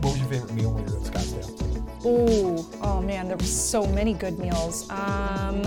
What 0.02 0.12
was 0.12 0.18
your 0.18 0.28
favorite 0.28 0.52
meal 0.54 0.70
when 0.72 0.86
you 0.86 0.92
were 0.92 0.98
in 0.98 1.04
Scottsdale? 1.04 2.06
Ooh, 2.06 2.66
oh 2.82 3.00
man, 3.02 3.26
there 3.28 3.36
were 3.36 3.42
so 3.42 3.86
many 3.86 4.12
good 4.12 4.38
meals. 4.38 4.88
Um, 4.90 5.62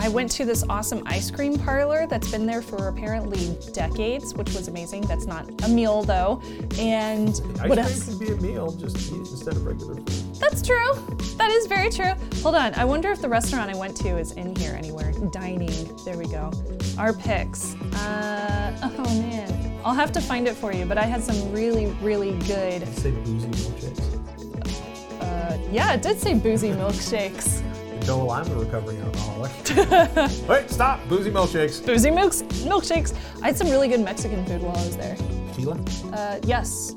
I 0.00 0.08
went 0.08 0.30
to 0.32 0.44
this 0.44 0.64
awesome 0.70 1.02
ice 1.06 1.30
cream 1.30 1.58
parlor 1.58 2.06
that's 2.06 2.30
been 2.30 2.46
there 2.46 2.62
for 2.62 2.88
apparently 2.88 3.56
decades, 3.72 4.32
which 4.34 4.52
was 4.54 4.68
amazing. 4.68 5.02
That's 5.02 5.26
not 5.26 5.46
a 5.64 5.68
meal 5.68 6.02
though. 6.02 6.40
And 6.78 7.28
Ice 7.30 7.40
what 7.68 7.78
cream 7.78 7.78
else? 7.80 8.04
can 8.08 8.18
be 8.18 8.30
a 8.30 8.36
meal, 8.36 8.72
just 8.72 8.96
eat 9.12 9.18
instead 9.18 9.56
of 9.56 9.66
regular 9.66 9.96
food. 9.96 10.06
That's 10.36 10.62
true. 10.62 10.94
That 11.36 11.50
is 11.50 11.66
very 11.66 11.90
true. 11.90 12.12
Hold 12.42 12.54
on. 12.54 12.74
I 12.74 12.84
wonder 12.84 13.10
if 13.10 13.20
the 13.20 13.28
restaurant 13.28 13.70
I 13.70 13.76
went 13.76 13.96
to 13.98 14.16
is 14.16 14.32
in 14.32 14.54
here 14.56 14.72
anywhere. 14.74 15.12
Dining. 15.32 15.94
There 16.04 16.16
we 16.16 16.26
go. 16.26 16.52
Our 16.96 17.12
picks. 17.12 17.74
Uh, 17.94 18.90
oh 18.98 19.04
man. 19.20 19.80
I'll 19.84 19.94
have 19.94 20.12
to 20.12 20.20
find 20.20 20.46
it 20.46 20.54
for 20.54 20.72
you, 20.72 20.84
but 20.84 20.96
I 20.96 21.04
had 21.04 21.22
some 21.22 21.52
really, 21.52 21.86
really 22.02 22.32
good 22.46 22.86
Say 22.96 23.10
boozy 23.10 23.48
milkshakes. 23.48 25.22
uh, 25.22 25.58
Yeah, 25.72 25.94
it 25.94 26.02
did 26.02 26.18
say 26.20 26.34
boozy 26.34 26.70
milkshakes. 26.70 27.62
Bill 28.08 28.30
I'm 28.30 28.50
a 28.50 28.54
recovering 28.54 29.02
alcoholic. 29.02 29.52
Wait, 30.48 30.70
stop! 30.70 31.06
Boozy 31.10 31.30
milkshakes. 31.30 31.84
Boozy 31.84 32.10
milks, 32.10 32.40
milkshakes. 32.64 33.14
I 33.42 33.48
had 33.48 33.56
some 33.58 33.68
really 33.68 33.86
good 33.86 34.00
Mexican 34.00 34.46
food 34.46 34.62
while 34.62 34.74
I 34.78 34.86
was 34.86 34.96
there. 34.96 35.14
Tequila? 35.48 35.78
Uh, 36.14 36.40
yes, 36.42 36.94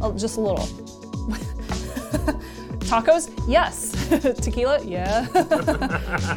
oh, 0.00 0.16
just 0.16 0.36
a 0.36 0.40
little. 0.40 0.64
Tacos? 2.86 3.32
Yes. 3.48 3.90
Tequila? 4.44 4.80
Yeah. 4.84 5.26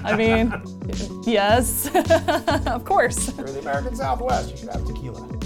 I 0.03 0.15
mean, 0.15 0.51
yes. 1.23 1.87
of 2.65 2.85
course. 2.85 3.37
You're 3.37 3.45
the 3.45 3.59
American 3.59 3.95
Southwest. 3.95 4.49
You 4.49 4.57
should 4.57 4.69
have 4.69 4.83
tequila. 4.83 5.36